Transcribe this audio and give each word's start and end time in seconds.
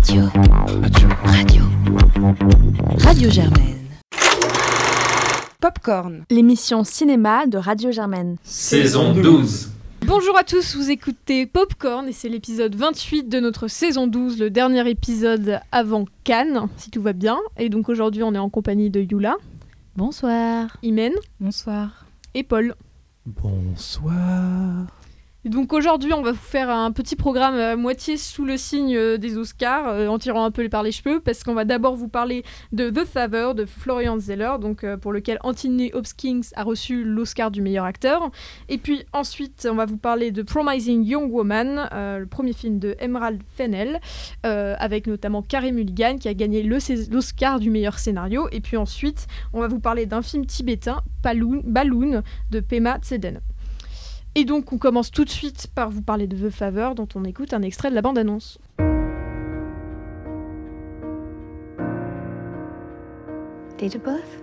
Radio. 0.00 0.22
Radio. 0.80 1.08
Radio. 1.24 1.62
Radio 3.00 3.30
Germaine. 3.30 3.76
Popcorn, 5.60 6.24
l'émission 6.30 6.84
cinéma 6.84 7.46
de 7.46 7.58
Radio 7.58 7.92
Germaine. 7.92 8.36
Saison 8.42 9.12
12. 9.12 9.70
Bonjour 10.06 10.38
à 10.38 10.44
tous, 10.44 10.74
vous 10.74 10.90
écoutez 10.90 11.44
Popcorn 11.44 12.08
et 12.08 12.12
c'est 12.12 12.30
l'épisode 12.30 12.74
28 12.74 13.28
de 13.28 13.40
notre 13.40 13.68
saison 13.68 14.06
12, 14.06 14.38
le 14.38 14.48
dernier 14.48 14.88
épisode 14.88 15.60
avant 15.70 16.06
Cannes, 16.24 16.68
si 16.78 16.90
tout 16.90 17.02
va 17.02 17.12
bien. 17.12 17.36
Et 17.58 17.68
donc 17.68 17.90
aujourd'hui 17.90 18.22
on 18.22 18.34
est 18.34 18.38
en 18.38 18.48
compagnie 18.48 18.88
de 18.88 19.02
Yula. 19.02 19.36
Bonsoir. 19.96 20.78
Imen. 20.82 21.12
Bonsoir. 21.40 22.06
Et 22.32 22.42
Paul. 22.42 22.74
Bonsoir. 23.26 24.86
Donc 25.46 25.72
aujourd'hui, 25.72 26.12
on 26.12 26.20
va 26.20 26.32
vous 26.32 26.38
faire 26.38 26.68
un 26.68 26.92
petit 26.92 27.16
programme 27.16 27.54
à 27.54 27.74
moitié 27.74 28.18
sous 28.18 28.44
le 28.44 28.58
signe 28.58 28.94
euh, 28.94 29.16
des 29.16 29.38
Oscars, 29.38 29.88
euh, 29.88 30.06
en 30.06 30.18
tirant 30.18 30.44
un 30.44 30.50
peu 30.50 30.68
par 30.68 30.82
les 30.82 30.92
cheveux, 30.92 31.18
parce 31.18 31.44
qu'on 31.44 31.54
va 31.54 31.64
d'abord 31.64 31.96
vous 31.96 32.08
parler 32.08 32.44
de 32.72 32.90
The 32.90 33.06
Favor 33.06 33.54
de 33.54 33.64
Florian 33.64 34.18
Zeller, 34.18 34.56
donc 34.60 34.84
euh, 34.84 34.98
pour 34.98 35.14
lequel 35.14 35.38
Anthony 35.42 35.92
Hopkins 35.94 36.42
a 36.56 36.62
reçu 36.62 37.04
l'Oscar 37.04 37.50
du 37.50 37.62
meilleur 37.62 37.86
acteur. 37.86 38.30
Et 38.68 38.76
puis 38.76 39.04
ensuite, 39.14 39.66
on 39.70 39.76
va 39.76 39.86
vous 39.86 39.96
parler 39.96 40.30
de 40.30 40.42
Promising 40.42 41.04
Young 41.04 41.32
Woman, 41.32 41.88
le 41.90 42.26
premier 42.26 42.52
film 42.52 42.78
de 42.78 42.94
Emerald 43.00 43.40
Fennell, 43.56 43.98
avec 44.42 45.06
notamment 45.06 45.40
Carey 45.40 45.72
Mulligan 45.72 46.18
qui 46.18 46.28
a 46.28 46.34
gagné 46.34 46.62
l'Oscar 46.62 47.60
du 47.60 47.70
meilleur 47.70 47.98
scénario. 47.98 48.46
Et 48.52 48.60
puis 48.60 48.76
ensuite, 48.76 49.26
on 49.54 49.60
va 49.60 49.68
vous 49.68 49.80
parler 49.80 50.04
d'un 50.04 50.22
film 50.22 50.44
tibétain, 50.44 51.00
Balloon, 51.22 52.22
de 52.50 52.60
Pema 52.60 52.98
Tseden. 52.98 53.40
Et 54.36 54.44
donc 54.44 54.72
on 54.72 54.78
commence 54.78 55.10
tout 55.10 55.24
de 55.24 55.30
suite 55.30 55.66
par 55.74 55.90
vous 55.90 56.02
parler 56.02 56.26
de 56.26 56.36
The 56.36 56.50
Favor 56.50 56.94
dont 56.94 57.08
on 57.14 57.24
écoute 57.24 57.52
un 57.52 57.62
extrait 57.62 57.90
de 57.90 57.94
la 57.94 58.02
bande-annonce. 58.02 58.58
Date 63.78 63.96
of 63.96 64.02
birth? 64.02 64.38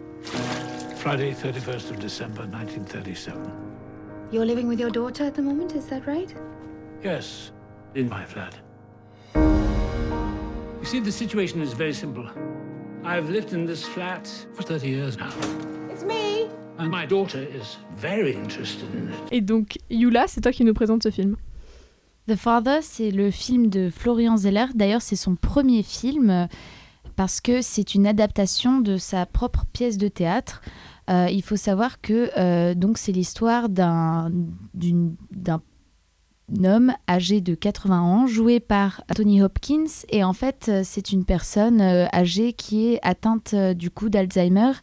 Friday, 0.98 1.32
31st 1.32 1.92
of 1.92 2.00
December, 2.00 2.42
1937. 2.48 3.40
You're 4.32 4.46
living 4.46 4.68
with 4.68 4.80
your 4.80 4.92
daughter 4.92 5.24
at 5.24 5.36
the 5.36 5.42
moment, 5.42 5.74
is 5.74 5.86
that 5.86 6.06
right? 6.06 6.36
Yes, 7.04 7.54
in 7.96 8.10
my 8.10 8.26
flat. 8.26 8.56
You 9.36 10.86
see, 10.86 11.00
the 11.00 11.12
situation 11.12 11.62
is 11.62 11.74
very 11.74 11.94
simple. 11.94 12.28
I've 13.06 13.30
lived 13.30 13.54
in 13.54 13.66
this 13.66 13.86
flat 13.86 14.28
for 14.54 14.64
30 14.64 14.90
years 14.90 15.18
now. 15.18 15.32
Et 19.32 19.42
donc, 19.42 19.78
Yula, 19.90 20.28
c'est 20.28 20.42
toi 20.42 20.52
qui 20.52 20.64
nous 20.64 20.74
présente 20.74 21.04
ce 21.04 21.12
film. 21.12 21.36
The 22.28 22.36
Father, 22.36 22.80
c'est 22.82 23.10
le 23.10 23.32
film 23.32 23.70
de 23.70 23.90
Florian 23.90 24.36
Zeller. 24.36 24.66
D'ailleurs, 24.76 25.02
c'est 25.02 25.16
son 25.16 25.36
premier 25.36 25.82
film 25.82 26.30
euh, 26.30 26.46
parce 27.16 27.40
que 27.40 27.62
c'est 27.62 27.96
une 27.96 28.06
adaptation 28.06 28.80
de 28.82 28.98
sa 28.98 29.26
propre 29.26 29.66
pièce 29.72 29.98
de 29.98 30.10
théâtre. 30.10 30.62
Euh, 31.10 31.28
il 31.32 31.42
faut 31.42 31.56
savoir 31.56 32.02
que 32.02 32.30
euh, 32.38 32.74
donc 32.74 32.98
c'est 32.98 33.14
l'histoire 33.14 33.70
d'un 33.70 34.30
d'un 34.74 35.62
homme 36.64 36.94
âgé 37.10 37.40
de 37.40 37.56
80 37.56 38.02
ans, 38.02 38.28
joué 38.28 38.60
par 38.60 39.04
Tony 39.16 39.42
Hopkins. 39.42 39.86
Et 40.10 40.26
en 40.26 40.34
fait, 40.34 40.70
c'est 40.84 41.12
une 41.14 41.24
personne 41.24 41.82
âgée 41.82 42.52
qui 42.52 42.94
est 42.94 43.00
atteinte 43.04 43.56
du 43.56 43.90
coup 43.90 44.10
d'Alzheimer 44.10 44.74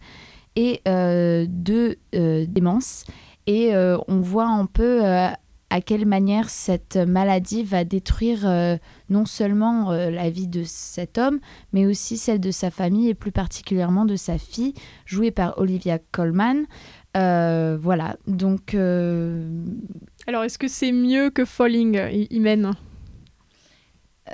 et 0.57 0.81
euh, 0.89 1.47
de 1.49 1.99
euh, 2.15 2.45
démence. 2.49 3.05
Et 3.47 3.75
euh, 3.75 3.99
on 4.09 4.21
voit 4.21 4.47
un 4.47 4.67
peu 4.67 5.05
à 5.05 5.81
quelle 5.85 6.07
manière 6.07 6.49
cette 6.49 6.97
maladie 6.97 7.63
va 7.63 7.85
détruire 7.85 8.49
non 9.11 9.27
seulement 9.27 9.91
la 9.91 10.31
vie 10.31 10.47
de 10.47 10.63
cet 10.65 11.19
homme, 11.19 11.41
mais 11.73 11.85
aussi 11.85 12.17
celle 12.17 12.41
de 12.41 12.51
sa 12.51 12.71
famille 12.71 13.09
et 13.09 13.15
plus 13.15 13.33
particulièrement 13.33 14.07
de 14.07 14.17
sa 14.17 14.39
fille, 14.39 14.73
jouée 15.05 15.31
par 15.31 15.59
Olivia 15.59 15.99
Colman. 15.99 16.65
voilà, 17.15 18.17
donc... 18.27 18.75
Alors, 20.27 20.45
est-ce 20.45 20.59
que 20.59 20.69
c'est 20.69 20.93
mieux 20.93 21.29
que 21.29 21.45
Falling, 21.45 22.01
Imen? 22.31 22.71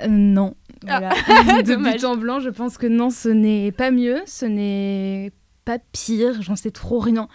Non. 0.07 0.55
Ah. 0.87 1.09
de 1.63 1.75
but 1.75 2.03
en 2.05 2.15
blanc, 2.15 2.39
je 2.39 2.49
pense 2.49 2.77
que 2.77 2.87
non, 2.87 3.09
ce 3.09 3.29
n'est 3.29 3.71
pas 3.71 3.91
mieux, 3.91 4.21
ce 4.25 4.45
n'est 4.45 5.31
pas 5.63 5.77
pire, 5.91 6.41
j'en 6.41 6.55
sais 6.55 6.71
trop 6.71 6.99
rien. 6.99 7.27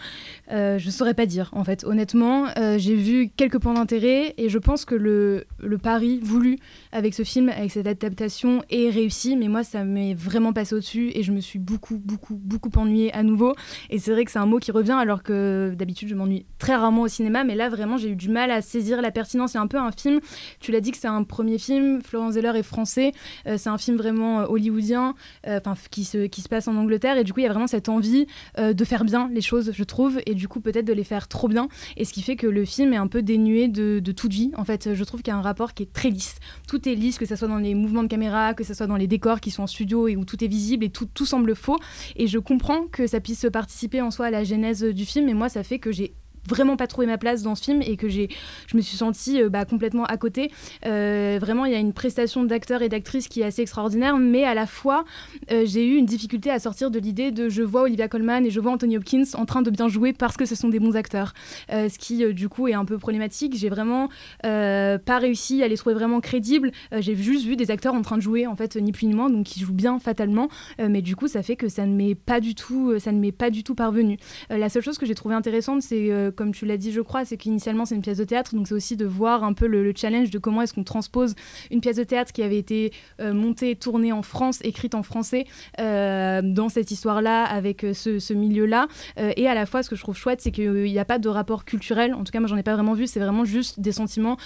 Euh, 0.50 0.78
je 0.78 0.91
saurais 0.91 1.14
pas 1.14 1.26
dire, 1.26 1.50
en 1.53 1.64
fait. 1.64 1.84
Honnêtement, 1.84 2.47
euh, 2.59 2.76
j'ai 2.78 2.94
vu 2.94 3.31
quelques 3.37 3.59
points 3.59 3.75
d'intérêt 3.75 4.34
et 4.37 4.48
je 4.48 4.59
pense 4.59 4.84
que 4.84 4.94
le, 4.94 5.47
le 5.59 5.78
pari 5.78 6.19
voulu 6.20 6.59
avec 6.92 7.15
ce 7.15 7.22
film, 7.22 7.48
avec 7.48 7.70
cette 7.70 7.86
adaptation, 7.86 8.62
est 8.70 8.91
réussi. 8.91 9.36
Mais 9.36 9.48
moi, 9.48 9.62
ça 9.62 9.84
m'est 9.84 10.15
vraiment 10.15 10.53
passé 10.53 10.75
au-dessus 10.75 11.12
et 11.15 11.22
je 11.22 11.32
me 11.32 11.41
suis 11.41 11.59
beaucoup, 11.59 11.98
beaucoup, 11.98 12.34
beaucoup 12.34 12.70
ennuyée 12.76 13.12
à 13.15 13.22
nouveau. 13.22 13.54
Et 13.91 13.98
c'est 13.98 14.10
vrai 14.10 14.25
que 14.25 14.31
c'est 14.31 14.38
un 14.38 14.47
mot 14.47 14.59
qui 14.59 14.72
revient 14.72 14.97
alors 14.98 15.22
que 15.22 15.72
d'habitude, 15.76 16.09
je 16.09 16.15
m'ennuie 16.15 16.47
très 16.59 16.75
rarement 16.75 17.03
au 17.03 17.09
cinéma. 17.09 17.44
Mais 17.44 17.54
là, 17.54 17.69
vraiment, 17.69 17.97
j'ai 17.97 18.10
eu 18.10 18.16
du 18.16 18.28
mal 18.28 18.50
à 18.50 18.60
saisir 18.60 19.03
la 19.03 19.12
pertinence. 19.12 19.53
C'est 19.53 19.59
un 19.59 19.69
peu 19.69 19.78
un 19.78 19.92
film, 19.92 20.20
tu 20.59 20.72
l'as 20.72 20.81
dit 20.81 20.91
que 20.91 20.98
c'est 20.98 21.06
un 21.06 21.22
premier 21.22 21.59
film, 21.59 22.03
Florence 22.03 22.34
Zeller 22.34 22.53
est 22.56 22.65
français. 22.65 23.12
Euh, 23.47 23.56
c'est 23.56 23.69
un 23.69 23.78
film 23.78 23.97
vraiment 23.97 24.50
hollywoodien, 24.50 25.15
enfin 25.47 25.75
qui, 25.91 26.04
se, 26.04 26.26
qui 26.26 26.41
se 26.41 26.48
passe 26.48 26.66
en 26.66 26.76
Angleterre. 26.76 27.19
Et 27.19 27.25
du 27.25 27.32
coup, 27.32 27.41
il 27.41 27.44
y 27.44 27.47
a 27.47 27.50
vraiment 27.50 27.66
cette 27.69 27.88
envie 27.88 28.16
de 28.56 28.84
faire 28.84 29.04
bien 29.04 29.28
les 29.32 29.41
choses, 29.41 29.72
je 29.75 29.84
trouve. 29.84 30.21
Et 30.27 30.34
du 30.34 30.49
coup 30.49 30.60
peut-être 30.60 30.87
de 30.87 30.93
les 30.93 31.04
faire 31.04 31.28
trop 31.28 31.49
bien. 31.49 31.69
Et 31.97 32.04
ce 32.04 32.12
qui 32.12 32.22
fait 32.22 32.37
que 32.37 32.47
le 32.47 32.65
film 32.65 32.93
est 32.93 32.97
un 32.97 33.09
peu 33.09 33.22
dénué 33.22 33.69
de, 33.69 34.00
de 34.00 34.12
toute 34.12 34.32
vie. 34.32 34.53
En 34.56 34.65
fait, 34.65 34.94
je 34.94 35.04
trouve 35.04 35.22
qu'il 35.22 35.32
y 35.32 35.34
a 35.34 35.38
un 35.38 35.43
rapport 35.43 35.75
qui 35.75 35.82
est 35.82 35.93
très 35.93 36.10
lisse. 36.10 36.37
Tout 36.69 36.88
est 36.88 36.94
lisse, 36.94 37.19
que 37.19 37.27
ce 37.27 37.37
soit 37.37 37.49
dans 37.49 37.59
les 37.59 37.75
mouvements 37.75 38.03
de 38.03 38.09
caméra, 38.09 38.54
que 38.54 38.65
ce 38.65 38.75
soit 38.75 38.87
dans 38.87 38.97
les 38.97 39.06
décors 39.06 39.41
qui 39.41 39.50
sont 39.50 39.65
en 39.65 39.66
studio 39.66 40.09
et 40.09 40.16
où 40.16 40.25
tout 40.25 40.43
est 40.43 40.49
visible 40.49 40.84
et 40.84 40.91
tout, 40.91 41.06
tout 41.06 41.27
semble 41.27 41.54
faux. 41.54 41.78
Et 42.16 42.27
je 42.27 42.38
comprends 42.38 42.87
que 42.87 43.06
ça 43.06 43.21
puisse 43.21 43.47
participer 43.53 44.00
en 44.00 44.10
soi 44.10 44.27
à 44.27 44.31
la 44.31 44.44
genèse 44.44 44.83
du 44.83 45.04
film. 45.04 45.28
Et 45.28 45.34
moi, 45.34 45.48
ça 45.48 45.62
fait 45.62 45.78
que 45.78 45.93
j'ai 45.93 46.15
vraiment 46.49 46.77
pas 46.77 46.87
trouvé 46.87 47.07
ma 47.07 47.19
place 47.19 47.43
dans 47.43 47.55
ce 47.55 47.65
film 47.65 47.83
et 47.83 47.97
que 47.97 48.09
j'ai, 48.09 48.29
je 48.67 48.77
me 48.77 48.83
suis 48.83 48.97
sentie 48.97 49.43
euh, 49.43 49.49
bah, 49.49 49.65
complètement 49.65 50.05
à 50.05 50.17
côté. 50.17 50.51
Euh, 50.84 51.39
vraiment, 51.41 51.65
il 51.65 51.73
y 51.73 51.75
a 51.75 51.79
une 51.79 51.93
prestation 51.93 52.45
d'acteurs 52.45 52.83
et 52.83 52.89
d'actrices 52.89 53.29
qui 53.29 53.41
est 53.41 53.45
assez 53.45 53.62
extraordinaire, 53.62 54.17
mais 54.17 54.45
à 54.45 54.55
la 54.55 54.67
fois, 54.67 55.05
euh, 55.51 55.62
j'ai 55.65 55.87
eu 55.87 55.97
une 55.97 56.07
difficulté 56.07 56.51
à 56.51 56.59
sortir 56.59 56.91
de 56.91 56.99
l'idée 56.99 57.31
de 57.31 57.49
je 57.49 57.62
vois 57.62 57.83
Olivia 57.83 58.09
Colman 58.09 58.45
et 58.45 58.51
je 58.51 58.61
vois 58.61 58.73
Anthony 58.73 58.97
Hopkins 58.97 59.25
en 59.34 59.47
train 59.47 59.62
de 59.62 59.71
bien 59.71 59.89
jouer 59.89 60.12
parce 60.12 60.37
que 60.37 60.45
ce 60.45 60.55
sont 60.55 60.69
des 60.69 60.81
bons 60.81 60.97
acteurs. 60.97 61.33
ce 61.71 61.99
qui, 61.99 62.33
du 62.34 62.49
coup, 62.49 62.69
est 62.69 62.75
un 62.75 62.84
peu 62.84 62.99
problématique. 62.99 63.57
J'ai 63.57 63.69
vraiment 63.69 64.09
pas 64.43 65.19
réussi 65.19 65.63
à 65.63 65.69
les 65.69 65.77
trouver 65.77 65.95
vraiment 65.95 66.21
crédibles. 66.21 66.73
j'ai 66.93 67.15
juste 67.17 67.47
vu 67.47 67.57
des 67.57 67.71
acteurs 67.71 67.95
en 67.95 68.03
train 68.03 68.17
de 68.17 68.23
jouer, 68.23 68.47
en 68.47 68.57
fait, 68.57 68.77
ni 68.77 68.93
plus 68.93 69.07
ni 69.07 69.15
moins, 69.15 69.31
donc 69.31 69.47
qui 69.47 69.61
jouent 69.61 69.73
bien 69.73 69.99
fatalement. 69.99 70.49
mais 70.78 71.03
du 71.03 71.17
coup, 71.17 71.28
ça 71.28 71.43
fait 71.43 71.57
que 71.57 71.69
ça 71.69 71.87
ne 71.87 71.95
m'est 71.95 72.15
pas 72.15 72.41
du 72.41 72.55
tout, 72.55 72.99
ça 72.99 73.13
ne 73.13 73.19
m'est 73.19 73.33
pas 73.33 73.51
du 73.51 73.65
tout 73.65 73.75
parvenu. 73.75 74.19
la 74.51 74.69
seule 74.69 74.83
chose 74.83 74.99
que 74.99 75.07
j'ai 75.07 75.15
trouvé 75.15 75.34
intéressante, 75.34 75.83
c'est 75.83 76.11
comme 76.36 76.52
tu 76.52 76.66
l'as 76.66 76.76
dit, 76.76 76.92
je 76.92 77.00
crois, 77.00 77.24
c'est 77.24 77.36
qu'initialement 77.36 77.84
c'est 77.84 77.94
une 77.94 78.02
pièce 78.02 78.19
de 78.19 78.24
théâtre, 78.24 78.54
donc 78.54 78.69
c'est 78.69 78.74
aussi 78.74 78.97
de 78.97 79.06
voir 79.06 79.44
un 79.44 79.52
peu 79.52 79.66
le, 79.66 79.92
challenge 79.97 80.30
de 80.30 80.38
comment 80.38 80.62
est-ce 80.62 80.74
qu'on 80.74 80.84
transpose 80.84 81.34
une 81.70 81.80
pièce 81.80 81.97
de 81.97 82.04
théâtre 82.04 82.32
qui 82.32 82.42
avait 82.42 82.58
été 82.58 82.92
euh, 83.20 83.32
montée, 83.32 83.76
tournée 83.76 84.12
en 84.12 84.22
France, 84.22 84.58
écrite 84.62 84.94
en 84.94 85.02
français, 85.02 85.47
euh, 85.80 86.42
dans 86.42 86.69
cette 86.69 86.91
histoire-là, 86.91 87.44
avec 87.44 87.84
euh, 87.84 87.94
ce, 87.94 88.34
milieu-là. 88.34 88.86
et 89.16 89.48
à 89.48 89.54
la 89.54 89.64
fois, 89.64 89.82
ce 89.82 89.88
que 89.88 89.97
je 89.97 90.02
trouve 90.02 90.16
chouette, 90.16 90.41
c'est 90.42 90.50
qu'il 90.50 90.82
n'y 90.82 90.98
a 90.98 91.04
pas 91.04 91.19
de 91.19 91.28
rapport 91.28 91.64
culturel. 91.64 92.12
En 92.12 92.22
tout 92.22 92.32
cas, 92.32 92.41
moi, 92.41 92.48
j'en 92.48 92.56
ai 92.56 92.62
pas 92.62 92.74
vraiment 92.74 92.92
vu. 92.92 93.06
C'est 93.06 93.20
vraiment 93.20 93.44
juste 93.44 93.80
des 93.80 93.92
sentiments 93.92 94.36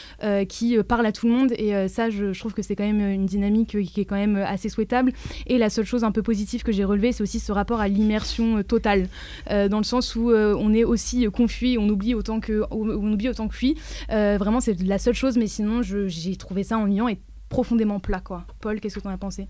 qui 0.49 0.79
parlent 0.85 1.07
à 1.07 1.13
tout 1.13 1.27
le 1.27 1.33
monde. 1.33 1.53
Et 1.53 1.89
ça, 1.89 2.09
je, 2.11 2.39
trouve 2.39 2.55
que 2.55 2.63
c'est 2.63 2.77
quand 2.77 2.85
même 2.85 3.01
une 3.01 3.27
dynamique 3.27 3.77
qui 3.83 4.01
est 4.01 4.05
quand 4.05 4.17
même 4.17 4.37
assez 4.37 4.69
souhaitable. 4.69 5.13
Et 5.47 5.59
la 5.59 5.71
seule 5.71 5.87
chose 5.87 6.05
un 6.05 6.13
peu 6.13 6.23
positive 6.23 6.63
que 6.63 6.71
j'ai 6.71 6.85
relevée, 6.85 7.11
c'est 7.11 7.23
aussi 7.23 7.41
ce 7.41 7.51
rapport 7.51 7.81
à 7.81 7.89
l'immersion 7.89 8.63
totale, 8.63 9.09
dans 9.49 9.79
le 9.79 9.85
sens 9.85 10.15
où 10.15 10.31
on 10.31 10.73
est 10.73 10.85
aussi 10.85 11.27
confus, 11.33 11.79
on 11.81 11.89
oublie 11.89 12.15
autant 12.15 12.41
que, 12.41 12.65
on 12.71 13.13
oublie 13.13 13.29
autant 13.29 13.49
que 13.49 13.57
lui. 13.59 13.77
Euh, 14.11 14.37
vraiment, 14.39 14.61
c'est 14.61 14.81
la 14.83 14.99
seule 14.99 15.15
chose, 15.15 15.37
mais 15.37 15.47
sinon, 15.47 15.83
j'ai 15.83 16.37
trouvé 16.37 16.63
ça 16.63 16.79
ennuyant 16.79 17.09
et 17.09 17.19
profondément 17.49 18.01
plat, 18.01 18.21
quoi. 18.21 18.47
Paul, 18.61 18.81
qu'est-ce 18.81 18.95
que 18.97 19.01
tu 19.01 19.09
en 19.09 19.11
as 19.11 19.19
pensé? 19.19 19.49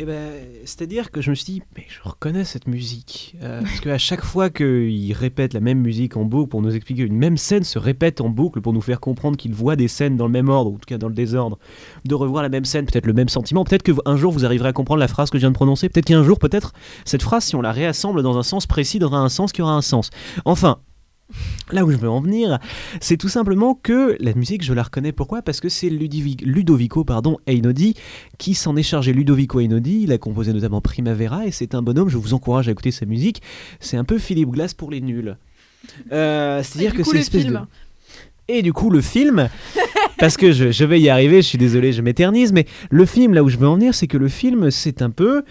Eh 0.00 0.04
ben, 0.04 0.32
c'est-à-dire 0.64 1.10
que 1.10 1.20
je 1.20 1.30
me 1.30 1.34
suis 1.34 1.54
dit, 1.54 1.62
mais 1.76 1.84
je 1.88 1.98
reconnais 2.08 2.44
cette 2.44 2.68
musique. 2.68 3.34
Euh, 3.42 3.62
parce 3.62 3.80
qu'à 3.80 3.98
chaque 3.98 4.22
fois 4.22 4.48
qu'il 4.48 5.12
répète 5.12 5.54
la 5.54 5.60
même 5.60 5.80
musique 5.80 6.16
en 6.16 6.24
boucle 6.24 6.50
pour 6.50 6.62
nous 6.62 6.72
expliquer 6.72 7.02
une 7.02 7.16
même 7.16 7.36
scène 7.36 7.64
se 7.64 7.80
répète 7.80 8.20
en 8.20 8.28
boucle 8.28 8.60
pour 8.60 8.72
nous 8.72 8.80
faire 8.80 9.00
comprendre 9.00 9.36
qu'il 9.36 9.54
voit 9.54 9.74
des 9.74 9.88
scènes 9.88 10.16
dans 10.16 10.26
le 10.26 10.32
même 10.32 10.50
ordre, 10.50 10.70
ou 10.70 10.74
en 10.76 10.78
tout 10.78 10.86
cas 10.86 10.98
dans 10.98 11.08
le 11.08 11.14
désordre, 11.14 11.58
de 12.04 12.14
revoir 12.14 12.44
la 12.44 12.48
même 12.48 12.64
scène, 12.64 12.86
peut-être 12.86 13.06
le 13.06 13.12
même 13.12 13.28
sentiment. 13.28 13.64
Peut-être 13.64 13.82
qu'un 13.82 14.16
jour 14.16 14.32
vous 14.32 14.44
arriverez 14.44 14.68
à 14.68 14.72
comprendre 14.72 15.00
la 15.00 15.08
phrase 15.08 15.30
que 15.30 15.38
je 15.38 15.40
viens 15.40 15.50
de 15.50 15.56
prononcer. 15.56 15.88
Peut-être 15.88 16.06
qu'un 16.06 16.22
jour, 16.22 16.38
peut-être, 16.38 16.74
cette 17.04 17.22
phrase, 17.22 17.46
si 17.46 17.56
on 17.56 17.60
la 17.60 17.72
réassemble 17.72 18.22
dans 18.22 18.38
un 18.38 18.44
sens 18.44 18.68
précis, 18.68 19.00
aura 19.02 19.18
un 19.18 19.28
sens 19.28 19.50
qui 19.50 19.62
aura 19.62 19.72
un 19.72 19.82
sens. 19.82 20.10
Enfin, 20.44 20.78
Là 21.72 21.84
où 21.84 21.90
je 21.90 21.96
veux 21.96 22.08
en 22.08 22.20
venir, 22.20 22.58
c'est 23.00 23.18
tout 23.18 23.28
simplement 23.28 23.74
que 23.74 24.16
la 24.18 24.32
musique, 24.32 24.64
je 24.64 24.72
la 24.72 24.82
reconnais 24.82 25.12
pourquoi? 25.12 25.42
Parce 25.42 25.60
que 25.60 25.68
c'est 25.68 25.90
Ludovico 25.90 27.04
pardon, 27.04 27.36
Einaudi 27.46 27.94
qui 28.38 28.54
s'en 28.54 28.76
est 28.76 28.82
chargé. 28.82 29.12
Ludovico 29.12 29.60
Einaudi, 29.60 30.04
il 30.04 30.12
a 30.12 30.18
composé 30.18 30.54
notamment 30.54 30.80
Primavera 30.80 31.46
et 31.46 31.50
c'est 31.50 31.74
un 31.74 31.82
bonhomme, 31.82 32.08
je 32.08 32.16
vous 32.16 32.32
encourage 32.32 32.68
à 32.68 32.70
écouter 32.70 32.90
sa 32.90 33.04
musique. 33.04 33.42
C'est 33.80 33.98
un 33.98 34.04
peu 34.04 34.18
Philippe 34.18 34.50
Glass 34.50 34.72
pour 34.72 34.90
les 34.90 35.02
nuls. 35.02 35.36
Euh, 36.12 36.62
c'est-à-dire 36.62 36.94
que 36.94 37.02
c'est 37.04 37.18
espèce 37.18 37.44
de... 37.44 37.58
Et 38.48 38.62
du 38.62 38.72
coup, 38.72 38.88
le 38.88 39.02
film, 39.02 39.50
parce 40.18 40.38
que 40.38 40.52
je, 40.52 40.70
je 40.70 40.84
vais 40.86 40.98
y 40.98 41.10
arriver, 41.10 41.42
je 41.42 41.46
suis 41.48 41.58
désolé, 41.58 41.92
je 41.92 42.00
m'éternise, 42.00 42.50
mais 42.50 42.64
le 42.90 43.04
film, 43.04 43.34
là 43.34 43.44
où 43.44 43.50
je 43.50 43.58
veux 43.58 43.68
en 43.68 43.74
venir, 43.74 43.94
c'est 43.94 44.06
que 44.06 44.16
le 44.16 44.28
film, 44.28 44.70
c'est 44.70 45.02
un 45.02 45.10
peu... 45.10 45.42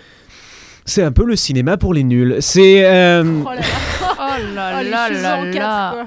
C'est 0.83 1.03
un 1.03 1.11
peu 1.11 1.25
le 1.25 1.35
cinéma 1.35 1.75
pour 1.77 1.93
les 1.93 2.03
nuls. 2.03 2.37
C'est... 2.39 2.85
euh, 2.85 3.43
Oh 3.45 3.49
là 3.49 3.55
là. 3.55 4.06
Oh 4.37 4.55
là 4.55 4.79
Oh, 4.79 4.89
là 4.89 5.09
là 5.09 5.45
là. 5.45 6.05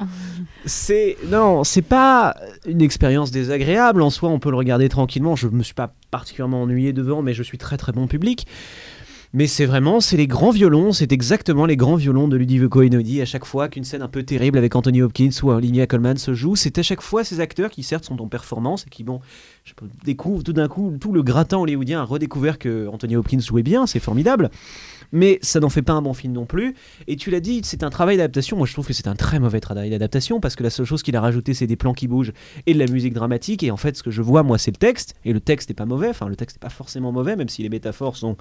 C'est 0.67 1.17
non, 1.29 1.65
c'est 1.65 1.83
pas 1.83 2.37
une 2.67 2.83
expérience 2.83 3.31
désagréable 3.31 4.03
en 4.03 4.11
soi. 4.11 4.29
On 4.29 4.39
peut 4.39 4.51
le 4.51 4.57
regarder 4.57 4.89
tranquillement. 4.89 5.37
Je 5.37 5.49
me 5.49 5.63
suis 5.63 5.75
pas 5.75 5.95
particulièrement 6.11 6.63
ennuyé 6.63 6.93
devant, 6.93 7.23
mais 7.23 7.35
je 7.35 7.43
suis 7.43 7.59
très 7.59 7.77
très 7.77 7.93
bon 7.93 8.07
public. 8.07 8.47
Mais 9.33 9.47
c'est 9.47 9.65
vraiment, 9.65 10.01
c'est 10.01 10.17
les 10.17 10.27
grands 10.27 10.51
violons, 10.51 10.91
c'est 10.91 11.13
exactement 11.13 11.65
les 11.65 11.77
grands 11.77 11.95
violons 11.95 12.27
de 12.27 12.37
Ludovico 12.37 12.83
Einaudi. 12.83 13.23
À 13.23 13.25
chaque 13.25 13.45
fois 13.45 13.69
qu'une 13.69 13.85
scène 13.85 14.03
un 14.03 14.09
peu 14.09 14.25
terrible 14.25 14.59
avec 14.59 14.75
Anthony 14.75 15.03
Hopkins 15.03 15.31
ou 15.45 15.51
Olivia 15.51 15.87
Colman 15.87 16.17
se 16.17 16.35
joue, 16.35 16.57
c'est 16.57 16.79
à 16.79 16.83
chaque 16.83 17.01
fois 17.01 17.23
ces 17.23 17.39
acteurs 17.39 17.71
qui 17.71 17.85
certes 17.85 18.05
sont 18.05 18.21
en 18.21 18.27
performance 18.27 18.87
et 18.89 18.91
qui 18.91 19.05
bon, 19.05 19.21
je 19.63 19.73
découvre 20.05 20.43
tout 20.43 20.53
d'un 20.53 20.67
coup 20.67 20.97
tout 21.01 21.13
le 21.13 21.23
gratin 21.23 21.59
hollywoodien 21.59 22.01
a 22.01 22.05
redécouvert 22.05 22.59
que 22.59 22.89
Anthony 22.89 23.15
Hopkins 23.15 23.39
jouait 23.39 23.63
bien, 23.63 23.87
c'est 23.87 24.01
formidable. 24.01 24.51
Mais 25.13 25.39
ça 25.43 25.61
n'en 25.61 25.69
fait 25.69 25.83
pas 25.83 25.93
un 25.93 26.03
bon 26.03 26.15
film 26.15 26.33
non 26.33 26.47
plus. 26.47 26.75
Et 27.07 27.17
tu 27.17 27.31
l'as 27.31 27.41
dit, 27.41 27.61
c'est 27.65 27.83
un 27.83 27.91
travail 27.91 28.17
d'adaptation. 28.17 28.57
Moi, 28.57 28.67
je 28.67 28.73
trouve 28.73 28.87
que 28.87 28.93
c'est 28.93 29.09
un 29.09 29.17
très 29.17 29.39
mauvais 29.39 29.61
travail 29.61 29.91
d'adaptation 29.91 30.41
parce 30.41 30.57
que 30.57 30.63
la 30.63 30.71
seule 30.71 30.87
chose 30.87 31.03
qu'il 31.03 31.17
a 31.17 31.21
rajouté, 31.21 31.55
c'est 31.55 31.67
des 31.67 31.77
plans 31.77 31.95
qui 31.95 32.09
bougent 32.09 32.33
et 32.67 32.75
de 32.75 32.79
la 32.79 32.87
musique 32.87 33.15
dramatique. 33.15 33.63
Et 33.63 33.71
en 33.71 33.77
fait, 33.77 33.97
ce 33.97 34.03
que 34.03 34.11
je 34.11 34.23
vois, 34.23 34.43
moi, 34.43 34.59
c'est 34.59 34.71
le 34.71 34.77
texte. 34.77 35.15
Et 35.25 35.33
le 35.33 35.41
texte 35.41 35.69
n'est 35.69 35.75
pas 35.75 35.87
mauvais. 35.87 36.09
Enfin, 36.09 36.29
le 36.29 36.37
texte 36.37 36.57
n'est 36.57 36.67
pas 36.67 36.71
forcément 36.71 37.13
mauvais, 37.13 37.37
même 37.37 37.49
si 37.49 37.63
les 37.63 37.69
métaphores 37.69 38.17
sont 38.17 38.37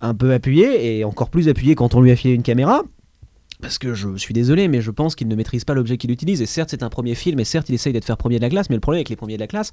un 0.00 0.14
peu 0.14 0.32
appuyées 0.32 0.98
et 0.98 1.04
encore 1.04 1.30
plus 1.30 1.48
appuyées 1.48 1.74
quand 1.74 1.94
on 1.94 2.00
lui 2.00 2.10
a 2.10 2.16
filé 2.16 2.34
une 2.34 2.42
caméra. 2.42 2.82
Parce 3.62 3.78
que 3.78 3.94
je 3.94 4.16
suis 4.16 4.34
désolé, 4.34 4.68
mais 4.68 4.82
je 4.82 4.90
pense 4.90 5.14
qu'il 5.14 5.28
ne 5.28 5.34
maîtrise 5.34 5.64
pas 5.64 5.72
l'objet 5.72 5.96
qu'il 5.96 6.10
utilise. 6.10 6.42
Et 6.42 6.46
certes, 6.46 6.68
c'est 6.70 6.82
un 6.82 6.90
premier 6.90 7.14
film, 7.14 7.40
et 7.40 7.44
certes, 7.44 7.70
il 7.70 7.74
essaye 7.74 7.92
d'être 7.94 8.04
faire 8.04 8.18
premier 8.18 8.36
de 8.36 8.42
la 8.42 8.50
classe. 8.50 8.68
Mais 8.68 8.76
le 8.76 8.80
problème 8.80 8.98
avec 8.98 9.08
les 9.08 9.16
premiers 9.16 9.36
de 9.36 9.40
la 9.40 9.46
classe, 9.46 9.72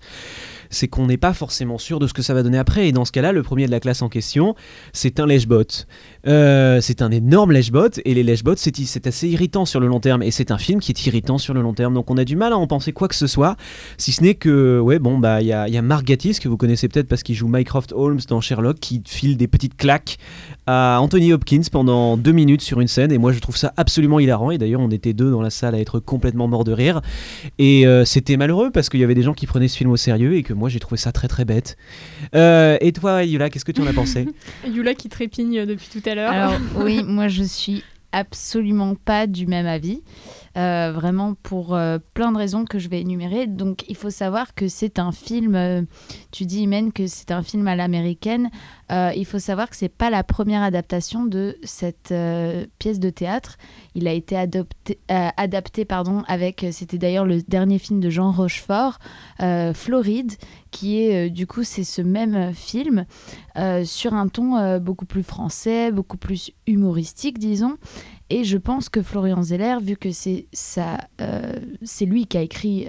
c'est 0.70 0.88
qu'on 0.88 1.08
n'est 1.08 1.18
pas 1.18 1.34
forcément 1.34 1.78
sûr 1.78 2.00
de 2.00 2.08
ce 2.08 2.14
que 2.14 2.22
ça 2.22 2.34
va 2.34 2.44
donner 2.44 2.58
après. 2.58 2.88
Et 2.88 2.92
dans 2.94 3.04
ce 3.04 3.12
cas-là, 3.12 3.34
le 3.34 3.44
premier 3.44 3.66
de 3.66 3.72
la 3.72 3.82
classe 3.82 4.02
en 4.02 4.08
question, 4.08 4.56
c'est 4.94 5.20
un 5.20 5.26
lèche-bot. 5.26 5.86
Euh, 6.26 6.80
c'est 6.82 7.02
un 7.02 7.12
énorme 7.12 7.52
lèche-bot, 7.52 8.00
et 8.06 8.14
les 8.14 8.24
lèche-bots, 8.24 8.56
c'est 8.56 9.08
assez 9.08 9.28
irritant 9.28 9.66
sur 9.66 9.80
le 9.80 9.88
long 9.88 10.00
terme. 10.00 10.24
Et 10.24 10.32
c'est 10.32 10.52
un 10.52 10.58
film 10.58 10.80
qui 10.80 10.92
est 10.92 11.06
irritant 11.06 11.38
sur 11.38 11.54
le 11.54 11.62
long 11.62 11.74
terme. 11.74 11.94
Donc 11.94 12.10
on 12.10 12.18
a 12.18 12.26
du 12.26 12.36
mal 12.36 12.54
à 12.54 12.58
en 12.58 12.68
penser 12.68 12.94
quoi 12.94 13.08
que 13.08 13.16
ce 13.16 13.28
soit, 13.28 13.56
si 13.98 14.12
ce 14.12 14.24
n'est 14.24 14.36
que, 14.36 14.80
ouais, 14.80 15.00
bon, 15.00 15.18
bah, 15.18 15.42
il 15.42 15.48
y 15.48 15.54
a, 15.54 15.68
y 15.68 15.78
a 15.78 15.82
Mark 15.82 16.06
Gatiss, 16.06 16.40
que 16.40 16.48
vous 16.48 16.58
connaissez 16.58 16.88
peut-être 16.88 17.08
parce 17.08 17.24
qu'il 17.24 17.36
joue 17.36 17.48
Mycroft 17.48 17.94
Holmes 17.96 18.22
dans 18.28 18.42
Sherlock, 18.42 18.80
qui 18.80 19.02
file 19.06 19.38
des 19.38 19.48
petites 19.48 19.76
claques 19.76 20.18
à 20.66 21.00
Anthony 21.02 21.34
Hopkins 21.34 21.64
pendant 21.72 22.16
deux 22.18 22.32
minutes 22.32 22.62
sur 22.62 22.80
une 22.80 22.88
scène. 22.88 23.12
Et 23.12 23.18
moi, 23.18 23.34
je 23.34 23.40
trouve 23.40 23.58
ça 23.58 23.74
absolument 23.78 24.20
hilarant. 24.20 24.52
Et 24.52 24.58
d'ailleurs, 24.58 24.82
on 24.82 24.92
était 24.92 25.14
deux 25.14 25.30
dans 25.30 25.42
la 25.42 25.50
salle 25.50 25.76
à 25.76 25.80
être 25.80 26.00
complètement 26.00 26.48
morts 26.48 26.64
de 26.64 26.72
rire. 26.72 27.02
Et 27.60 27.86
euh, 27.86 28.06
c'était 28.06 28.38
malheureux 28.38 28.72
parce 28.72 28.90
qu'il 28.90 29.00
y 29.00 29.04
avait 29.04 29.16
des 29.16 29.24
gens 29.24 29.34
qui 29.34 29.46
prenaient 29.46 29.68
ce 29.68 29.78
film 29.78 29.92
au 29.92 29.98
sérieux 29.98 30.36
et 30.36 30.44
que 30.44 30.54
moi, 30.54 30.70
j'ai 30.70 30.80
trouvé 30.80 30.98
ça 30.98 31.12
très 31.12 31.28
très 31.28 31.46
bête. 31.46 31.78
Euh, 32.36 32.78
et 32.80 32.94
toi, 32.94 33.24
Yula, 33.24 33.50
qu'est-ce 33.50 33.66
que 33.66 33.72
tu 33.72 33.82
en 33.82 33.88
as 33.88 33.94
pensé? 33.94 34.26
Yula 34.68 34.94
qui 34.94 35.10
trépigne 35.10 35.66
depuis 35.66 35.88
tout 35.92 36.08
à 36.10 36.13
l'heure. 36.13 36.13
Alors 36.22 36.54
oui, 36.76 37.04
moi 37.04 37.28
je 37.28 37.44
suis 37.44 37.84
absolument 38.14 38.96
pas 38.96 39.28
du 39.28 39.48
même 39.48 39.66
avis. 39.66 40.02
Euh, 40.56 40.92
vraiment 40.94 41.34
pour 41.34 41.76
euh, 41.76 41.98
plein 42.14 42.32
de 42.32 42.38
raisons 42.38 42.64
que 42.64 42.78
je 42.78 42.88
vais 42.88 43.02
énumérer. 43.02 43.48
Donc 43.48 43.86
il 43.90 43.96
faut 43.96 44.12
savoir 44.12 44.54
que 44.54 44.68
c'est 44.68 45.00
un 45.00 45.12
film, 45.12 45.56
euh, 45.56 45.82
tu 46.32 46.46
dis 46.46 46.62
Imen 46.62 46.94
que 46.94 47.08
c'est 47.08 47.32
un 47.32 47.42
film 47.42 47.68
à 47.68 47.76
l'américaine. 47.76 48.52
Euh, 48.94 49.12
il 49.16 49.26
faut 49.26 49.40
savoir 49.40 49.70
que 49.70 49.76
c'est 49.76 49.90
pas 49.90 50.10
la 50.10 50.24
première 50.24 50.62
adaptation 50.62 51.26
de 51.26 51.58
cette 51.64 52.12
euh, 52.12 52.66
pièce 52.78 53.00
de 53.00 53.10
théâtre. 53.10 53.58
Il 53.96 54.08
a 54.08 54.14
été 54.14 54.38
euh, 54.38 55.30
adapté 55.36 55.86
pardon, 55.86 56.24
avec, 56.28 56.66
c'était 56.72 57.00
d'ailleurs 57.00 57.26
le 57.26 57.42
dernier 57.42 57.80
film 57.80 58.00
de 58.00 58.10
Jean 58.10 58.32
Rochefort, 58.32 59.00
Floride, 59.74 60.34
qui 60.72 61.00
est 61.00 61.30
du 61.30 61.48
coup 61.48 61.64
c'est 61.64 61.84
ce 61.84 62.02
même 62.02 62.54
film 62.54 63.06
sur 63.84 64.14
un 64.14 64.28
ton 64.28 64.78
beaucoup 64.80 65.06
plus 65.06 65.24
français, 65.24 65.92
beaucoup 65.92 66.18
plus 66.18 66.52
humoristique 66.68 67.40
disons. 67.40 67.78
Et 68.30 68.44
je 68.44 68.58
pense 68.58 68.90
que 68.90 69.02
Florian 69.02 69.44
Zeller, 69.44 69.78
vu 69.82 69.96
que 69.96 70.12
c'est 70.12 70.48
ça, 70.54 70.98
c'est 71.84 72.06
lui 72.06 72.26
qui 72.26 72.38
a 72.38 72.42
écrit 72.42 72.88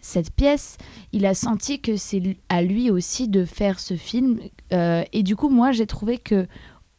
cette 0.00 0.30
pièce, 0.30 0.76
il 1.12 1.26
a 1.26 1.34
senti 1.34 1.80
que 1.80 1.96
c'est 1.96 2.36
à 2.48 2.62
lui 2.62 2.90
aussi 2.90 3.28
de 3.28 3.44
faire 3.44 3.78
ce 3.78 3.94
film. 3.94 4.38
Euh, 4.72 5.04
et 5.12 5.22
du 5.22 5.36
coup, 5.36 5.48
moi, 5.48 5.72
j'ai 5.72 5.86
trouvé 5.86 6.18
que, 6.18 6.46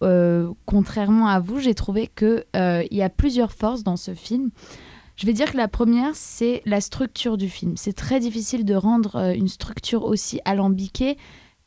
euh, 0.04 0.52
contrairement 0.66 1.28
à 1.28 1.40
vous, 1.40 1.60
j'ai 1.60 1.76
trouvé 1.76 2.08
que 2.08 2.46
euh, 2.56 2.84
y 2.92 3.02
a 3.02 3.10
plusieurs 3.10 3.52
forces 3.52 3.84
dans 3.84 3.98
ce 3.98 4.14
film. 4.14 4.52
Je 5.16 5.26
vais 5.26 5.34
dire 5.34 5.52
que 5.52 5.58
la 5.58 5.68
première, 5.68 6.16
c'est 6.16 6.62
la 6.66 6.82
structure 6.82 7.38
du 7.38 7.50
film. 7.50 7.76
C'est 7.78 7.94
très 7.94 8.20
difficile 8.20 8.66
de 8.66 8.76
rendre 8.76 9.34
une 9.36 9.48
structure 9.48 10.04
aussi 10.06 10.40
alambiquée 10.46 11.18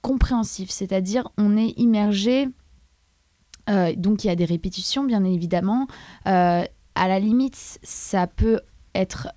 compréhensive, 0.03 0.71
c'est-à-dire 0.71 1.29
on 1.39 1.57
est 1.57 1.79
immergé 1.79 2.49
donc 3.97 4.25
il 4.25 4.27
y 4.27 4.31
a 4.31 4.37
des 4.37 4.45
répétitions, 4.45 5.05
bien 5.05 5.25
évidemment. 5.25 5.87
À 6.25 6.67
la 6.97 7.19
limite, 7.19 7.79
ça 7.83 8.27
peut 8.27 8.61
être 8.95 9.29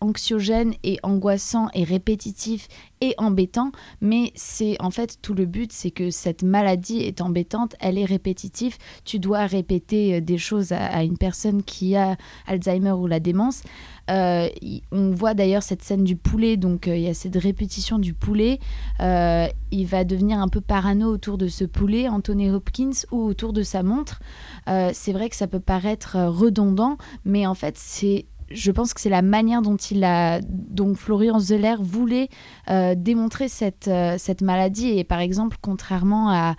anxiogène 0.00 0.74
et 0.82 0.98
angoissant 1.02 1.68
et 1.74 1.84
répétitif 1.84 2.68
et 3.00 3.14
embêtant, 3.18 3.70
mais 4.00 4.32
c'est 4.34 4.80
en 4.80 4.90
fait 4.90 5.18
tout 5.20 5.34
le 5.34 5.46
but, 5.46 5.72
c'est 5.72 5.90
que 5.90 6.10
cette 6.10 6.42
maladie 6.42 6.98
est 6.98 7.20
embêtante, 7.20 7.74
elle 7.80 7.98
est 7.98 8.04
répétitive. 8.04 8.76
Tu 9.04 9.18
dois 9.18 9.46
répéter 9.46 10.14
euh, 10.14 10.20
des 10.20 10.38
choses 10.38 10.72
à, 10.72 11.02
une 11.02 11.18
personne 11.18 11.62
qui 11.62 11.96
a 11.96 12.16
Alzheimer 12.46 12.92
ou 12.92 13.06
la 13.06 13.20
démence. 13.20 13.62
Euh, 14.10 14.48
on 14.92 15.10
voit 15.10 15.34
d'ailleurs 15.34 15.62
cette 15.62 15.82
scène 15.82 16.04
du 16.04 16.16
poulet, 16.16 16.56
donc 16.56 16.88
euh, 16.88 16.96
il 16.96 17.02
y 17.02 17.08
a 17.08 17.14
cette 17.14 17.36
répétition 17.36 17.98
du 17.98 18.14
poulet. 18.14 18.58
Il 19.00 19.86
va 19.86 20.04
devenir 20.04 20.38
un 20.38 20.48
peu 20.48 20.60
parano 20.60 21.12
autour 21.12 21.36
de 21.36 21.48
ce 21.48 21.64
poulet, 21.64 22.08
Anthony 22.08 22.48
Hopkins, 22.50 23.06
ou 23.10 23.22
autour 23.22 23.52
de 23.52 23.62
sa 23.62 23.82
montre. 23.82 24.20
C'est 24.66 25.12
vrai 25.12 25.28
que 25.28 25.34
ça 25.34 25.48
peut 25.48 25.58
paraître 25.58 26.16
redondant, 26.16 26.96
mais 27.24 27.44
en 27.44 27.54
fait, 27.54 27.76
c'est 27.76 28.26
je 28.54 28.70
pense 28.70 28.94
que 28.94 29.00
c'est 29.00 29.10
la 29.10 29.22
manière 29.22 29.60
dont 29.60 29.76
il 29.76 30.04
a, 30.04 30.40
dont 30.40 30.94
Florian 30.94 31.38
Zeller 31.38 31.76
voulait 31.80 32.28
euh, 32.70 32.94
démontrer 32.96 33.48
cette, 33.48 33.88
euh, 33.88 34.14
cette 34.16 34.40
maladie. 34.40 34.98
Et 34.98 35.04
par 35.04 35.18
exemple, 35.18 35.58
contrairement 35.60 36.30
à, 36.30 36.54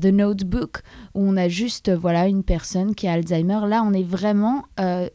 The 0.00 0.06
Notebook, 0.06 0.80
où 1.14 1.22
on 1.22 1.36
a 1.36 1.46
juste 1.46 1.94
voilà 1.94 2.26
une 2.26 2.42
personne 2.42 2.96
qui 2.96 3.06
a 3.06 3.12
Alzheimer, 3.12 3.60
là, 3.68 3.84
on 3.84 3.92
est 3.92 4.02
vraiment 4.02 4.64
euh, 4.80 5.08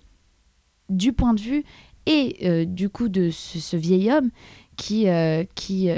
du 0.87 1.11
point 1.11 1.33
de 1.33 1.41
vue 1.41 1.65
et 2.05 2.65
du 2.65 2.87
coup 2.87 3.09
de 3.09 3.31
ce, 3.31 3.59
ce 3.59 3.75
vieil 3.75 4.09
homme 4.13 4.29
qui, 4.77 5.07
qui 5.55 5.89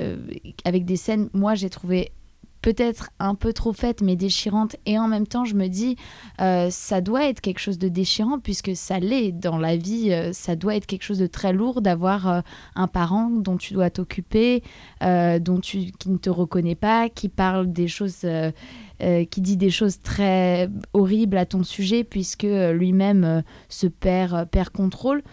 avec 0.64 0.86
des 0.86 0.96
scènes, 0.96 1.30
moi 1.34 1.54
j'ai 1.54 1.70
trouvé 1.70 2.12
peut-être 2.68 3.12
un 3.20 3.34
peu 3.34 3.54
trop 3.54 3.72
faites 3.72 4.02
mais 4.02 4.18
déchirantes 4.18 4.76
et 4.86 5.00
en 5.00 5.08
même 5.08 5.26
temps 5.26 5.46
je 5.46 5.56
me 5.56 5.68
dis 5.68 5.96
euh, 6.42 6.70
ça 6.70 7.00
doit 7.00 7.24
être 7.24 7.40
quelque 7.40 7.60
chose 7.60 7.80
de 7.80 7.88
déchirant 7.88 8.40
puisque 8.40 8.76
ça 8.76 9.00
l'est 9.00 9.32
dans 9.32 9.58
la 9.58 9.78
vie 9.78 10.12
euh, 10.12 10.34
ça 10.34 10.58
doit 10.58 10.76
être 10.76 10.86
quelque 10.86 11.04
chose 11.04 11.20
de 11.20 11.28
très 11.28 11.54
lourd 11.54 11.82
d'avoir 11.82 12.28
euh, 12.28 12.42
un 12.76 12.88
parent 12.88 13.30
dont 13.30 13.56
tu 13.56 13.74
dois 13.74 13.90
t'occuper 13.90 14.64
dont 15.00 15.62
tu 15.62 15.94
qui 15.98 16.10
ne 16.10 16.18
te 16.18 16.30
reconnaît 16.30 16.76
pas 16.76 17.08
qui 17.08 17.30
parle 17.30 17.72
des 17.72 17.88
choses 17.88 18.26
qui 19.00 19.42
dit 19.42 19.56
des 19.56 19.70
choses 19.70 20.02
très 20.02 20.70
horribles 20.92 21.38
à 21.38 21.46
ton 21.46 21.64
sujet 21.64 22.04
puisque 22.04 22.44
lui-même 22.74 23.44
se 23.70 23.88
perd, 23.88 24.50
perd 24.50 24.70
contrôle. 24.72 25.24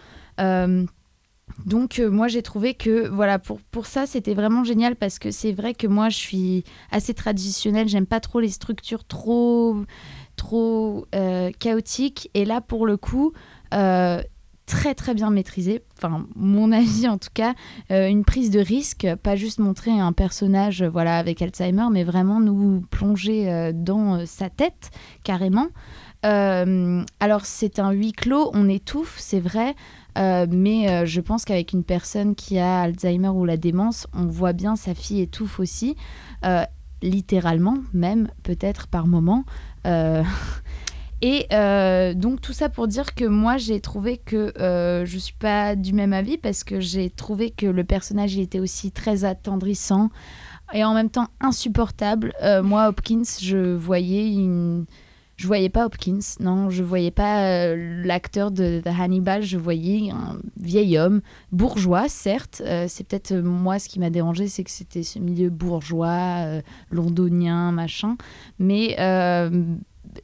Donc 1.65 1.99
euh, 1.99 2.09
moi 2.09 2.27
j'ai 2.27 2.41
trouvé 2.41 2.73
que 2.73 3.07
voilà 3.07 3.39
pour, 3.39 3.85
ça 3.85 4.05
c'était 4.05 4.33
vraiment 4.33 4.63
génial 4.63 4.95
parce 4.95 5.19
que 5.19 5.31
c'est 5.31 5.53
vrai 5.53 5.73
que 5.73 5.87
moi 5.87 6.09
je 6.09 6.17
suis 6.17 6.63
assez 6.91 7.13
traditionnelle, 7.13 7.87
j'aime 7.87 8.05
pas 8.05 8.19
trop 8.19 8.39
les 8.39 8.49
structures 8.49 9.05
trop 9.05 9.77
trop 10.35 11.05
euh, 11.15 11.51
chaotiques. 11.57 12.29
Et 12.33 12.45
là 12.45 12.59
pour 12.59 12.85
le 12.85 12.97
coup 12.97 13.31
euh, 13.73 14.21
très 14.65 14.95
très 14.95 15.13
bien 15.13 15.29
maîtrisé, 15.29 15.81
enfin 15.97 16.27
mon 16.35 16.71
avis 16.73 17.07
en 17.07 17.17
tout 17.17 17.29
cas, 17.33 17.53
une 17.89 18.25
prise 18.25 18.51
de 18.51 18.59
risque, 18.59 19.07
pas 19.23 19.35
juste 19.35 19.59
montrer 19.59 19.91
un 19.91 20.11
personnage 20.11 20.83
voilà 20.83 21.17
avec 21.17 21.41
Alzheimer, 21.41 21.87
mais 21.89 22.03
vraiment 22.03 22.41
nous 22.41 22.81
plonger 22.91 23.71
dans 23.73 24.25
sa 24.25 24.49
tête 24.49 24.91
carrément. 25.23 25.67
Alors 26.23 27.45
c'est 27.45 27.79
un 27.79 27.91
huis 27.91 28.13
clos, 28.13 28.49
on 28.53 28.67
étouffe, 28.67 29.15
c'est 29.19 29.39
vrai, 29.39 29.75
euh, 30.17 30.47
mais 30.49 30.89
euh, 30.89 31.05
je 31.05 31.21
pense 31.21 31.45
qu'avec 31.45 31.73
une 31.73 31.83
personne 31.83 32.35
qui 32.35 32.57
a 32.57 32.81
Alzheimer 32.81 33.29
ou 33.29 33.45
la 33.45 33.57
démence, 33.57 34.07
on 34.13 34.25
voit 34.25 34.53
bien 34.53 34.75
sa 34.75 34.93
fille 34.93 35.21
étouffe 35.21 35.59
aussi, 35.59 35.95
euh, 36.45 36.63
littéralement 37.01 37.77
même, 37.93 38.29
peut-être 38.43 38.87
par 38.87 39.07
moment. 39.07 39.43
Et 41.21 41.47
donc 42.15 42.41
tout 42.41 42.53
ça 42.53 42.69
pour 42.69 42.87
dire 42.87 43.15
que 43.15 43.25
moi 43.25 43.57
j'ai 43.57 43.79
trouvé 43.79 44.17
que 44.17 44.53
euh, 44.59 45.05
je 45.05 45.17
suis 45.17 45.33
pas 45.33 45.75
du 45.75 45.93
même 45.93 46.13
avis 46.13 46.37
parce 46.37 46.63
que 46.63 46.79
j'ai 46.79 47.09
trouvé 47.09 47.49
que 47.51 47.65
le 47.65 47.83
personnage 47.83 48.35
il 48.35 48.41
était 48.41 48.59
aussi 48.59 48.91
très 48.91 49.25
attendrissant 49.25 50.09
et 50.73 50.83
en 50.83 50.93
même 50.93 51.09
temps 51.09 51.29
insupportable. 51.39 52.33
Moi 52.63 52.89
Hopkins 52.89 53.23
je 53.41 53.73
voyais 53.73 54.27
une 54.27 54.85
je 55.37 55.47
voyais 55.47 55.69
pas 55.69 55.85
Hopkins, 55.85 56.19
non, 56.39 56.69
je 56.69 56.81
voyais 56.81 57.11
pas 57.11 57.43
euh, 57.43 58.03
l'acteur 58.05 58.51
de, 58.51 58.81
Hannibal, 58.85 59.43
je 59.43 59.57
voyais 59.57 60.11
un 60.11 60.39
vieil 60.57 60.97
homme, 60.97 61.21
bourgeois, 61.51 62.07
certes. 62.07 62.61
Euh, 62.65 62.85
c'est 62.87 63.05
peut-être 63.05 63.33
euh, 63.33 63.43
moi 63.43 63.77
ce 63.77 63.89
qui 63.89 63.99
m'a 63.99 64.09
dérangé, 64.09 64.47
c'est 64.47 64.63
que 64.63 64.71
c'était 64.71 65.03
ce 65.03 65.19
milieu 65.19 65.49
bourgeois, 65.49 66.61
londonien, 66.89 67.71
machin. 67.73 68.15
Mais 68.59 68.95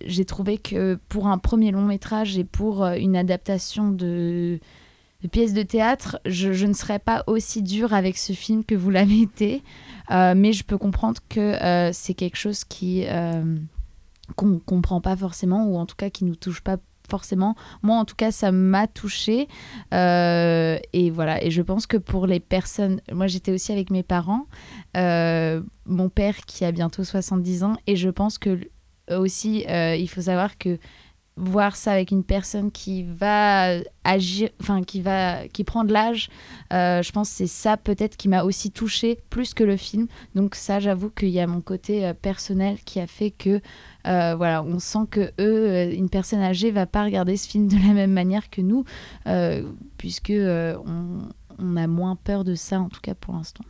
j'ai 0.05 0.23
trouvé 0.23 0.57
que 0.57 0.97
pour 1.09 1.27
un 1.27 1.37
premier 1.37 1.71
long 1.71 1.81
métrage 1.81 2.37
et 2.37 2.45
pour 2.45 2.85
une 2.85 3.17
adaptation 3.17 3.91
de, 3.91 4.59
de 5.23 5.27
pièce 5.27 5.53
de 5.53 5.63
théâtre, 5.63 6.21
je, 6.25 6.53
je, 6.53 6.65
ne 6.65 6.73
serais 6.73 6.99
pas 6.99 7.25
aussi 7.27 7.61
dure 7.61 7.93
avec 7.93 8.17
ce 8.17 8.31
film 8.31 8.63
que 8.63 8.75
vous 8.75 8.89
l'avez 8.89 9.21
été. 9.23 9.61
mais 10.09 10.53
je 10.53 10.63
peux 10.63 10.77
comprendre 10.77 11.19
que 11.27 11.89
c'est 11.91 12.13
quelque 12.13 12.37
chose 12.37 12.63
qui 12.63 13.05
qu'on 14.35 14.59
comprend 14.59 15.01
pas 15.01 15.15
forcément 15.15 15.65
ou 15.65 15.77
en 15.77 15.85
tout 15.85 15.95
cas 15.95 16.09
qui 16.09 16.25
nous 16.25 16.35
touche 16.35 16.61
pas 16.61 16.77
forcément. 17.09 17.55
Moi, 17.83 17.97
en 17.97 18.05
tout 18.05 18.15
cas, 18.15 18.31
ça 18.31 18.51
m'a 18.51 18.87
touché. 18.87 19.47
Euh, 19.93 20.79
et 20.93 21.11
voilà. 21.11 21.43
Et 21.43 21.51
je 21.51 21.61
pense 21.61 21.85
que 21.85 21.97
pour 21.97 22.25
les 22.25 22.39
personnes. 22.39 23.01
Moi, 23.11 23.27
j'étais 23.27 23.51
aussi 23.51 23.71
avec 23.71 23.91
mes 23.91 24.03
parents. 24.03 24.47
Euh, 24.97 25.61
mon 25.85 26.09
père 26.09 26.37
qui 26.45 26.65
a 26.65 26.71
bientôt 26.71 27.03
70 27.03 27.63
ans. 27.63 27.75
Et 27.85 27.95
je 27.95 28.09
pense 28.09 28.37
que 28.37 28.59
aussi, 29.09 29.65
euh, 29.67 29.95
il 29.95 30.07
faut 30.07 30.21
savoir 30.21 30.57
que 30.57 30.79
voir 31.37 31.75
ça 31.75 31.93
avec 31.93 32.11
une 32.11 32.23
personne 32.23 32.71
qui 32.71 33.03
va 33.03 33.77
agir, 34.03 34.49
enfin 34.61 34.83
qui 34.83 35.01
va, 35.01 35.47
qui 35.47 35.63
prend 35.63 35.83
de 35.83 35.93
l'âge, 35.93 36.29
euh, 36.73 37.01
je 37.01 37.11
pense 37.11 37.29
que 37.29 37.35
c'est 37.35 37.47
ça 37.47 37.77
peut-être 37.77 38.17
qui 38.17 38.27
m'a 38.27 38.43
aussi 38.43 38.71
touchée 38.71 39.19
plus 39.29 39.53
que 39.53 39.63
le 39.63 39.77
film. 39.77 40.07
Donc 40.35 40.55
ça, 40.55 40.79
j'avoue 40.79 41.09
qu'il 41.09 41.29
y 41.29 41.39
a 41.39 41.47
mon 41.47 41.61
côté 41.61 42.05
euh, 42.05 42.13
personnel 42.13 42.79
qui 42.85 42.99
a 42.99 43.07
fait 43.07 43.31
que, 43.31 43.61
euh, 44.07 44.35
voilà, 44.35 44.63
on 44.63 44.79
sent 44.79 45.07
que 45.09 45.31
eux, 45.39 45.93
une 45.93 46.09
personne 46.09 46.41
âgée 46.41 46.71
va 46.71 46.85
pas 46.85 47.03
regarder 47.03 47.37
ce 47.37 47.47
film 47.47 47.67
de 47.67 47.77
la 47.87 47.93
même 47.93 48.11
manière 48.11 48.49
que 48.49 48.61
nous, 48.61 48.83
puisque 49.97 50.33
on 50.33 51.77
a 51.77 51.87
moins 51.87 52.15
peur 52.15 52.43
de 52.43 52.55
ça 52.55 52.79
en 52.79 52.89
tout 52.89 53.01
cas 53.01 53.15
pour 53.15 53.33
l'instant. 53.33 53.63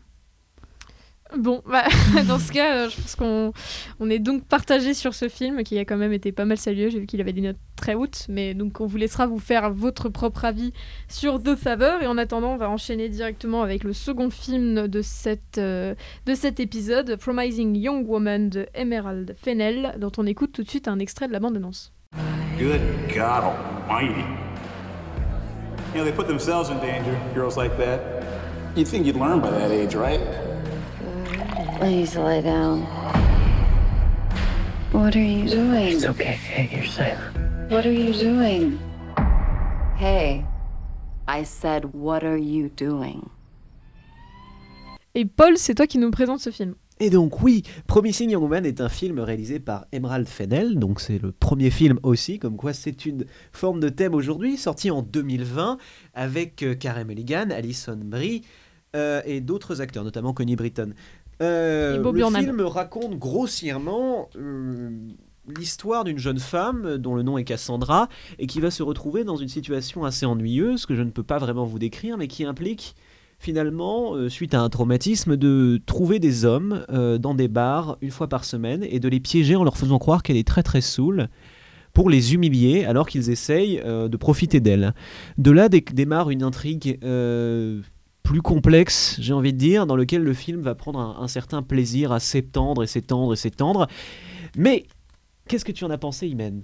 Bon, 1.38 1.61
bah, 1.65 1.85
dans 2.27 2.39
ce 2.39 2.51
cas, 2.51 2.75
euh, 2.75 2.89
je 2.89 2.97
pense 2.97 3.15
qu'on 3.15 3.53
on 4.00 4.09
est 4.09 4.19
donc 4.19 4.43
partagé 4.43 4.93
sur 4.93 5.13
ce 5.13 5.29
film 5.29 5.63
qui 5.63 5.77
a 5.79 5.85
quand 5.85 5.95
même 5.95 6.11
été 6.11 6.31
pas 6.31 6.45
mal 6.45 6.57
salué. 6.57 6.89
J'ai 6.89 7.00
vu 7.00 7.05
qu'il 7.05 7.21
avait 7.21 7.31
des 7.31 7.41
notes 7.41 7.57
très 7.77 7.93
hautes, 7.93 8.25
mais 8.27 8.53
donc 8.53 8.81
on 8.81 8.85
vous 8.85 8.97
laissera 8.97 9.27
vous 9.27 9.39
faire 9.39 9.71
votre 9.71 10.09
propre 10.09 10.43
avis 10.43 10.73
sur 11.07 11.41
The 11.41 11.55
Favor. 11.55 12.01
Et 12.01 12.07
en 12.07 12.17
attendant, 12.17 12.53
on 12.53 12.57
va 12.57 12.69
enchaîner 12.69 13.07
directement 13.07 13.63
avec 13.63 13.83
le 13.83 13.93
second 13.93 14.29
film 14.29 14.88
de, 14.88 15.01
cette, 15.01 15.57
euh, 15.57 15.95
de 16.25 16.35
cet 16.35 16.59
épisode, 16.59 17.15
Promising 17.15 17.75
Young 17.77 18.07
Woman 18.07 18.50
de 18.50 18.67
Emerald 18.73 19.35
Fennell, 19.41 19.95
dont 20.00 20.11
on 20.17 20.25
écoute 20.25 20.51
tout 20.51 20.63
de 20.63 20.69
suite 20.69 20.89
un 20.89 21.00
extrait 21.00 21.27
de 21.27 21.33
la 21.33 21.39
bande-annonce. 21.39 21.93
Good 22.59 22.81
God 23.15 23.43
Almighty. 23.43 24.25
You 25.93 26.00
know, 26.00 26.05
they 26.05 26.11
put 26.11 26.27
themselves 26.27 26.69
in 26.69 26.77
danger, 26.79 27.17
girls 27.33 27.57
like 27.57 27.77
that. 27.77 28.23
You'd 28.75 28.88
think 28.88 29.05
you'd 29.05 29.17
learn 29.17 29.39
by 29.41 29.50
that 29.51 29.71
age, 29.71 29.95
right? 29.95 30.21
Please 31.81 32.15
lay 32.15 32.43
down. 32.43 32.85
What 34.91 35.15
are 35.15 35.19
you 35.19 35.50
doing? 35.50 35.95
It's 35.95 36.05
okay. 36.05 36.38
Hey, 36.38 36.69
you're 36.71 36.85
safe. 36.85 37.17
What 37.71 37.88
are 37.88 37.91
you 37.91 38.13
doing? 38.13 38.77
Hey, 39.97 40.45
I 41.27 41.43
said, 41.43 41.85
what 41.95 42.23
are 42.23 42.38
you 42.38 42.69
doing? 42.69 43.23
Et 45.15 45.25
Paul, 45.25 45.57
c'est 45.57 45.73
toi 45.73 45.88
qui 45.88 45.97
nous 45.97 46.11
présente 46.11 46.39
ce 46.39 46.51
film. 46.51 46.75
Et 47.00 47.09
donc 47.09 47.41
oui, 47.41 47.63
Promising 47.88 48.29
Young 48.29 48.43
Woman 48.43 48.63
est 48.67 48.79
un 48.79 48.89
film 48.89 49.17
réalisé 49.17 49.59
par 49.59 49.88
Emerald 49.91 50.27
Fennell, 50.27 50.77
donc 50.77 51.01
c'est 51.01 51.17
le 51.17 51.31
premier 51.31 51.71
film 51.71 52.00
aussi, 52.03 52.38
comme 52.38 52.57
quoi 52.57 52.73
c'est 52.73 53.07
une 53.07 53.25
forme 53.51 53.79
de 53.79 53.89
thème 53.89 54.13
aujourd'hui, 54.13 54.55
sorti 54.55 54.91
en 54.91 55.01
2020 55.01 55.79
avec 56.13 56.61
euh, 56.61 56.75
Karen 56.75 57.07
Mulligan, 57.07 57.50
Alison 57.50 57.97
Brie 58.00 58.43
euh, 58.95 59.21
et 59.25 59.39
d'autres 59.39 59.81
acteurs, 59.81 60.03
notamment 60.03 60.33
Connie 60.33 60.55
Britton. 60.55 60.93
Euh, 61.41 61.98
le 61.98 62.29
film 62.29 62.62
raconte 62.62 63.17
grossièrement 63.17 64.29
euh, 64.36 64.91
l'histoire 65.57 66.03
d'une 66.03 66.19
jeune 66.19 66.39
femme 66.39 66.98
dont 66.98 67.15
le 67.15 67.24
nom 67.24 67.38
est 67.38 67.43
Cassandra 67.43 68.10
et 68.38 68.45
qui 68.45 68.60
va 68.60 68.69
se 68.69 68.83
retrouver 68.83 69.24
dans 69.24 69.38
une 69.38 69.48
situation 69.48 70.05
assez 70.05 70.25
ennuyeuse 70.25 70.86
que 70.86 70.95
je 70.95 71.01
ne 71.01 71.10
peux 71.10 71.24
pas 71.24 71.39
vraiment 71.39 71.65
vous 71.65 71.79
décrire, 71.79 72.17
mais 72.17 72.27
qui 72.27 72.43
implique 72.43 72.95
finalement, 73.39 74.13
euh, 74.13 74.29
suite 74.29 74.53
à 74.53 74.62
un 74.62 74.69
traumatisme, 74.69 75.36
de 75.36 75.81
trouver 75.88 76.19
des 76.19 76.45
hommes 76.45 76.86
dans 77.19 77.33
des 77.33 77.48
bars 77.48 77.98
une 78.01 78.12
fois 78.12 78.27
par 78.27 78.45
semaine 78.45 78.86
et 78.88 79.00
de 79.00 79.10
les 79.10 79.19
piéger 79.19 79.55
en 79.55 79.63
leur 79.63 79.77
faisant 79.77 79.98
croire 79.98 80.21
qu'elle 80.21 80.38
est 80.38 80.48
très 80.48 80.62
très 80.62 80.81
saoule 80.81 81.27
pour 81.91 82.12
les 82.12 82.36
humilier 82.36 82.86
alors 82.86 83.07
qu'ils 83.07 83.31
essayent 83.31 83.81
de 83.83 84.17
profiter 84.17 84.60
d'elle. 84.60 84.93
De 85.39 85.50
là 85.50 85.69
démarre 85.69 86.29
une 86.29 86.43
intrigue 86.43 87.00
plus 88.31 88.41
complexe, 88.41 89.17
j'ai 89.19 89.33
envie 89.33 89.51
de 89.51 89.57
dire, 89.57 89.85
dans 89.85 89.97
lequel 89.97 90.23
le 90.23 90.33
film 90.33 90.61
va 90.61 90.73
prendre 90.73 91.00
un, 91.00 91.27
certain 91.27 91.61
plaisir 91.61 92.13
à 92.13 92.21
s'étendre 92.21 92.81
et 92.81 92.88
s'étendre 92.88 93.33
et 93.33 93.35
s'étendre. 93.35 93.88
Mais 94.55 94.85
qu'est-ce 95.50 95.65
que 95.65 95.73
tu 95.73 95.83
en 95.83 95.89
as 95.89 95.97
pensé, 95.97 96.29
Imen? 96.29 96.61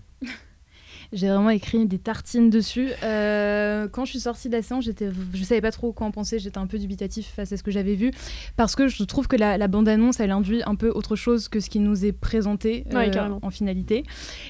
J'ai 1.13 1.27
vraiment 1.27 1.49
écrit 1.49 1.85
des 1.85 1.99
tartines 1.99 2.49
dessus. 2.49 2.89
Euh, 3.03 3.87
quand 3.87 4.05
je 4.05 4.11
suis 4.11 4.19
sortie 4.19 4.49
de 4.49 4.55
la 4.55 4.61
séance, 4.61 4.85
j'étais, 4.85 5.09
je 5.33 5.43
savais 5.43 5.61
pas 5.61 5.71
trop 5.71 5.93
quoi 5.93 6.07
en 6.07 6.11
penser. 6.11 6.39
J'étais 6.39 6.57
un 6.57 6.67
peu 6.67 6.77
dubitatif 6.77 7.31
face 7.35 7.51
à 7.51 7.57
ce 7.57 7.63
que 7.63 7.71
j'avais 7.71 7.95
vu 7.95 8.11
parce 8.55 8.75
que 8.75 8.87
je 8.87 9.03
trouve 9.03 9.27
que 9.27 9.35
la, 9.35 9.67
bande-annonce, 9.67 10.19
elle 10.19 10.31
induit 10.31 10.61
un 10.65 10.75
peu 10.75 10.89
autre 10.89 11.15
chose 11.15 11.47
que 11.47 11.59
ce 11.59 11.69
qui 11.69 11.79
nous 11.79 12.05
est 12.05 12.11
présenté 12.11 12.85
euh, 12.93 13.39
en 13.41 13.49
finalité. 13.49 14.03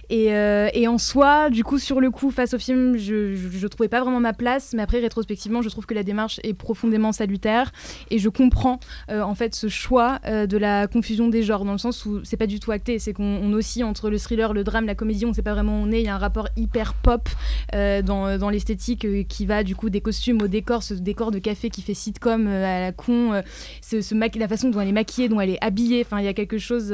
Et, 0.10 0.34
euh, 0.34 0.70
et, 0.74 0.88
en 0.88 0.98
soi, 0.98 1.50
du 1.50 1.64
coup, 1.64 1.80
sur 1.80 2.00
le 2.00 2.12
coup, 2.12 2.32
face 2.32 2.54
au 2.54 2.60
film, 2.60 2.98
je, 2.98 3.36
je, 3.36 3.68
trouvais 3.68 3.90
pas 3.90 4.02
vraiment 4.02 4.20
ma 4.20 4.34
place. 4.34 4.74
Mais 4.74 4.82
après, 4.82 5.00
rétrospectivement, 5.00 5.62
je 5.62 5.70
trouve 5.70 5.86
que 5.86 5.94
la 5.94 6.04
démarche 6.04 6.40
est 6.44 6.54
profondément 6.54 7.12
salutaire 7.12 7.72
et 8.10 8.20
je 8.20 8.30
comprends 8.30 8.80
en 9.10 9.36
fait 9.36 9.56
ce 9.56 9.68
choix 9.68 10.20
de 10.26 10.58
la 10.58 10.88
confusion 10.88 11.28
des 11.28 11.44
genres 11.44 11.66
dans 11.66 11.72
le 11.72 11.78
sens 11.78 12.06
où 12.06 12.22
c'est 12.24 12.38
pas 12.38 12.48
du 12.48 12.60
tout 12.60 12.72
acté. 12.72 13.00
C'est 13.00 13.14
qu'on 13.14 13.52
oscille 13.54 13.84
entre 13.84 14.10
le 14.10 14.18
thriller, 14.18 14.54
le 14.54 14.64
drame, 14.64 14.86
la 14.86 14.96
comédie. 14.96 15.26
On 15.26 15.34
sait 15.34 15.42
pas 15.42 15.54
vraiment 15.54 15.82
où 15.82 15.84
on 15.84 15.92
est. 15.92 16.02
Il 16.02 16.06
y 16.06 16.10
a 16.10 16.16
un 16.16 16.20
rapport 16.20 16.47
hyper 16.56 16.94
pop 16.94 17.30
euh, 17.74 18.02
dans, 18.02 18.38
dans 18.38 18.50
l'esthétique 18.50 19.06
euh, 19.06 19.24
qui 19.24 19.46
va 19.46 19.64
du 19.64 19.76
coup 19.76 19.90
des 19.90 20.02
costumes 20.02 20.42
au 20.42 20.48
décor, 20.48 20.84
ce 20.84 20.94
décor 20.94 21.32
de 21.32 21.40
café 21.40 21.70
qui 21.70 21.82
fait 21.82 21.94
sitcom 21.94 22.48
euh, 22.48 22.66
à 22.66 22.82
la 22.82 22.92
con, 22.92 23.42
ce, 23.82 24.02
ce 24.02 24.16
la 24.38 24.48
façon 24.48 24.70
dont 24.70 24.82
elle 24.82 24.90
est 24.90 24.94
maquillée, 24.94 25.30
dont 25.30 25.40
elle 25.40 25.52
est 25.52 25.64
habillée. 25.64 26.04
Enfin, 26.06 26.20
il 26.20 26.26
y 26.26 26.28
a 26.28 26.34
quelque 26.34 26.58
chose 26.58 26.94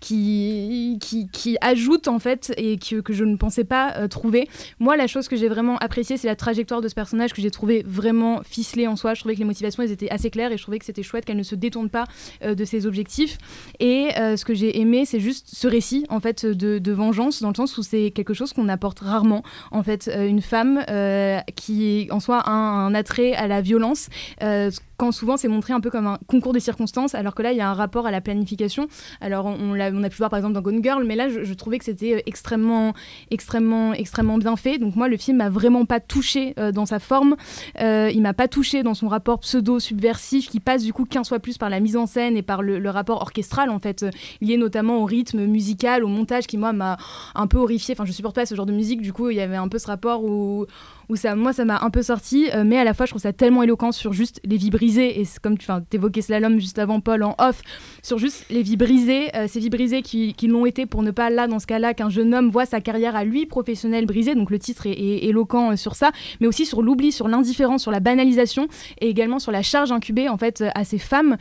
qui, 0.00 0.98
qui, 1.00 1.28
qui, 1.28 1.56
ajoute 1.60 2.08
en 2.08 2.18
fait 2.18 2.52
et 2.56 2.78
que, 2.78 3.00
que 3.00 3.12
je 3.12 3.24
ne 3.24 3.36
pensais 3.36 3.64
pas 3.64 4.08
trouver. 4.08 4.48
Moi, 4.78 4.96
la 4.96 5.06
chose 5.06 5.28
que 5.28 5.36
j'ai 5.36 5.48
vraiment 5.48 5.76
appréciée, 5.78 6.16
c'est 6.16 6.28
la 6.28 6.36
trajectoire 6.36 6.80
de 6.80 6.88
ce 6.88 6.94
personnage 6.94 7.32
que 7.32 7.42
j'ai 7.42 7.50
trouvé 7.50 7.84
vraiment 7.86 8.42
ficelé 8.42 8.86
en 8.86 8.96
soi. 8.96 9.14
Je 9.14 9.20
trouvais 9.20 9.34
que 9.34 9.40
les 9.40 9.44
motivations 9.44 9.82
elles 9.82 9.92
étaient 9.92 10.10
assez 10.10 10.30
claires 10.30 10.52
et 10.52 10.56
je 10.56 10.62
trouvais 10.62 10.78
que 10.78 10.84
c'était 10.84 11.02
chouette 11.02 11.24
qu'elle 11.24 11.36
ne 11.36 11.42
se 11.42 11.54
détourne 11.54 11.90
pas 11.90 12.04
de 12.42 12.64
ses 12.64 12.86
objectifs. 12.86 13.38
Et 13.80 14.08
ce 14.14 14.44
que 14.44 14.54
j'ai 14.54 14.80
aimé, 14.80 15.04
c'est 15.04 15.20
juste 15.20 15.48
ce 15.52 15.66
récit 15.66 16.04
en 16.08 16.20
fait 16.20 16.46
de, 16.46 16.78
de 16.78 16.92
vengeance 16.92 17.42
dans 17.42 17.50
le 17.50 17.54
sens 17.54 17.76
où 17.78 17.82
c'est 17.82 18.10
quelque 18.10 18.34
chose 18.34 18.52
qu'on 18.52 18.65
apporte 18.68 19.00
rarement 19.00 19.42
en 19.70 19.82
fait 19.82 20.08
euh, 20.08 20.26
une 20.26 20.42
femme 20.42 20.84
euh, 20.88 21.40
qui 21.54 22.08
en 22.10 22.20
soi 22.20 22.38
a 22.38 22.50
un, 22.50 22.94
attrait 22.94 23.34
à 23.34 23.46
la 23.46 23.60
violence 23.60 24.08
euh, 24.42 24.70
quand 24.96 25.12
souvent 25.12 25.36
c'est 25.36 25.48
montré 25.48 25.72
un 25.72 25.80
peu 25.80 25.90
comme 25.90 26.06
un 26.06 26.18
concours 26.26 26.52
des 26.52 26.60
circonstances, 26.60 27.14
alors 27.14 27.34
que 27.34 27.42
là 27.42 27.52
il 27.52 27.58
y 27.58 27.60
a 27.60 27.68
un 27.68 27.74
rapport 27.74 28.06
à 28.06 28.10
la 28.10 28.20
planification. 28.20 28.88
Alors 29.20 29.46
on, 29.46 29.78
a, 29.78 29.90
pu 30.10 30.16
voir 30.16 30.30
par 30.30 30.38
exemple 30.38 30.54
dans 30.54 30.62
Gone 30.62 30.82
Girl, 30.82 31.04
mais 31.04 31.16
là 31.16 31.28
je, 31.28 31.54
trouvais 31.54 31.78
que 31.78 31.84
c'était 31.84 32.14
euh, 32.14 32.20
extrêmement, 32.26 32.94
extrêmement, 33.30 33.92
extrêmement 33.92 34.38
bien 34.38 34.56
fait. 34.56 34.78
Donc 34.78 34.96
moi 34.96 35.08
le 35.08 35.16
film 35.16 35.38
m'a 35.38 35.50
vraiment 35.50 35.84
pas 35.84 36.00
touché 36.00 36.54
euh, 36.58 36.72
dans 36.72 36.86
sa 36.86 36.98
forme, 36.98 37.36
euh, 37.80 38.10
il 38.12 38.22
m'a 38.22 38.34
pas 38.34 38.48
touché 38.48 38.82
dans 38.82 38.94
son 38.94 39.08
rapport 39.08 39.40
pseudo-subversif 39.40 40.48
qui 40.48 40.60
passe 40.60 40.82
du 40.82 40.92
coup 40.92 41.04
qu'un 41.04 41.24
soit 41.24 41.40
plus 41.40 41.58
par 41.58 41.70
la 41.70 41.80
mise 41.80 41.96
en 41.96 42.06
scène 42.06 42.36
et 42.36 42.42
par 42.42 42.62
le, 42.62 42.86
rapport 42.90 43.20
orchestral 43.20 43.68
en 43.70 43.78
fait, 43.78 44.06
lié 44.40 44.56
notamment 44.56 44.98
au 44.98 45.04
rythme 45.04 45.44
musical, 45.44 46.04
au 46.04 46.08
montage 46.08 46.46
qui 46.46 46.56
moi 46.56 46.72
m'a 46.72 46.96
un 47.34 47.46
peu 47.46 47.58
horrifié. 47.58 47.94
Enfin 47.94 48.04
je 48.04 48.12
supporte 48.12 48.34
pas 48.34 48.46
ce 48.46 48.54
genre 48.54 48.66
de 48.66 48.72
musique, 48.72 49.02
du 49.02 49.12
coup 49.12 49.30
il 49.30 49.36
y 49.36 49.40
avait 49.40 49.56
un 49.56 49.68
peu 49.68 49.78
ce 49.78 49.86
rapport 49.86 50.24
où 50.24 50.66
ça, 51.14 51.36
moi, 51.36 51.52
ça 51.52 51.64
m'a 51.64 51.78
un 51.82 51.90
peu 51.90 52.02
sorti, 52.02 52.50
euh, 52.52 52.64
mais 52.64 52.78
à 52.78 52.84
la 52.84 52.92
fois, 52.92 53.06
je 53.06 53.12
trouve 53.12 53.22
ça 53.22 53.32
tellement 53.32 53.62
éloquent 53.62 53.92
sur 53.92 54.12
juste 54.12 54.40
les 54.44 54.56
vies 54.56 54.70
brisées, 54.86 55.20
et 55.20 55.24
comme 55.42 55.56
tu 55.58 55.70
évoquais 55.92 56.22
Slalom 56.22 56.58
juste 56.58 56.78
avant, 56.78 57.00
Paul, 57.00 57.22
en 57.22 57.34
off, 57.38 57.62
sur 58.02 58.18
juste 58.18 58.46
les 58.50 58.62
vies 58.62 58.76
brisées, 58.76 59.34
euh, 59.36 59.46
ces 59.48 59.60
vies 59.60 59.70
brisées 59.70 60.02
qui, 60.02 60.34
qui 60.34 60.48
l'ont 60.48 60.66
été 60.66 60.86
pour 60.86 61.02
ne 61.02 61.10
pas, 61.10 61.30
là, 61.30 61.46
dans 61.46 61.58
ce 61.58 61.66
cas-là, 61.66 61.94
qu'un 61.94 62.10
jeune 62.10 62.34
homme 62.34 62.50
voit 62.50 62.66
sa 62.66 62.80
carrière 62.80 63.16
à 63.16 63.24
lui 63.24 63.46
professionnelle 63.46 64.06
brisée, 64.06 64.34
donc 64.34 64.50
le 64.50 64.58
titre 64.58 64.86
est, 64.86 65.24
éloquent 65.24 65.72
euh, 65.72 65.76
sur 65.76 65.94
ça, 65.94 66.10
mais 66.40 66.46
aussi 66.46 66.66
sur 66.66 66.82
l'oubli, 66.82 67.12
sur 67.12 67.28
l'indifférence, 67.28 67.82
sur 67.82 67.90
la 67.90 68.00
banalisation, 68.00 68.68
et 69.00 69.08
également 69.08 69.38
sur 69.38 69.52
la 69.52 69.62
charge 69.62 69.92
incubée, 69.92 70.28
en 70.28 70.36
fait, 70.36 70.64
à 70.74 70.84
ces 70.84 70.98
femmes, 70.98 71.36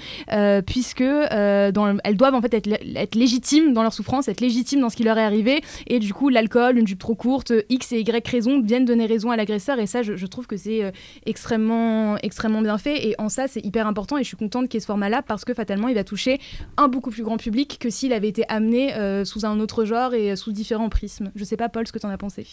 puisque 0.65 1.03
dans, 1.03 1.97
elles 2.03 2.17
doivent, 2.17 2.35
en 2.35 2.41
fait, 2.41 2.53
être, 2.53 3.15
légitimes 3.15 3.73
dans 3.73 3.83
leur 3.83 3.93
souffrance, 3.93 4.27
être 4.27 4.41
légitimes 4.41 4.81
dans 4.81 4.89
ce 4.89 4.95
qui 4.95 5.03
leur 5.03 5.17
est 5.17 5.23
arrivé, 5.23 5.61
et 5.87 5.99
du 5.99 6.13
coup, 6.13 6.29
l'alcool, 6.29 6.77
une 6.77 6.87
jupe 6.87 6.99
trop 6.99 7.15
courte, 7.15 7.53
X 7.69 7.91
et 7.91 7.99
Y 7.99 8.27
raisons 8.27 8.61
viennent 8.61 8.85
donner 8.85 9.05
raison 9.05 9.31
à 9.31 9.35
l'agression 9.35 9.55
et 9.77 9.87
ça 9.87 10.03
je, 10.03 10.25
trouve 10.25 10.47
que 10.47 10.57
c'est 10.57 10.83
euh, 10.83 10.91
extrêmement 11.25 12.17
extrêmement 12.21 12.61
bien 12.61 12.77
fait 12.77 13.07
et 13.07 13.15
ça, 13.35 13.47
c'est 13.47 13.63
hyper 13.65 13.87
important 13.87 14.17
et 14.17 14.23
je 14.23 14.27
suis 14.27 14.37
contente 14.37 14.67
qu'il 14.67 14.77
y 14.77 14.79
ait 14.79 14.81
ce 14.81 14.87
format-là 14.87 15.21
parce 15.21 15.45
que 15.45 15.53
fatalement, 15.53 15.87
il 15.87 15.95
va 15.95 16.03
toucher 16.03 16.39
un 16.77 16.87
beaucoup 16.87 17.11
plus 17.11 17.23
grand 17.23 17.37
public 17.37 17.77
que 17.79 17.89
s'il 17.89 18.13
avait 18.13 18.29
été 18.29 18.43
amené 18.49 18.93
sous 19.25 19.45
un 19.45 19.59
autre 19.59 19.85
genre 19.85 20.13
et 20.13 20.35
sous 20.35 20.51
différents 20.51 20.89
prismes. 20.89 21.31
Je 21.35 21.43
sais 21.43 21.57
pas, 21.57 21.69
Paul, 21.69 21.87
ce 21.87 21.91
que 21.91 21.99
tu 21.99 22.05
en 22.05 22.09
as 22.09 22.17
pensé. 22.17 22.45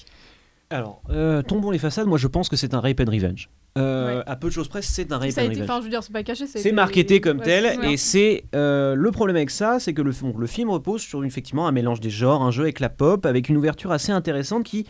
Alors, 0.73 1.03
euh, 1.11 1.43
tombons 1.43 1.71
les 1.71 1.79
façades, 1.79 2.07
moi 2.07 2.17
je 2.17 2.27
pense 2.27 2.49
que 2.49 2.57
c'est 2.57 2.73
un 2.73 2.81
rape 2.81 3.01
and 3.01 3.11
revenge. 3.11 3.51
Euh, 3.79 4.23
à 4.27 4.37
peu 4.37 4.49
de 4.49 4.53
choses 4.53 4.69
près, 4.69 4.81
c'est 4.81 5.12
un 5.12 5.19
rape 5.19 5.33
and 5.37 5.49
revenge. 5.49 5.79
je 5.81 5.85
veux 5.85 5.91
dire, 5.91 6.03
c'est 6.03 6.12
pas 6.12 6.23
caché. 6.23 6.47
C'est 6.47 6.73
marketé 6.73 7.21
comme 7.21 7.41
tel, 7.41 7.79
et 7.85 7.97
c'est 7.99 8.45
euh, 8.55 8.95
le 8.95 9.11
problème 9.11 9.37
avec 9.37 9.51
ça, 9.51 9.79
c'est 9.81 9.93
que 9.93 10.03
le, 10.03 10.12
le 10.39 10.47
film 10.47 10.71
repose 10.71 11.03
sur 11.03 11.23
effectivement 11.25 11.67
un 11.67 11.73
mélange 11.73 12.01
des 12.01 12.11
genres, 12.11 12.43
un 12.43 12.51
jeu 12.51 12.62
avec 12.62 12.81
la 12.81 12.89
pop, 12.89 13.27
avec 13.27 13.51
une 13.51 13.57
ouverture 13.59 13.93
assez 13.93 14.12
intéressante 14.12 14.65
qui 14.65 14.87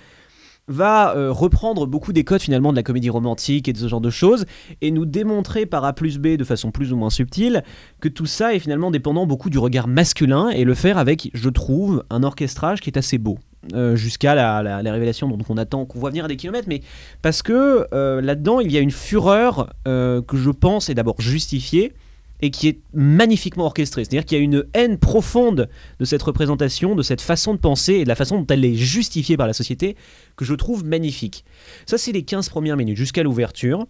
va 0.68 1.14
reprendre 1.30 1.86
beaucoup 1.86 2.12
des 2.12 2.24
codes 2.24 2.40
finalement 2.40 2.70
de 2.70 2.76
la 2.76 2.82
comédie 2.82 3.10
romantique 3.10 3.68
et 3.68 3.72
de 3.72 3.78
ce 3.78 3.88
genre 3.88 4.00
de 4.00 4.10
choses 4.10 4.46
et 4.80 4.90
nous 4.90 5.04
démontrer 5.04 5.66
par 5.66 5.84
A 5.84 5.92
plus 5.92 6.18
B 6.18 6.36
de 6.36 6.44
façon 6.44 6.70
plus 6.70 6.92
ou 6.92 6.96
moins 6.96 7.10
subtile 7.10 7.64
que 8.00 8.08
tout 8.08 8.26
ça 8.26 8.54
est 8.54 8.58
finalement 8.58 8.90
dépendant 8.90 9.26
beaucoup 9.26 9.50
du 9.50 9.58
regard 9.58 9.88
masculin 9.88 10.50
et 10.50 10.64
le 10.64 10.74
faire 10.74 10.98
avec, 10.98 11.30
je 11.34 11.48
trouve, 11.48 12.04
un 12.10 12.22
orchestrage 12.22 12.80
qui 12.80 12.90
est 12.90 12.96
assez 12.96 13.18
beau. 13.18 13.38
Euh, 13.74 13.94
jusqu'à 13.94 14.34
la, 14.34 14.78
révélation 14.90 15.28
dont 15.28 15.38
on 15.48 15.56
attend, 15.56 15.84
qu'on 15.84 16.00
voit 16.00 16.10
venir 16.10 16.24
à 16.24 16.28
des 16.28 16.36
kilomètres, 16.36 16.66
mais 16.68 16.82
parce 17.22 17.42
que 17.42 17.86
euh, 17.94 18.20
là-dedans, 18.20 18.58
il 18.58 18.72
y 18.72 18.76
a 18.76 18.80
une 18.80 18.90
fureur 18.90 19.72
euh, 19.86 20.20
que 20.20 20.36
je 20.36 20.50
pense 20.50 20.90
est 20.90 20.94
d'abord 20.94 21.20
justifiée 21.20 21.92
et 22.42 22.50
qui 22.50 22.68
est 22.68 22.80
magnifiquement 22.92 23.64
orchestrée. 23.64 24.04
C'est-à-dire 24.04 24.26
qu'il 24.26 24.36
y 24.36 24.40
a 24.40 24.44
une 24.44 24.64
haine 24.74 24.98
profonde 24.98 25.68
de 26.00 26.04
cette 26.04 26.22
représentation, 26.22 26.96
de 26.96 27.02
cette 27.02 27.20
façon 27.20 27.54
de 27.54 27.58
penser 27.58 27.94
et 27.94 28.04
de 28.04 28.08
la 28.08 28.16
façon 28.16 28.40
dont 28.40 28.46
elle 28.48 28.64
est 28.64 28.74
justifiée 28.74 29.36
par 29.36 29.46
la 29.46 29.52
société, 29.52 29.96
que 30.36 30.44
je 30.44 30.54
trouve 30.54 30.84
magnifique. 30.84 31.44
Ça, 31.86 31.96
c'est 31.96 32.10
les 32.10 32.24
15 32.24 32.48
premières 32.48 32.76
minutes, 32.76 32.96
jusqu'à 32.96 33.22
l'ouverture. 33.22 33.86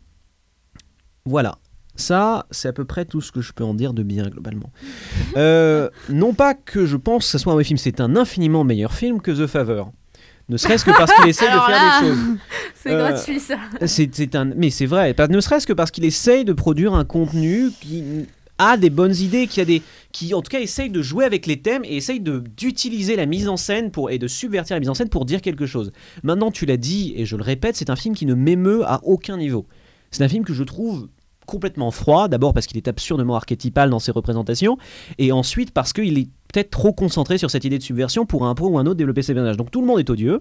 Voilà. 1.24 1.58
Ça, 1.94 2.46
c'est 2.50 2.68
à 2.68 2.72
peu 2.72 2.84
près 2.84 3.04
tout 3.06 3.20
ce 3.20 3.32
que 3.32 3.40
je 3.40 3.52
peux 3.52 3.64
en 3.64 3.74
dire 3.74 3.94
de 3.94 4.02
bien 4.02 4.28
globalement. 4.28 4.70
Euh, 5.38 5.88
non 6.10 6.34
pas 6.34 6.52
que 6.52 6.84
je 6.84 6.96
pense 6.96 7.24
que 7.24 7.30
ce 7.30 7.38
soit 7.38 7.52
un 7.52 7.54
mauvais 7.54 7.64
film, 7.64 7.78
c'est 7.78 8.02
un 8.02 8.16
infiniment 8.16 8.64
meilleur 8.64 8.92
film 8.92 9.22
que 9.22 9.30
The 9.30 9.46
Favor. 9.46 9.90
Ne 10.50 10.58
serait-ce 10.58 10.84
que 10.84 10.90
parce 10.90 11.10
qu'il 11.14 11.26
essaie 11.26 11.46
de 11.46 11.58
faire 11.58 12.02
des 12.02 12.06
choses. 12.06 12.18
C'est 12.74 12.92
euh, 12.92 13.08
gratuit 13.08 13.40
ça. 13.40 13.56
C'est, 13.86 14.34
un, 14.34 14.44
mais 14.44 14.68
c'est 14.68 14.86
vrai. 14.86 15.14
Ne 15.30 15.40
serait-ce 15.40 15.66
que 15.66 15.72
parce 15.72 15.90
qu'il 15.90 16.04
essaye 16.04 16.44
de 16.44 16.52
produire 16.52 16.92
un 16.94 17.04
contenu 17.04 17.70
qui 17.80 18.26
a 18.62 18.76
des 18.76 18.90
bonnes 18.90 19.14
idées, 19.14 19.46
qui 19.46 19.60
a 19.60 19.64
des, 19.64 19.82
qui 20.12 20.34
en 20.34 20.42
tout 20.42 20.50
cas 20.50 20.60
essaye 20.60 20.90
de 20.90 21.02
jouer 21.02 21.24
avec 21.24 21.46
les 21.46 21.60
thèmes 21.60 21.84
et 21.84 21.96
essaye 21.96 22.20
de 22.20 22.38
d'utiliser 22.38 23.16
la 23.16 23.26
mise 23.26 23.48
en 23.48 23.56
scène 23.56 23.90
pour 23.90 24.10
et 24.10 24.18
de 24.18 24.28
subvertir 24.28 24.76
la 24.76 24.80
mise 24.80 24.88
en 24.88 24.94
scène 24.94 25.08
pour 25.08 25.24
dire 25.24 25.40
quelque 25.40 25.66
chose. 25.66 25.92
Maintenant, 26.22 26.50
tu 26.50 26.66
l'as 26.66 26.76
dit 26.76 27.14
et 27.16 27.26
je 27.26 27.36
le 27.36 27.42
répète, 27.42 27.76
c'est 27.76 27.90
un 27.90 27.96
film 27.96 28.14
qui 28.14 28.26
ne 28.26 28.34
m'émeut 28.34 28.84
à 28.84 29.00
aucun 29.04 29.36
niveau. 29.36 29.66
C'est 30.10 30.22
un 30.22 30.28
film 30.28 30.44
que 30.44 30.54
je 30.54 30.62
trouve 30.64 31.08
complètement 31.46 31.90
froid, 31.90 32.28
d'abord 32.28 32.54
parce 32.54 32.66
qu'il 32.66 32.76
est 32.76 32.88
absurdement 32.88 33.34
archétypal 33.34 33.90
dans 33.90 33.98
ses 33.98 34.12
représentations, 34.12 34.78
et 35.18 35.32
ensuite 35.32 35.72
parce 35.72 35.92
qu'il 35.92 36.18
est 36.18 36.28
peut-être 36.52 36.70
trop 36.70 36.92
concentré 36.92 37.38
sur 37.38 37.50
cette 37.50 37.64
idée 37.64 37.78
de 37.78 37.82
subversion 37.82 38.26
pour 38.26 38.46
un 38.46 38.54
point 38.54 38.68
ou 38.68 38.78
un 38.78 38.86
autre 38.86 38.94
développer 38.94 39.22
ses 39.22 39.34
personnages. 39.34 39.56
Donc 39.56 39.70
tout 39.70 39.80
le 39.80 39.86
monde 39.86 39.98
est 39.98 40.08
odieux, 40.08 40.38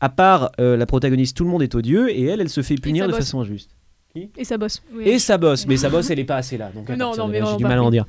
à 0.00 0.08
part 0.08 0.52
euh, 0.60 0.76
la 0.76 0.86
protagoniste, 0.86 1.36
tout 1.36 1.44
le 1.44 1.50
monde 1.50 1.62
est 1.62 1.74
odieux, 1.74 2.10
et 2.10 2.24
elle, 2.24 2.40
elle 2.40 2.48
se 2.48 2.62
fait 2.62 2.76
punir 2.76 3.08
de 3.08 3.12
façon 3.12 3.40
injuste. 3.40 3.70
Et 4.36 4.44
ça 4.44 4.56
bosse. 4.58 4.80
Et 5.04 5.18
ça 5.18 5.38
bosse, 5.38 5.66
mais 5.66 5.76
sa 5.76 5.90
bosse, 5.90 6.08
elle 6.08 6.20
est 6.20 6.24
pas 6.24 6.36
assez 6.36 6.56
là. 6.56 6.70
Donc 6.72 6.88
non, 6.88 7.16
non, 7.16 7.26
mais 7.26 7.40
j'ai 7.44 7.56
du 7.56 7.64
mal 7.64 7.78
à 7.78 7.82
en 7.82 7.90
dire. 7.90 8.06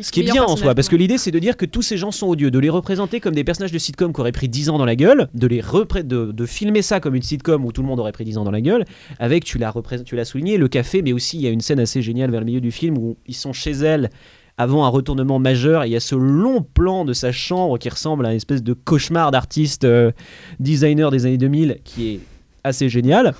Ce 0.00 0.10
qui 0.10 0.20
est 0.20 0.30
bien 0.30 0.44
en 0.44 0.56
soi, 0.56 0.74
parce 0.74 0.88
que 0.88 0.96
l'idée, 0.96 1.18
c'est 1.18 1.30
de 1.30 1.38
dire 1.38 1.58
que 1.58 1.66
tous 1.66 1.82
ces 1.82 1.98
gens 1.98 2.10
sont 2.10 2.26
odieux, 2.26 2.50
de 2.50 2.58
les 2.58 2.70
représenter 2.70 3.20
comme 3.20 3.34
des 3.34 3.44
personnages 3.44 3.72
de 3.72 3.78
sitcom 3.78 4.14
qui 4.14 4.20
auraient 4.20 4.32
pris 4.32 4.48
10 4.48 4.70
ans 4.70 4.78
dans 4.78 4.86
la 4.86 4.96
gueule, 4.96 5.28
de 5.34 5.46
les 5.46 5.60
de, 5.60 6.32
de, 6.32 6.46
filmer 6.46 6.80
ça 6.80 7.00
comme 7.00 7.14
une 7.14 7.22
sitcom 7.22 7.64
où 7.66 7.72
tout 7.72 7.82
le 7.82 7.88
monde 7.88 8.00
aurait 8.00 8.12
pris 8.12 8.24
10 8.24 8.38
ans 8.38 8.44
dans 8.44 8.50
la 8.50 8.62
gueule, 8.62 8.86
avec, 9.18 9.44
tu 9.44 9.58
l'as 9.58 9.74
tu 10.06 10.16
l'as 10.16 10.24
souligné, 10.24 10.56
le 10.56 10.68
café, 10.68 11.02
mais 11.02 11.12
aussi 11.12 11.36
il 11.36 11.42
y 11.42 11.46
a 11.46 11.50
une 11.50 11.60
scène 11.60 11.80
assez 11.80 12.00
géniale 12.00 12.30
vers 12.30 12.40
le 12.40 12.46
milieu 12.46 12.60
du 12.62 12.72
film 12.72 12.96
où 12.96 13.18
ils 13.26 13.34
sont 13.34 13.52
chez 13.52 13.72
elle 13.72 14.08
avant 14.56 14.86
un 14.86 14.88
retournement 14.88 15.38
majeur. 15.38 15.84
Et 15.84 15.88
il 15.88 15.92
y 15.92 15.96
a 15.96 16.00
ce 16.00 16.14
long 16.14 16.62
plan 16.62 17.04
de 17.04 17.12
sa 17.12 17.30
chambre 17.30 17.78
qui 17.78 17.90
ressemble 17.90 18.24
à 18.24 18.30
une 18.30 18.36
espèce 18.36 18.62
de 18.62 18.72
cauchemar 18.72 19.30
d'artiste 19.30 19.84
euh, 19.84 20.12
designer 20.60 21.10
des 21.10 21.26
années 21.26 21.38
2000 21.38 21.78
qui 21.84 22.14
est 22.14 22.20
assez 22.64 22.88
génial. 22.88 23.34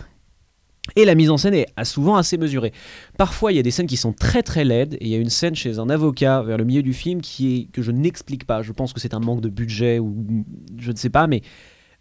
Et 0.96 1.04
la 1.04 1.14
mise 1.14 1.30
en 1.30 1.36
scène 1.36 1.54
est 1.54 1.66
souvent 1.84 2.16
assez 2.16 2.36
mesurée. 2.36 2.72
Parfois, 3.16 3.52
il 3.52 3.56
y 3.56 3.58
a 3.58 3.62
des 3.62 3.70
scènes 3.70 3.86
qui 3.86 3.96
sont 3.96 4.12
très 4.12 4.42
très 4.42 4.64
laides. 4.64 4.94
Et 5.00 5.06
il 5.06 5.10
y 5.10 5.14
a 5.14 5.18
une 5.18 5.30
scène 5.30 5.54
chez 5.54 5.78
un 5.78 5.88
avocat 5.88 6.42
vers 6.42 6.58
le 6.58 6.64
milieu 6.64 6.82
du 6.82 6.92
film 6.92 7.20
qui 7.20 7.56
est 7.56 7.72
que 7.72 7.82
je 7.82 7.92
n'explique 7.92 8.46
pas. 8.46 8.62
Je 8.62 8.72
pense 8.72 8.92
que 8.92 9.00
c'est 9.00 9.14
un 9.14 9.20
manque 9.20 9.40
de 9.40 9.48
budget 9.48 10.00
ou 10.00 10.44
je 10.78 10.90
ne 10.90 10.96
sais 10.96 11.10
pas, 11.10 11.26
mais 11.28 11.42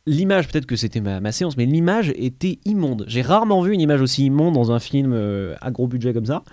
l'image, 0.08 0.48
peut-être 0.48 0.66
que 0.66 0.76
c'était 0.76 1.00
ma, 1.00 1.32
séance, 1.32 1.58
mais 1.58 1.66
l'image 1.66 2.12
était 2.16 2.60
immonde. 2.66 3.06
J'ai 3.08 3.22
rarement 3.22 3.62
vu 3.62 3.74
une 3.74 3.82
image 3.82 4.02
aussi 4.02 4.26
immonde 4.26 4.56
dans 4.56 4.72
un 4.72 4.80
film 4.80 5.14
euh, 5.14 5.56
à 5.62 5.70
gros 5.70 5.88
budget 5.88 6.14
comme 6.14 6.26
ça 6.26 6.44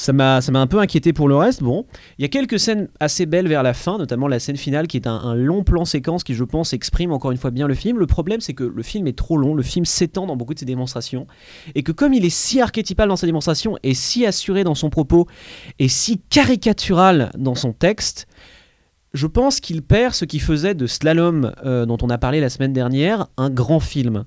ça 0.00 0.12
m'a 0.14 0.40
un 0.60 0.66
peu 0.66 0.78
inquiété 0.78 1.12
pour 1.12 1.28
le 1.28 1.36
reste. 1.36 1.62
Bon, 1.62 1.84
il 2.18 2.22
y 2.22 2.24
a 2.24 2.28
quelques 2.28 2.58
scènes 2.58 2.88
assez 3.00 3.26
belles 3.26 3.48
vers 3.48 3.62
la 3.62 3.74
fin, 3.74 3.98
notamment 3.98 4.28
la 4.28 4.38
scène 4.38 4.56
finale 4.56 4.86
qui 4.86 4.96
est 4.96 5.06
un, 5.06 5.34
long 5.34 5.62
plan 5.62 5.84
séquence 5.84 6.24
qui, 6.24 6.32
je 6.34 6.44
pense, 6.44 6.72
exprime 6.72 7.12
encore 7.12 7.32
une 7.32 7.36
fois 7.36 7.50
bien 7.50 7.68
le 7.68 7.74
film. 7.74 7.98
Le 7.98 8.06
problème, 8.06 8.40
c'est 8.40 8.54
que 8.54 8.64
le 8.64 8.82
film 8.82 9.06
est 9.06 9.16
trop 9.16 9.36
long, 9.36 9.54
le 9.54 9.62
film 9.62 9.84
s'étend 9.84 10.26
dans 10.26 10.36
beaucoup 10.36 10.54
de 10.54 10.58
ses 10.58 10.64
démonstrations, 10.64 11.26
et 11.74 11.82
que 11.82 11.92
comme 11.92 12.14
il 12.14 12.24
est 12.24 12.30
si 12.30 12.60
archétypal 12.62 13.08
dans 13.08 13.16
sa 13.16 13.26
démonstration, 13.26 13.76
et 13.82 13.92
si 13.92 14.24
assuré 14.24 14.64
dans 14.64 14.74
son 14.74 14.88
propos, 14.88 15.26
et 15.78 15.88
si 15.88 16.18
caricatural 16.30 17.30
dans 17.36 17.54
son 17.54 17.72
texte, 17.72 18.26
je 19.12 19.26
pense 19.26 19.60
qu'il 19.60 19.82
perd 19.82 20.14
ce 20.14 20.24
qui 20.24 20.38
faisait 20.38 20.74
de 20.74 20.86
Slalom, 20.86 21.52
euh, 21.64 21.84
dont 21.84 21.98
on 22.00 22.08
a 22.08 22.16
parlé 22.16 22.40
la 22.40 22.48
semaine 22.48 22.72
dernière, 22.72 23.26
un 23.36 23.50
grand 23.50 23.80
film. 23.80 24.24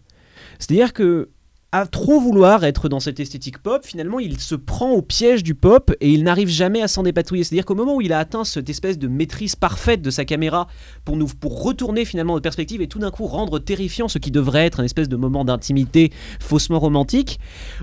C'est-à-dire 0.60 0.94
que 0.94 1.30
à 1.74 1.88
trop 1.88 2.20
vouloir 2.20 2.64
être 2.64 2.88
dans 2.88 3.00
cette 3.00 3.20
esthétique 3.20 3.58
pop, 3.58 3.84
finalement, 3.84 4.20
il 4.20 4.40
se 4.40 4.54
prend 4.54 4.92
au 4.92 5.02
piège 5.02 5.42
du 5.42 5.56
pop 5.56 5.92
et 6.02 6.12
il 6.12 6.24
n'arrive 6.24 6.48
jamais 6.48 6.84
à 6.84 6.88
s'en 6.88 7.02
dépatouiller. 7.02 7.44
C'est-à-dire 7.44 7.66
qu'au 7.66 7.74
moment 7.74 7.96
où 7.96 8.02
il 8.02 8.14
a 8.14 8.20
atteint 8.20 8.44
cette 8.44 8.70
espèce 8.70 9.00
de 9.00 9.08
maîtrise 9.08 9.56
parfaite 9.56 10.04
de 10.04 10.12
sa 10.12 10.24
caméra 10.24 10.68
pour 11.04 11.18
nous 11.18 11.26
pour 11.26 11.64
retourner 11.64 12.06
finalement 12.06 12.34
notre 12.34 12.44
perspective 12.44 12.84
et 12.84 12.88
tout 12.88 13.00
d'un 13.00 13.10
coup 13.10 13.26
rendre 13.26 13.58
terrifiant 13.58 14.08
ce 14.08 14.20
qui 14.20 14.30
devrait 14.30 14.68
être 14.68 14.82
un 14.82 14.84
espèce 14.84 15.10
de 15.10 15.16
moment 15.16 15.46
d'intimité 15.46 16.12
faussement 16.40 16.78
romantique, 16.80 17.40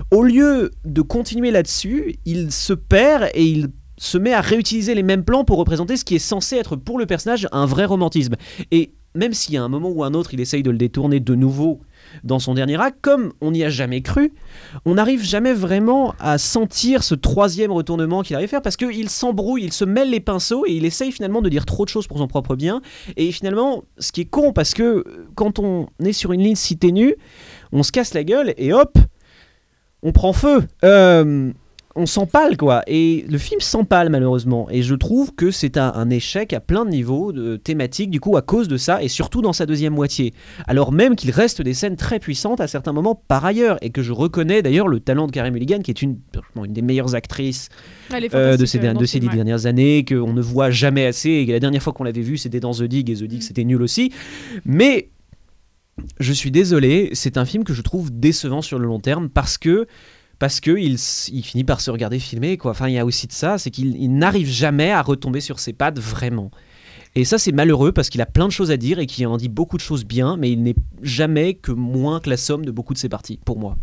au 0.09 0.23
lieu 0.23 0.71
de 0.85 1.01
continuer 1.01 1.51
là-dessus, 1.51 2.15
il 2.23 2.53
se 2.53 2.71
perd 2.71 3.29
et 3.33 3.43
il 3.43 3.67
se 3.97 4.17
met 4.17 4.31
à 4.31 4.39
réutiliser 4.39 4.95
les 4.95 5.03
mêmes 5.03 5.25
plans 5.25 5.43
pour 5.43 5.57
représenter 5.57 5.97
ce 5.97 6.05
qui 6.05 6.15
est 6.15 6.19
censé 6.19 6.55
être 6.55 6.77
pour 6.77 6.97
le 6.97 7.05
personnage 7.05 7.45
un 7.51 7.65
vrai 7.65 7.83
romantisme. 7.83 8.35
Et 8.71 8.93
même 9.15 9.33
s'il 9.33 9.53
y 9.53 9.57
a 9.57 9.63
un 9.63 9.69
moment 9.69 9.89
ou 9.89 10.05
un 10.05 10.13
autre, 10.13 10.33
il 10.33 10.39
essaye 10.39 10.63
de 10.63 10.71
le 10.71 10.77
détourner 10.77 11.19
de 11.19 11.35
nouveau 11.35 11.81
dans 12.23 12.39
son 12.39 12.53
dernier 12.53 12.79
acte, 12.79 12.99
comme 13.01 13.33
on 13.41 13.51
n'y 13.51 13.63
a 13.63 13.69
jamais 13.69 14.01
cru, 14.01 14.33
on 14.85 14.95
n'arrive 14.95 15.23
jamais 15.23 15.53
vraiment 15.53 16.13
à 16.19 16.37
sentir 16.37 17.03
ce 17.03 17.15
troisième 17.15 17.71
retournement 17.71 18.21
qu'il 18.21 18.35
arrive 18.35 18.47
à 18.47 18.49
faire 18.49 18.61
parce 18.61 18.77
qu'il 18.77 19.09
s'embrouille, 19.09 19.63
il 19.63 19.73
se 19.73 19.85
mêle 19.85 20.09
les 20.09 20.19
pinceaux 20.19 20.65
et 20.65 20.71
il 20.71 20.85
essaye 20.85 21.11
finalement 21.11 21.41
de 21.41 21.49
dire 21.49 21.65
trop 21.65 21.85
de 21.85 21.89
choses 21.89 22.07
pour 22.07 22.17
son 22.17 22.27
propre 22.27 22.55
bien. 22.55 22.81
Et 23.17 23.31
finalement, 23.31 23.83
ce 23.97 24.11
qui 24.11 24.21
est 24.21 24.25
con 24.25 24.53
parce 24.53 24.73
que 24.73 25.05
quand 25.35 25.59
on 25.59 25.87
est 26.03 26.13
sur 26.13 26.33
une 26.33 26.41
ligne 26.41 26.55
si 26.55 26.77
ténue, 26.77 27.15
on 27.71 27.83
se 27.83 27.91
casse 27.91 28.13
la 28.13 28.23
gueule 28.23 28.53
et 28.57 28.73
hop, 28.73 28.97
on 30.03 30.11
prend 30.11 30.33
feu. 30.33 30.63
Euh, 30.83 31.51
on 31.95 32.05
s'empale 32.05 32.57
quoi. 32.57 32.83
Et 32.87 33.25
le 33.29 33.37
film 33.37 33.59
s'empale 33.59 34.09
malheureusement. 34.09 34.67
Et 34.69 34.81
je 34.81 34.95
trouve 34.95 35.33
que 35.33 35.51
c'est 35.51 35.77
un, 35.77 36.09
échec 36.09 36.53
à 36.53 36.59
plein 36.59 36.85
de 36.85 36.89
niveaux 36.89 37.31
de 37.31 37.57
thématiques 37.57 38.09
du 38.09 38.19
coup 38.19 38.37
à 38.37 38.41
cause 38.41 38.67
de 38.67 38.77
ça 38.77 39.01
et 39.01 39.07
surtout 39.07 39.41
dans 39.41 39.53
sa 39.53 39.65
deuxième 39.65 39.93
moitié. 39.93 40.33
Alors 40.67 40.91
même 40.91 41.15
qu'il 41.15 41.31
reste 41.31 41.61
des 41.61 41.73
scènes 41.73 41.95
très 41.95 42.19
puissantes 42.19 42.59
à 42.59 42.67
certains 42.67 42.93
moments 42.93 43.15
par 43.15 43.45
ailleurs 43.45 43.77
et 43.81 43.89
que 43.89 44.01
je 44.01 44.11
reconnais 44.11 44.61
d'ailleurs 44.61 44.87
le 44.87 44.99
talent 44.99 45.27
de 45.27 45.31
Carey 45.31 45.51
Mulligan 45.51 45.79
qui 45.79 45.91
est 45.91 46.01
une, 46.01 46.19
une 46.55 46.73
des 46.73 46.81
meilleures 46.81 47.15
actrices 47.15 47.69
euh, 48.13 48.57
de 48.57 48.65
ces, 48.65 48.79
de 48.79 49.05
ces 49.05 49.19
dix 49.19 49.29
dernières 49.29 49.65
années 49.65 50.05
qu'on 50.05 50.33
ne 50.33 50.41
voit 50.41 50.71
jamais 50.71 51.05
assez 51.05 51.29
et 51.29 51.45
la 51.45 51.59
dernière 51.59 51.81
fois 51.81 51.93
qu'on 51.93 52.03
l'avait 52.03 52.21
vu 52.21 52.37
c'était 52.37 52.59
dans 52.59 52.73
The 52.73 52.83
Dig 52.83 53.09
et 53.09 53.15
The 53.15 53.23
Dig 53.23 53.39
mm. 53.39 53.41
c'était 53.41 53.63
nul 53.63 53.81
aussi. 53.81 54.11
Mais 54.65 55.09
je 56.19 56.33
suis 56.33 56.51
désolé, 56.51 57.09
c'est 57.13 57.37
un 57.37 57.45
film 57.45 57.63
que 57.63 57.73
je 57.73 57.81
trouve 57.81 58.11
décevant 58.11 58.61
sur 58.61 58.79
le 58.79 58.87
long 58.87 58.99
terme 58.99 59.29
parce 59.29 59.57
que 59.57 59.87
parce 60.41 60.59
qu'il 60.59 60.97
il 61.33 61.43
finit 61.43 61.63
par 61.63 61.81
se 61.81 61.91
regarder 61.91 62.17
filmer. 62.17 62.57
Quoi. 62.57 62.71
Enfin, 62.71 62.87
il 62.87 62.95
y 62.95 62.97
a 62.97 63.05
aussi 63.05 63.27
de 63.27 63.31
ça, 63.31 63.59
c'est 63.59 63.69
qu'il 63.69 64.11
n'arrive 64.11 64.47
jamais 64.47 64.89
à 64.89 65.03
retomber 65.03 65.39
sur 65.39 65.59
ses 65.59 65.71
pattes 65.71 65.99
vraiment. 65.99 66.49
Et 67.13 67.25
ça, 67.25 67.37
c'est 67.37 67.51
malheureux 67.51 67.91
parce 67.91 68.09
qu'il 68.09 68.21
a 68.21 68.25
plein 68.25 68.47
de 68.47 68.51
choses 68.51 68.71
à 68.71 68.77
dire 68.77 68.97
et 68.97 69.05
qu'il 69.05 69.27
en 69.27 69.37
dit 69.37 69.49
beaucoup 69.49 69.77
de 69.77 69.83
choses 69.83 70.03
bien, 70.03 70.37
mais 70.37 70.51
il 70.51 70.63
n'est 70.63 70.73
jamais 71.03 71.53
que 71.53 71.71
moins 71.71 72.19
que 72.19 72.27
la 72.27 72.37
somme 72.37 72.65
de 72.65 72.71
beaucoup 72.71 72.95
de 72.95 72.97
ses 72.97 73.07
parties, 73.07 73.39
pour 73.45 73.59
moi. 73.59 73.77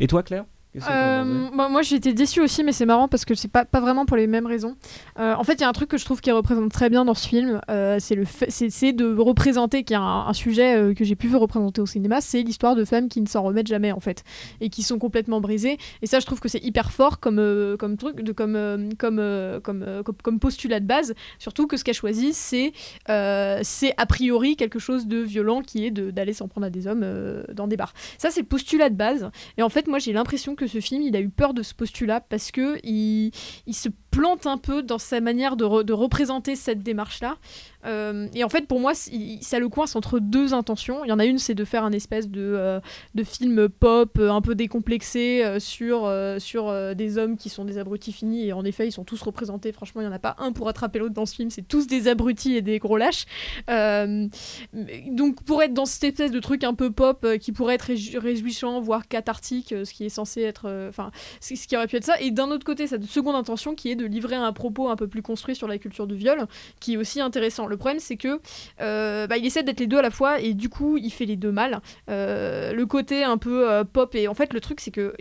Et 0.00 0.08
toi, 0.08 0.24
Claire? 0.24 0.46
Euh, 0.76 1.24
moi, 1.52 1.82
j'ai 1.82 1.96
été 1.96 2.12
déçue 2.12 2.40
aussi, 2.40 2.62
mais 2.62 2.72
c'est 2.72 2.86
marrant 2.86 3.08
parce 3.08 3.24
que 3.24 3.34
c'est 3.34 3.50
pas, 3.50 3.64
pas 3.64 3.80
vraiment 3.80 4.06
pour 4.06 4.16
les 4.16 4.26
mêmes 4.26 4.46
raisons. 4.46 4.76
Euh, 5.18 5.34
en 5.34 5.44
fait, 5.44 5.54
il 5.54 5.60
y 5.62 5.64
a 5.64 5.68
un 5.68 5.72
truc 5.72 5.88
que 5.88 5.98
je 5.98 6.04
trouve 6.04 6.20
qui 6.20 6.30
représente 6.30 6.70
très 6.70 6.88
bien 6.88 7.04
dans 7.04 7.14
ce 7.14 7.26
film, 7.26 7.60
euh, 7.70 7.96
c'est 7.98 8.14
le 8.14 8.24
c'est 8.48 8.92
de 8.92 9.16
représenter 9.16 9.82
qu'il 9.82 9.94
y 9.94 9.96
a 9.96 10.02
un, 10.02 10.32
sujet 10.32 10.94
que 10.94 11.04
j'ai 11.04 11.16
pu 11.16 11.34
représenter 11.34 11.80
au 11.80 11.86
cinéma, 11.86 12.20
c'est 12.20 12.42
l'histoire 12.42 12.76
de 12.76 12.84
femmes 12.84 13.08
qui 13.08 13.20
ne 13.20 13.26
s'en 13.26 13.42
remettent 13.42 13.66
jamais 13.66 13.92
en 13.92 14.00
fait 14.00 14.24
et 14.60 14.68
qui 14.70 14.82
sont 14.82 14.98
complètement 14.98 15.40
brisées. 15.40 15.78
Et 16.02 16.06
ça, 16.06 16.20
je 16.20 16.26
trouve 16.26 16.40
que 16.40 16.48
c'est 16.48 16.62
hyper 16.62 16.92
fort 16.92 17.18
comme 17.18 17.76
comme 17.78 17.96
truc, 17.96 18.22
de, 18.22 18.32
comme 18.32 18.88
comme, 18.96 19.60
comme, 19.62 20.04
comme 20.22 20.38
postulat 20.38 20.80
de 20.80 20.86
base. 20.86 21.14
Surtout 21.38 21.66
que 21.66 21.76
ce 21.76 21.84
qu'a 21.84 21.92
choisi, 21.92 22.32
c'est 22.32 22.72
c'est 23.06 23.94
a 23.96 24.06
priori 24.06 24.56
quelque 24.56 24.78
chose 24.78 25.06
de 25.06 25.18
violent 25.18 25.62
qui 25.62 25.84
est 25.86 25.90
d'aller 25.90 26.32
s'en 26.32 26.48
prendre 26.48 26.66
à 26.66 26.70
des 26.70 26.86
hommes 26.86 27.04
dans 27.52 27.66
des 27.66 27.76
bars. 27.76 27.92
Ça, 28.18 28.30
c'est 28.30 28.44
postulat 28.44 28.88
de 28.88 28.96
base. 28.96 29.30
Et 29.58 29.62
en 29.62 29.68
fait, 29.68 29.88
moi, 29.88 29.98
j'ai 29.98 30.12
l'impression 30.12 30.54
que 30.54 30.59
ce 30.66 30.80
film, 30.80 31.02
il 31.02 31.16
a 31.16 31.20
eu 31.20 31.28
peur 31.28 31.54
de 31.54 31.62
ce 31.62 31.74
postulat 31.74 32.20
parce 32.20 32.50
que 32.50 32.78
il, 32.84 33.30
il 33.66 33.74
se 33.74 33.88
plante 34.10 34.46
un 34.46 34.58
peu 34.58 34.82
dans 34.82 34.98
sa 34.98 35.20
manière 35.20 35.56
de, 35.56 35.82
de 35.82 35.92
représenter 35.92 36.56
cette 36.56 36.82
démarche-là. 36.82 37.36
Euh, 37.86 38.28
et 38.34 38.44
en 38.44 38.48
fait, 38.48 38.66
pour 38.66 38.80
moi, 38.80 38.92
ça 38.94 39.58
le 39.58 39.68
coince 39.68 39.96
entre 39.96 40.18
deux 40.18 40.54
intentions. 40.54 41.04
Il 41.04 41.08
y 41.08 41.12
en 41.12 41.18
a 41.18 41.24
une, 41.24 41.38
c'est 41.38 41.54
de 41.54 41.64
faire 41.64 41.84
un 41.84 41.92
espèce 41.92 42.28
de, 42.28 42.40
euh, 42.40 42.80
de 43.14 43.24
film 43.24 43.68
pop 43.68 44.18
euh, 44.18 44.30
un 44.30 44.40
peu 44.40 44.54
décomplexé 44.54 45.58
sur, 45.58 46.12
sur 46.38 46.94
des 46.94 47.18
hommes 47.18 47.36
qui 47.36 47.48
sont 47.48 47.64
des 47.64 47.78
abrutis 47.78 48.12
finis. 48.12 48.46
Et 48.46 48.52
en 48.52 48.64
effet, 48.64 48.86
ils 48.86 48.92
sont 48.92 49.04
tous 49.04 49.20
représentés. 49.22 49.72
Franchement, 49.72 50.00
il 50.00 50.04
n'y 50.04 50.10
en 50.10 50.14
a 50.14 50.18
pas 50.18 50.36
un 50.38 50.52
pour 50.52 50.68
attraper 50.68 50.98
l'autre 50.98 51.14
dans 51.14 51.26
ce 51.26 51.34
film. 51.34 51.50
C'est 51.50 51.66
tous 51.66 51.86
des 51.86 52.08
abrutis 52.08 52.56
et 52.56 52.62
des 52.62 52.78
gros 52.78 52.96
lâches. 52.96 53.26
donc, 53.68 55.42
pour 55.44 55.62
être 55.62 55.74
dans 55.74 55.86
cette 55.86 56.04
espèce 56.04 56.32
de 56.32 56.40
truc 56.40 56.64
un 56.64 56.74
peu 56.74 56.90
pop 56.90 57.26
qui 57.40 57.52
pourrait 57.52 57.74
être 57.74 57.90
réjouissant, 58.18 58.80
voire 58.80 59.08
cathartique, 59.08 59.68
ce 59.84 59.92
qui 59.92 60.04
est 60.04 60.10
censé 60.10 60.42
être. 60.42 60.88
Enfin, 60.88 61.10
ce 61.40 61.54
qui 61.54 61.76
aurait 61.76 61.86
pu 61.86 61.96
être 61.96 62.04
ça. 62.04 62.20
Et 62.20 62.30
d'un 62.30 62.50
autre 62.50 62.64
côté, 62.64 62.86
cette 62.86 63.04
seconde 63.04 63.36
intention 63.36 63.74
qui 63.74 63.90
est 63.90 63.96
de 64.00 64.06
livrer 64.06 64.36
un 64.36 64.52
propos 64.52 64.88
un 64.88 64.96
peu 64.96 65.08
plus 65.08 65.22
construit 65.22 65.54
sur 65.54 65.68
la 65.68 65.78
culture 65.78 66.06
du 66.06 66.14
viol, 66.14 66.46
qui 66.80 66.94
est 66.94 66.96
aussi 66.96 67.20
intéressant. 67.20 67.66
Le 67.66 67.76
problème, 67.76 68.00
c'est 68.00 68.16
que 68.16 68.40
euh, 68.80 69.26
bah, 69.26 69.36
il 69.36 69.46
essaie 69.46 69.62
d'être 69.62 69.80
les 69.80 69.86
deux 69.86 69.98
à 69.98 70.02
la 70.02 70.10
fois 70.10 70.40
et 70.40 70.54
du 70.54 70.68
coup, 70.68 70.96
il 70.96 71.10
fait 71.10 71.26
les 71.26 71.36
deux 71.36 71.52
mal. 71.52 71.80
Euh, 72.08 72.72
le 72.72 72.86
côté 72.86 73.24
un 73.24 73.38
peu 73.38 73.70
euh, 73.70 73.84
pop 73.84 74.14
et 74.14 74.28
en 74.28 74.34
fait, 74.34 74.52
le 74.52 74.60
truc, 74.60 74.80
c'est 74.80 74.90
que 74.90 75.14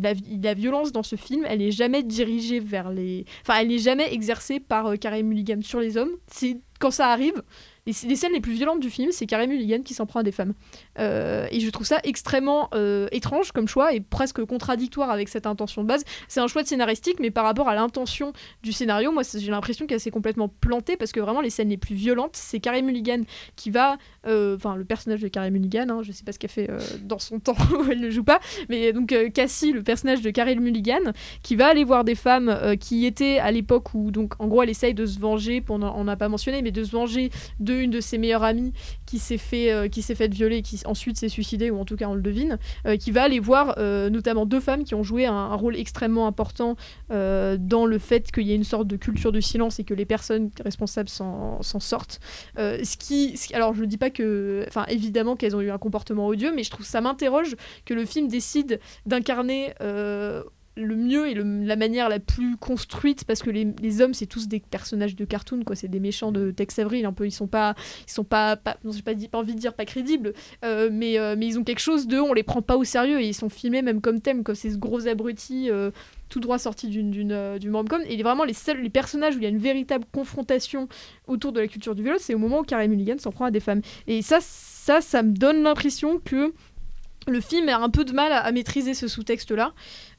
la, 0.00 0.54
violence 0.54 0.92
dans 0.92 1.02
ce 1.02 1.16
film, 1.16 1.44
elle 1.46 1.60
est 1.60 1.70
jamais 1.70 2.02
dirigée 2.02 2.60
vers 2.60 2.90
les, 2.90 3.24
enfin, 3.42 3.60
elle 3.60 3.68
n'est 3.68 3.78
jamais 3.78 4.12
exercée 4.12 4.60
par 4.60 4.98
Carey 4.98 5.22
Mulligan 5.22 5.60
sur 5.62 5.80
les 5.80 5.96
hommes. 5.96 6.12
C'est 6.28 6.60
quand 6.78 6.90
ça 6.90 7.08
arrive, 7.08 7.42
les, 7.86 8.16
scènes 8.16 8.32
les 8.32 8.40
plus 8.40 8.52
violentes 8.52 8.80
du 8.80 8.90
film, 8.90 9.12
c'est 9.12 9.26
Carey 9.26 9.46
Mulligan 9.46 9.82
qui 9.82 9.94
s'en 9.94 10.06
prend 10.06 10.20
à 10.20 10.22
des 10.24 10.32
femmes. 10.32 10.54
Euh, 10.98 11.46
et 11.52 11.60
je 11.60 11.70
trouve 11.70 11.86
ça 11.86 12.00
extrêmement 12.02 12.68
euh, 12.74 13.06
étrange 13.12 13.52
comme 13.52 13.68
choix 13.68 13.94
et 13.94 14.00
presque 14.00 14.44
contradictoire 14.44 15.10
avec 15.10 15.28
cette 15.28 15.46
intention 15.46 15.82
de 15.82 15.88
base. 15.88 16.04
C'est 16.26 16.40
un 16.40 16.48
choix 16.48 16.62
de 16.62 16.68
scénaristique, 16.68 17.20
mais 17.20 17.30
par 17.30 17.44
rapport 17.44 17.68
à 17.68 17.74
l'intention 17.74 18.32
du 18.62 18.72
scénario, 18.72 19.12
moi 19.12 19.22
j'ai 19.22 19.50
l'impression 19.50 19.86
qu'elle 19.86 20.00
s'est 20.00 20.10
complètement 20.10 20.48
plantée 20.48 20.96
parce 20.96 21.12
que 21.12 21.20
vraiment 21.20 21.40
les 21.40 21.50
scènes 21.50 21.68
les 21.68 21.76
plus 21.76 21.94
violentes, 21.94 22.34
c'est 22.34 22.58
Carey 22.58 22.82
Mulligan 22.82 23.22
qui 23.54 23.70
va, 23.70 23.98
euh, 24.26 24.56
enfin 24.56 24.74
le 24.74 24.84
personnage 24.84 25.20
de 25.20 25.28
Carey 25.28 25.50
Mulligan, 25.52 25.88
hein, 25.88 26.00
je 26.02 26.10
sais 26.10 26.24
pas 26.24 26.32
ce 26.32 26.40
qu'elle 26.40 26.50
fait 26.50 26.68
dans 27.02 27.20
son 27.20 27.38
temps 27.40 27.56
où 27.72 27.90
elle 27.90 28.00
ne 28.00 28.10
joue 28.10 28.24
pas, 28.24 28.40
mais 28.68 28.92
donc 28.92 29.14
Cassie, 29.32 29.72
le 29.72 29.84
personnage 29.84 30.22
de 30.22 30.30
Carey 30.30 30.56
Mulligan, 30.56 31.12
qui 31.42 31.54
va 31.54 31.68
aller 31.68 31.84
voir 31.84 32.02
des 32.02 32.16
femmes 32.16 32.76
qui 32.80 33.06
étaient 33.06 33.38
à 33.38 33.52
l'époque 33.52 33.94
où 33.94 34.10
donc 34.10 34.34
en 34.40 34.48
gros 34.48 34.64
elle 34.64 34.70
essaye 34.70 34.94
de 34.94 35.06
se 35.06 35.20
venger, 35.20 35.62
on 35.68 36.04
n'a 36.04 36.16
pas 36.16 36.28
mentionné, 36.28 36.62
mais 36.62 36.72
de 36.72 36.82
se 36.82 36.90
venger 36.90 37.30
de 37.60 37.75
une 37.80 37.90
de 37.90 38.00
ses 38.00 38.18
meilleures 38.18 38.42
amies 38.42 38.72
qui 39.06 39.18
s'est 39.18 39.38
fait, 39.38 39.72
euh, 39.72 39.88
qui 39.88 40.02
s'est 40.02 40.14
fait 40.14 40.32
violer, 40.32 40.62
qui 40.62 40.80
ensuite 40.84 41.16
s'est 41.16 41.28
suicidée, 41.28 41.70
ou 41.70 41.78
en 41.78 41.84
tout 41.84 41.96
cas 41.96 42.08
on 42.08 42.14
le 42.14 42.22
devine, 42.22 42.58
euh, 42.86 42.96
qui 42.96 43.10
va 43.10 43.22
aller 43.22 43.40
voir 43.40 43.74
euh, 43.78 44.10
notamment 44.10 44.46
deux 44.46 44.60
femmes 44.60 44.84
qui 44.84 44.94
ont 44.94 45.02
joué 45.02 45.26
un, 45.26 45.54
rôle 45.56 45.76
extrêmement 45.76 46.26
important 46.26 46.76
dans 47.08 47.86
le 47.86 47.98
fait 47.98 48.30
qu'il 48.30 48.46
y 48.46 48.52
ait 48.52 48.56
une 48.56 48.64
sorte 48.64 48.86
de 48.86 48.96
culture 48.96 49.32
du 49.32 49.40
silence 49.40 49.78
et 49.78 49.84
que 49.84 49.94
les 49.94 50.04
personnes 50.04 50.50
responsables 50.62 51.08
s'en 51.08 51.60
sortent. 51.62 52.20
ce 52.56 52.96
qui, 52.96 53.38
alors 53.54 53.74
je 53.74 53.82
ne 53.82 53.86
dis 53.86 53.96
pas 53.96 54.10
que, 54.10 54.64
enfin 54.68 54.84
évidemment 54.88 55.36
qu'elles 55.36 55.56
ont 55.56 55.60
eu 55.60 55.70
un 55.70 55.78
comportement 55.78 56.26
odieux, 56.26 56.52
mais 56.54 56.62
je 56.62 56.70
trouve 56.70 56.84
ça 56.84 57.00
m'interroge 57.00 57.56
que 57.84 57.94
le 57.94 58.04
film 58.04 58.28
décide 58.28 58.80
d'incarner 59.06 59.72
le 60.76 60.94
mieux 60.94 61.28
et 61.28 61.34
la 61.34 61.76
manière 61.76 62.08
la 62.08 62.20
plus 62.20 62.56
construite 62.56 63.24
parce 63.24 63.42
que 63.42 63.50
les, 63.50 64.00
hommes 64.02 64.12
c'est 64.12 64.26
tous 64.26 64.46
des 64.46 64.60
personnages 64.60 65.16
de 65.16 65.24
cartoon 65.24 65.62
quoi. 65.64 65.74
C'est 65.74 65.88
des 65.88 66.00
méchants 66.00 66.32
de 66.32 66.50
Tex 66.50 66.78
Avery 66.78 67.04
un 67.04 67.12
peu 67.12 67.26
ils 67.26 67.32
sont 67.32 67.46
pas 67.46 67.74
ils 68.06 68.12
sont 68.12 68.24
pas, 68.24 68.56
pas 68.56 68.76
non 68.84 68.92
j'ai 68.92 69.02
pas, 69.02 69.14
pas 69.14 69.38
envie 69.38 69.54
de 69.54 69.58
dire 69.60 69.72
pas 69.72 69.86
crédibles 69.86 70.34
euh, 70.64 70.90
mais 70.92 71.18
euh, 71.18 71.34
mais 71.38 71.46
ils 71.46 71.58
ont 71.58 71.64
quelque 71.64 71.80
chose 71.80 72.06
de 72.06 72.18
on 72.18 72.34
les 72.34 72.42
prend 72.42 72.60
pas 72.60 72.76
au 72.76 72.84
sérieux 72.84 73.20
et 73.20 73.28
ils 73.28 73.34
sont 73.34 73.48
filmés 73.48 73.80
même 73.80 74.02
comme 74.02 74.20
thème 74.20 74.44
comme 74.44 74.54
ces 74.54 74.76
gros 74.76 75.08
abrutis 75.08 75.70
euh, 75.70 75.90
tout 76.28 76.40
droit 76.40 76.58
sortis 76.58 76.88
d'une 76.88 77.10
d'une 77.10 77.58
du 77.58 77.70
rom-com. 77.70 78.02
Et 78.06 78.22
vraiment 78.22 78.44
les 78.44 78.52
seuls 78.52 78.82
les 78.82 78.90
personnages 78.90 79.34
où 79.34 79.38
il 79.38 79.44
y 79.44 79.46
a 79.46 79.50
une 79.50 79.58
véritable 79.58 80.04
confrontation 80.12 80.88
autour 81.26 81.52
de 81.52 81.60
la 81.60 81.68
culture 81.68 81.94
du 81.94 82.02
viol 82.02 82.16
c'est 82.20 82.34
au 82.34 82.38
moment 82.38 82.60
où 82.60 82.64
Carey 82.64 82.88
Mulligan 82.88 83.16
s'en 83.18 83.32
prend 83.32 83.46
à 83.46 83.50
des 83.50 83.60
femmes. 83.60 83.80
Et 84.06 84.20
ça 84.20 84.38
ça 84.40 85.00
ça 85.00 85.22
me 85.22 85.32
donne 85.32 85.62
l'impression 85.62 86.20
que 86.22 86.52
le 87.26 87.40
film 87.40 87.68
a 87.68 87.78
un 87.78 87.88
peu 87.88 88.04
de 88.04 88.12
mal 88.12 88.32
à, 88.32 88.50
maîtriser 88.52 88.94
ce 88.94 89.08
sous-texte-là. 89.08 89.72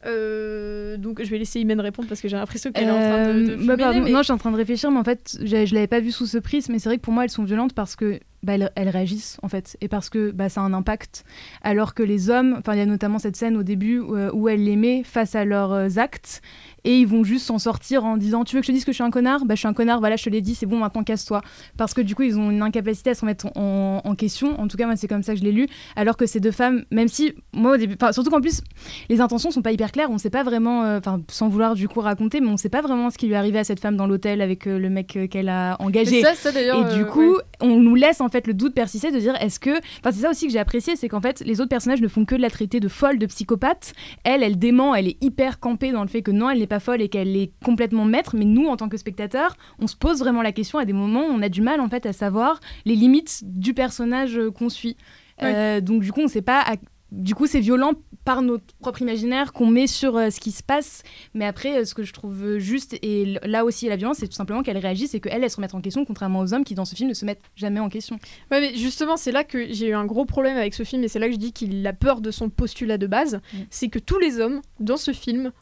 Euh, 0.06 0.98
donc 0.98 1.24
je 1.24 1.30
vais 1.30 1.38
laisser 1.38 1.60
Imen 1.60 1.80
répondre 1.80 2.08
parce 2.08 2.22
que 2.22 2.28
j'ai 2.28 2.38
l'impression 2.38 2.72
qu'elle 2.72 2.88
est 2.88 2.92
en 2.92 2.96
train 2.96 3.34
de, 3.34 3.42
de 3.42 3.72
euh, 3.72 3.76
bah, 3.76 3.94
Non, 3.94 4.20
je 4.20 4.24
suis 4.24 4.34
en 4.34 4.38
train 4.38 4.52
de 4.52 4.58
réfléchir, 4.58 4.92
mais 4.92 5.00
en 5.00 5.04
fait, 5.04 5.38
je, 5.42 5.66
je 5.66 5.74
l'avais 5.74 5.88
pas 5.88 6.00
vu 6.00 6.12
sous 6.12 6.28
ce 6.28 6.38
prisme, 6.38 6.74
mais 6.74 6.80
c'est 6.80 6.90
vrai 6.90 6.98
que 6.98 7.04
pour 7.04 7.14
moi, 7.14 7.24
elles 7.24 7.30
sont 7.30 7.44
violentes 7.44 7.74
parce 7.74 7.96
que 7.96 8.20
bah, 8.44 8.54
elles, 8.76 8.90
réagissent 8.90 9.40
en 9.42 9.50
fait 9.50 9.78
et 9.82 9.88
parce 9.88 10.10
que 10.10 10.30
bah, 10.30 10.48
ça 10.48 10.62
a 10.62 10.64
un 10.64 10.74
impact 10.74 11.26
alors 11.64 11.96
que 11.96 12.04
les 12.04 12.30
hommes 12.30 12.56
enfin 12.60 12.74
il 12.74 12.78
y 12.78 12.82
a 12.82 12.86
notamment 12.86 13.18
cette 13.18 13.36
scène 13.36 13.58
au 13.58 13.64
début 13.64 13.98
où, 13.98 14.16
euh, 14.16 14.30
où 14.32 14.48
elle 14.48 14.64
les 14.64 14.76
met 14.76 15.02
face 15.04 15.34
à 15.34 15.44
leurs 15.44 15.98
actes 15.98 16.44
et 16.84 17.00
ils 17.00 17.08
vont 17.08 17.24
juste 17.24 17.46
s'en 17.46 17.60
sortir 17.60 18.06
en 18.06 18.18
disant 18.18 18.44
tu 18.44 18.56
veux 18.56 18.62
que 18.62 18.66
je 18.66 18.72
te 18.72 18.76
dise 18.76 18.86
que 18.86 18.92
je 18.92 18.96
suis 18.96 19.04
un 19.04 19.12
connard? 19.12 19.46
Bah 19.46 19.56
je 19.56 19.60
suis 19.60 19.68
un 19.68 19.74
connard 19.74 20.00
voilà 20.00 20.16
je 20.16 20.24
te 20.24 20.30
l'ai 20.30 20.42
dit 20.42 20.56
c'est 20.56 20.66
bon 20.66 20.78
maintenant 20.80 21.04
casse-toi. 21.04 21.42
Parce 21.78 21.94
que 21.94 22.02
du 22.02 22.16
coup 22.16 22.24
ils 22.24 22.38
ont 22.38 22.52
une 22.52 22.62
incapacité 22.62 23.12
à 23.12 23.14
se 23.14 23.22
remettre 23.22 23.48
en, 23.56 24.16
question. 24.18 24.60
En 24.60 24.68
tout 24.68 24.78
cas 24.78 24.86
moi 24.86 24.96
c'est 24.96 25.08
comme 25.08 25.24
ça 25.24 25.34
que 25.34 25.40
je 25.40 25.44
l'ai 25.44 25.52
lu. 25.52 25.68
Alors 25.96 26.18
que 26.18 26.26
ces 26.26 26.40
deux 26.40 26.52
femmes 26.52 26.86
même 26.92 27.08
si 27.08 27.34
moi 27.54 27.74
au 27.74 27.78
début 27.78 27.98
surtout 28.12 28.30
qu'en 28.30 28.42
plus 28.42 28.62
les 29.10 29.22
intentions 29.22 29.52
sont 29.52 29.62
pas 29.62 29.72
hyper 29.72 29.92
claires. 29.92 30.10
On 30.10 30.18
sait 30.18 30.30
pas 30.30 30.44
vraiment 30.44 30.84
euh, 30.84 31.00
enfin 31.00 31.22
sans 31.30 31.50
vouloir 31.50 31.76
du 31.76 31.88
coup 31.88 32.00
raconter 32.00 32.42
mais 32.42 32.48
on 32.48 32.58
sait 32.58 32.70
pas 32.70 32.82
vraiment 32.82 33.10
ce 33.10 33.18
qui 33.18 33.28
lui 33.28 33.34
est 33.34 33.38
arrivé 33.38 33.60
à 33.60 33.64
cette 33.64 33.80
femme 33.80 33.98
dans 33.98 34.08
l'hôtel 34.08 34.42
avec 34.42 34.68
euh, 34.68 34.80
le 34.80 34.90
mec 34.90 35.16
euh, 35.16 35.28
qu'elle 35.28 35.50
a 35.50 35.76
engagé. 35.80 36.20
Et 36.22 36.96
du 36.96 37.06
coup 37.06 37.38
on 37.60 37.76
nous 37.80 37.96
laisse 37.96 38.22
en 38.22 38.30
fait 38.30 38.48
le 38.48 38.54
doute 38.54 38.74
persister 38.74 39.12
de 39.12 39.20
dire 39.20 39.36
est-ce 39.42 39.60
que 39.60 39.78
enfin 40.00 40.12
c'est 40.12 40.22
ça 40.22 40.30
aussi 40.30 40.48
que 40.48 40.54
j'ai 40.54 40.60
apprécié 40.60 40.96
c'est 40.96 41.10
qu'en 41.10 41.22
fait 41.22 41.42
les 41.42 41.60
autres 41.60 41.70
personnages 41.70 42.02
ne 42.02 42.08
font 42.08 42.26
que 42.26 42.36
de 42.36 42.42
la 42.42 42.50
traiter 42.50 42.80
de 42.80 42.88
folle 42.88 43.20
de 43.20 43.26
psychopathe. 43.26 43.94
Elle 44.24 44.42
elle 44.42 44.58
dément 44.58 44.96
elle 44.96 45.08
est 45.08 45.18
hyper 45.22 45.60
campée 45.60 45.92
dans 45.92 46.02
le 46.02 46.08
fait 46.08 46.22
que 46.22 46.32
non 46.32 46.50
elle 46.50 46.60
n'est 46.60 46.68
pas 46.68 46.77
folle 46.80 47.02
et 47.02 47.10
qu'elle 47.10 47.36
est 47.36 47.52
complètement 47.64 48.06
maître, 48.06 48.36
mais 48.36 48.46
nous, 48.46 48.68
en 48.68 48.78
tant 48.78 48.90
que 48.90 48.98
spectateurs, 48.98 49.58
on 49.80 49.88
se 49.88 49.96
pose 49.96 50.20
vraiment 50.20 50.42
la 50.42 50.52
question 50.52 50.80
à 50.80 50.86
des 50.86 50.94
moments 50.94 51.28
où 51.28 51.32
on 51.32 51.42
a 51.42 51.50
du 51.50 51.62
mal 51.62 51.80
en 51.80 51.90
fait 51.90 52.06
à 52.06 52.14
savoir 52.14 52.60
les 52.86 52.96
limites 52.96 53.42
du 53.44 53.74
personnage 53.74 54.38
euh, 54.38 54.52
qu'on 54.52 54.70
suit. 54.70 54.98
Euh, 55.44 55.82
donc 55.82 56.02
du 56.02 56.12
coup, 56.12 56.22
on 56.22 56.28
sait 56.28 56.42
pas. 56.42 56.66
Du 57.12 57.36
coup, 57.36 57.48
c'est 57.48 57.62
violent 57.62 57.94
par 58.26 58.42
notre 58.42 58.66
propre 58.82 59.02
imaginaire 59.02 59.54
qu'on 59.54 59.68
met 59.68 59.88
sur 59.88 60.18
euh, 60.18 60.30
ce 60.30 60.42
qui 60.42 60.52
se 60.52 60.62
passe. 60.62 61.04
Mais 61.34 61.46
après, 61.46 61.86
ce 61.86 61.94
que 61.94 62.04
je 62.04 62.12
trouve 62.12 62.58
juste, 62.58 62.98
et 63.02 63.38
là 63.44 63.64
aussi 63.64 63.88
la 63.88 63.96
violence, 63.96 64.18
c'est 64.18 64.28
tout 64.28 64.36
simplement 64.36 64.62
qu'elle 64.62 64.78
réagisse 64.78 65.14
et 65.16 65.22
qu'elle, 65.22 65.44
elle 65.44 65.50
se 65.50 65.56
remette 65.56 65.74
en 65.74 65.80
question, 65.80 66.04
contrairement 66.04 66.40
aux 66.40 66.54
hommes 66.54 66.66
qui, 66.66 66.76
dans 66.76 66.84
ce 66.84 66.96
film, 66.96 67.08
ne 67.10 67.14
se 67.14 67.24
mettent 67.24 67.44
jamais 67.56 67.80
en 67.80 67.88
question. 67.88 68.18
Ouais, 68.52 68.60
mais 68.60 68.76
justement, 68.76 69.16
c'est 69.16 69.32
là 69.32 69.46
que 69.46 69.72
j'ai 69.72 69.90
eu 69.90 69.94
un 69.94 70.06
gros 70.06 70.26
problème 70.26 70.58
avec 70.58 70.74
ce 70.74 70.84
film, 70.84 71.04
et 71.04 71.08
c'est 71.08 71.20
là 71.20 71.28
que 71.28 71.34
je 71.34 71.40
dis 71.40 71.54
qu'il 71.54 71.86
a 71.88 71.94
peur 71.94 72.20
de 72.20 72.32
son 72.32 72.50
postulat 72.50 72.98
de 72.98 73.08
base. 73.08 73.36
Mm. 73.54 73.58
C'est 73.70 73.88
que 73.88 74.00
tous 74.00 74.20
les 74.20 74.42
hommes, 74.42 74.62
dans 74.82 74.98
ce 74.98 75.14
film, 75.14 75.54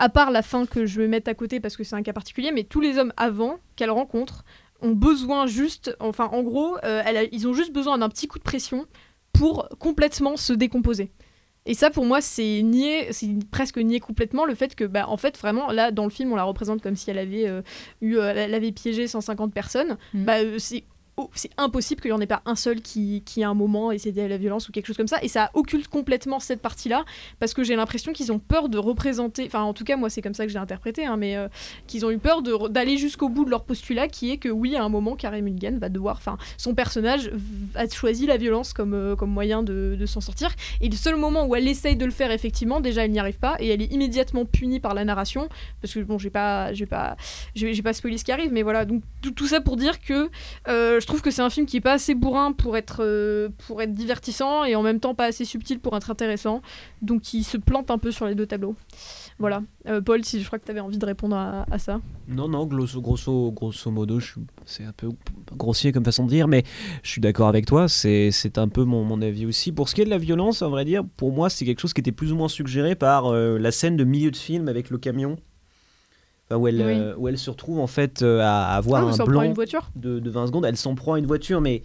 à 0.00 0.08
part 0.08 0.30
la 0.30 0.42
fin 0.42 0.64
que 0.64 0.86
je 0.86 1.00
vais 1.00 1.08
mettre 1.08 1.30
à 1.30 1.34
côté 1.34 1.60
parce 1.60 1.76
que 1.76 1.84
c'est 1.84 1.94
un 1.94 2.02
cas 2.02 2.14
particulier, 2.14 2.52
mais 2.52 2.64
tous 2.64 2.80
les 2.80 2.98
hommes 2.98 3.12
avant 3.18 3.58
qu'elle 3.76 3.90
rencontre 3.90 4.44
ont 4.80 4.92
besoin 4.92 5.46
juste, 5.46 5.94
enfin 6.00 6.28
en 6.32 6.42
gros, 6.42 6.78
euh, 6.84 7.02
ils 7.32 7.46
ont 7.46 7.52
juste 7.52 7.72
besoin 7.72 7.98
d'un 7.98 8.08
petit 8.08 8.26
coup 8.26 8.38
de 8.38 8.42
pression 8.42 8.86
pour 9.34 9.68
complètement 9.78 10.38
se 10.38 10.54
décomposer. 10.54 11.12
Et 11.66 11.74
ça, 11.74 11.90
pour 11.90 12.06
moi, 12.06 12.22
c'est 12.22 12.62
nier, 12.62 13.12
c'est 13.12 13.28
presque 13.50 13.76
nier 13.76 14.00
complètement 14.00 14.46
le 14.46 14.54
fait 14.54 14.74
que, 14.74 14.84
bah, 14.84 15.06
en 15.06 15.18
fait, 15.18 15.36
vraiment, 15.36 15.70
là, 15.70 15.90
dans 15.90 16.04
le 16.04 16.10
film, 16.10 16.32
on 16.32 16.36
la 16.36 16.44
représente 16.44 16.80
comme 16.80 16.96
si 16.96 17.10
elle 17.10 17.18
avait 17.18 17.46
euh, 17.46 17.60
eu, 18.00 18.16
euh, 18.16 18.32
elle 18.34 18.54
avait 18.54 18.72
piégé 18.72 19.06
150 19.06 19.52
personnes. 19.52 19.98
Mmh. 20.14 20.24
Bah, 20.24 20.58
c'est 20.58 20.84
c'est 21.34 21.50
impossible 21.56 22.00
qu'il 22.00 22.10
n'y 22.10 22.16
en 22.16 22.20
ait 22.20 22.26
pas 22.26 22.42
un 22.46 22.54
seul 22.54 22.80
qui, 22.80 23.22
qui 23.26 23.42
à 23.42 23.50
un 23.50 23.54
moment 23.54 23.92
essaie 23.92 24.12
de 24.12 24.22
la 24.22 24.36
violence 24.36 24.68
ou 24.68 24.72
quelque 24.72 24.86
chose 24.86 24.96
comme 24.96 25.08
ça. 25.08 25.18
Et 25.22 25.28
ça 25.28 25.50
occulte 25.54 25.88
complètement 25.88 26.40
cette 26.40 26.62
partie-là 26.62 27.04
parce 27.38 27.54
que 27.54 27.62
j'ai 27.62 27.76
l'impression 27.76 28.12
qu'ils 28.12 28.32
ont 28.32 28.38
peur 28.38 28.68
de 28.68 28.78
représenter, 28.78 29.44
enfin 29.46 29.62
en 29.62 29.74
tout 29.74 29.84
cas 29.84 29.96
moi 29.96 30.10
c'est 30.10 30.22
comme 30.22 30.34
ça 30.34 30.46
que 30.46 30.52
j'ai 30.52 30.58
interprété, 30.58 31.04
hein, 31.04 31.16
mais 31.16 31.36
euh, 31.36 31.48
qu'ils 31.86 32.06
ont 32.06 32.10
eu 32.10 32.18
peur 32.18 32.42
d'aller 32.42 32.96
jusqu'au 32.96 33.28
bout 33.28 33.44
de 33.44 33.50
leur 33.50 33.64
postulat 33.64 34.08
qui 34.08 34.30
est 34.30 34.36
que 34.36 34.48
oui 34.48 34.76
à 34.76 34.84
un 34.84 34.88
moment 34.88 35.16
Carey 35.16 35.42
Mulligan 35.42 35.78
va 35.78 35.88
devoir, 35.88 36.16
enfin 36.16 36.38
son 36.56 36.74
personnage 36.74 37.30
a 37.74 37.88
choisi 37.88 38.26
la 38.26 38.36
violence 38.36 38.72
comme, 38.72 38.94
euh, 38.94 39.16
comme 39.16 39.30
moyen 39.30 39.62
de, 39.62 39.96
de 39.98 40.06
s'en 40.06 40.20
sortir. 40.20 40.50
Et 40.80 40.88
le 40.88 40.96
seul 40.96 41.16
moment 41.16 41.46
où 41.46 41.54
elle 41.54 41.68
essaye 41.68 41.96
de 41.96 42.04
le 42.04 42.10
faire 42.10 42.30
effectivement, 42.30 42.80
déjà 42.80 43.04
elle 43.04 43.10
n'y 43.10 43.20
arrive 43.20 43.38
pas 43.38 43.56
et 43.58 43.68
elle 43.68 43.82
est 43.82 43.92
immédiatement 43.92 44.44
punie 44.44 44.80
par 44.80 44.94
la 44.94 45.04
narration 45.04 45.48
parce 45.80 45.94
que 45.94 46.00
bon 46.00 46.18
j'ai 46.18 46.30
pas, 46.30 46.72
j'ai 46.72 46.86
pas, 46.86 47.16
j'ai 47.54 47.82
pas 47.82 47.92
spoilé 47.92 48.18
ce 48.18 48.24
qui 48.24 48.32
arrive, 48.32 48.52
mais 48.52 48.62
voilà 48.62 48.84
donc 48.84 49.02
tout, 49.20 49.46
ça 49.46 49.60
pour 49.60 49.76
dire 49.76 50.00
que 50.00 50.30
euh, 50.68 51.00
je 51.00 51.06
trouve 51.10 51.22
que 51.22 51.30
c'est 51.30 51.42
un 51.42 51.50
film 51.50 51.66
qui 51.66 51.76
est 51.76 51.80
pas 51.80 51.94
assez 51.94 52.14
bourrin 52.14 52.52
pour 52.52 52.76
être, 52.76 52.98
euh, 53.00 53.48
pour 53.66 53.82
être 53.82 53.92
divertissant 53.92 54.64
et 54.64 54.74
en 54.74 54.82
même 54.82 55.00
temps 55.00 55.14
pas 55.14 55.26
assez 55.26 55.44
subtil 55.44 55.80
pour 55.80 55.96
être 55.96 56.10
intéressant. 56.10 56.62
Donc 57.02 57.34
il 57.34 57.44
se 57.44 57.56
plante 57.56 57.90
un 57.90 57.98
peu 57.98 58.10
sur 58.10 58.26
les 58.26 58.34
deux 58.34 58.46
tableaux. 58.46 58.76
Voilà. 59.38 59.62
Euh, 59.88 60.00
Paul, 60.00 60.24
si 60.24 60.40
je 60.40 60.46
crois 60.46 60.58
que 60.58 60.64
tu 60.64 60.70
avais 60.70 60.80
envie 60.80 60.98
de 60.98 61.06
répondre 61.06 61.34
à, 61.34 61.78
ça. 61.78 62.00
Non, 62.28 62.46
non, 62.46 62.66
grosso, 62.66 63.00
grosso, 63.00 63.50
grosso 63.52 63.90
modo, 63.90 64.18
c'est 64.66 64.84
un 64.84 64.92
peu 64.92 65.08
grossier 65.56 65.92
comme 65.92 66.04
façon 66.04 66.24
de 66.24 66.28
dire, 66.28 66.46
mais 66.46 66.62
je 67.02 67.10
suis 67.10 67.20
d'accord 67.20 67.48
avec 67.48 67.66
toi, 67.66 67.88
c'est 67.88 68.30
un 68.56 68.68
peu 68.68 68.84
mon, 68.84 69.02
mon, 69.04 69.22
avis 69.22 69.46
aussi. 69.46 69.72
Pour 69.72 69.88
ce 69.88 69.94
qui 69.94 70.02
est 70.02 70.04
de 70.04 70.10
la 70.10 70.18
violence, 70.18 70.62
à 70.62 70.68
vrai 70.68 70.84
dire, 70.84 71.02
pour 71.16 71.32
moi, 71.32 71.48
c'est 71.48 71.64
quelque 71.64 71.80
chose 71.80 71.94
qui 71.94 72.00
était 72.00 72.12
plus 72.12 72.32
ou 72.32 72.36
moins 72.36 72.48
suggéré 72.48 72.94
par 72.94 73.26
euh, 73.26 73.58
la 73.58 73.72
scène 73.72 73.96
de 73.96 74.04
milieu 74.04 74.30
de 74.30 74.36
film 74.36 74.68
avec 74.68 74.90
le 74.90 74.98
camion 74.98 75.36
où 76.58 76.66
elle, 76.68 76.80
euh, 76.80 77.14
où 77.16 77.28
elle 77.28 77.38
se 77.38 77.50
retrouve 77.50 77.80
en 77.80 77.86
fait 77.86 78.22
euh, 78.22 78.40
à 78.40 78.74
avoir 78.74 79.06
ah, 79.06 79.22
un 79.22 79.24
blanc 79.24 79.42
une 79.42 79.54
voiture 79.54 79.90
de, 79.96 80.18
de, 80.18 80.30
20 80.30 80.48
secondes. 80.48 80.64
Elle 80.64 80.76
s'en 80.76 80.94
prend 80.94 81.16
une 81.16 81.26
voiture, 81.26 81.60
mais 81.60 81.82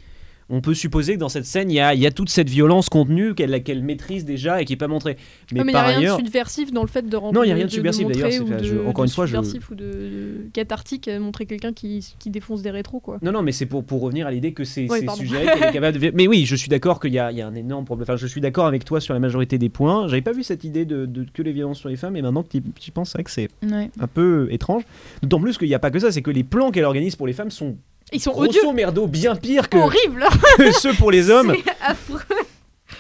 on 0.50 0.62
peut 0.62 0.76
supposer 0.76 1.16
que 1.16 1.20
dans 1.20 1.30
cette 1.30 1.46
scène, 1.46 1.72
il 1.72 1.74
y 1.74 1.80
a, 1.80 1.96
il 1.96 2.00
y 2.00 2.06
a 2.06 2.12
toute 2.12 2.30
cette 2.30 2.50
violence 2.50 2.88
contenue 2.88 3.34
qu'elle 3.34 3.84
maîtrise 3.84 4.26
déjà 4.26 4.62
et 4.62 4.66
qui 4.66 4.74
n'est 4.74 4.78
pas 4.78 4.88
montrée. 4.88 5.18
Mais, 5.52 5.64
Mais 5.64 5.72
il 5.72 5.74
n'y 5.74 5.80
a 5.80 5.84
rien 5.84 5.98
ailleurs, 5.98 6.18
de 6.20 6.24
subversif 6.24 6.72
dans 6.72 6.84
le 6.84 6.88
fait 6.88 7.02
de 7.10 7.18
rendre 7.18 7.34
Non, 7.34 7.44
il 7.44 7.50
y 7.50 7.52
a 7.52 7.56
rien 7.56 7.64
de 7.66 7.70
de 7.70 7.74
subversif, 7.74 8.08
d'ailleurs, 8.08 8.88
encore 8.88 9.06
de 9.06 9.10
une 9.10 9.14
fois, 9.16 9.26
je- 9.26 9.32
subversif 9.36 9.72
ou 9.72 9.76
de, 9.76 9.84
de 9.86 10.50
cathartique 10.54 11.08
à 11.08 11.20
montrer 11.20 11.46
quelqu'un 11.48 11.74
qui, 11.74 12.14
qui 12.20 12.30
défonce 12.30 12.62
des 12.62 12.70
rétros 12.70 13.00
quoi. 13.00 13.18
Non, 13.24 13.32
non, 13.32 13.42
mais 13.42 13.52
c'est 13.52 13.66
pour, 13.66 13.84
pour 13.84 14.02
revenir 14.02 14.28
à 14.28 14.32
l'idée 14.32 14.54
que 14.54 14.64
c'est 14.66 14.88
Oui, 14.90 15.00
qu'elle 15.18 15.38
est 15.38 15.74
capable 15.74 15.98
de... 16.00 16.12
Mais 16.14 16.28
oui, 16.28 16.46
je 16.46 16.56
suis 16.56 16.70
d'accord 16.70 17.00
qu'il 17.00 17.14
y, 17.14 17.20
a 17.20 17.32
il 17.32 17.38
y 17.38 17.42
a 17.42 17.48
un 17.48 17.56
énorme 17.56 17.86
problème. 17.86 18.04
Enfin, 18.04 18.16
je 18.18 18.28
suis 18.28 18.40
d'accord 18.42 18.68
avec 18.68 18.86
toi 18.86 19.02
sur 19.02 19.14
la 19.16 19.20
majorité 19.20 19.58
des 19.58 19.70
points. 19.70 20.08
J'avais 20.08 20.22
pas 20.22 20.32
vu 20.34 20.44
cette 20.44 20.64
idée 20.64 20.86
de, 20.86 21.06
de- 21.08 21.26
que 21.34 21.42
les 21.42 21.54
violences 21.54 21.80
sur 21.80 21.90
les 21.90 21.96
femmes, 21.96 22.16
et 22.18 22.22
maintenant 22.22 22.44
que 22.44 22.50
tu 22.50 22.62
y 22.88 22.92
penses, 22.92 23.10
c'est 23.10 23.18
vrai 23.18 23.24
que 23.24 23.32
c'est 23.32 23.50
Ouais. 23.64 23.90
un 24.00 24.08
peu 24.08 24.48
étrange. 24.52 24.84
D'autant 25.24 25.40
plus 25.40 25.58
qu'il 25.58 25.68
n'y 25.68 25.74
a 25.74 25.80
pas 25.80 25.90
que 25.90 26.00
ça, 26.00 26.12
c'est 26.12 26.22
que 26.22 26.30
les 26.32 26.44
plans 26.44 26.70
qu'elle 26.70 26.84
organise 26.86 27.16
pour 27.16 27.26
les 27.26 27.34
femmes 27.34 27.50
sont 27.52 27.78
Ils 28.14 28.20
sont 28.20 28.32
grosso 28.32 28.50
odieux, 28.50 28.72
merdo 28.74 29.08
bien 29.08 29.36
pires 29.36 29.68
que, 29.70 29.78
horribles. 29.78 30.26
que 30.58 30.72
ceux 30.72 30.94
pour 30.94 31.12
les 31.12 31.30
hommes. 31.30 31.54
C'est 31.56 31.72
affreux. 31.82 32.20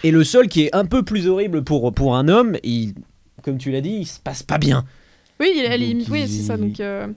Et 0.03 0.11
le 0.11 0.23
seul 0.23 0.47
qui 0.47 0.63
est 0.63 0.75
un 0.75 0.85
peu 0.85 1.03
plus 1.03 1.27
horrible 1.27 1.63
pour, 1.63 1.93
pour 1.93 2.15
un 2.15 2.27
homme, 2.27 2.57
il, 2.63 2.93
comme 3.43 3.57
tu 3.57 3.71
l'as 3.71 3.81
dit, 3.81 3.97
il 4.01 4.05
se 4.05 4.19
passe 4.19 4.43
pas 4.43 4.57
bien. 4.57 4.83
Oui, 5.39 5.51
il- 5.55 5.65
elle 5.65 5.83
est- 5.83 5.93
Donc, 5.93 6.07
oui, 6.09 6.21
il- 6.23 6.27
c'est 6.29 6.43
ça. 6.43 6.57
Donc, 6.57 6.79
euh, 6.79 7.07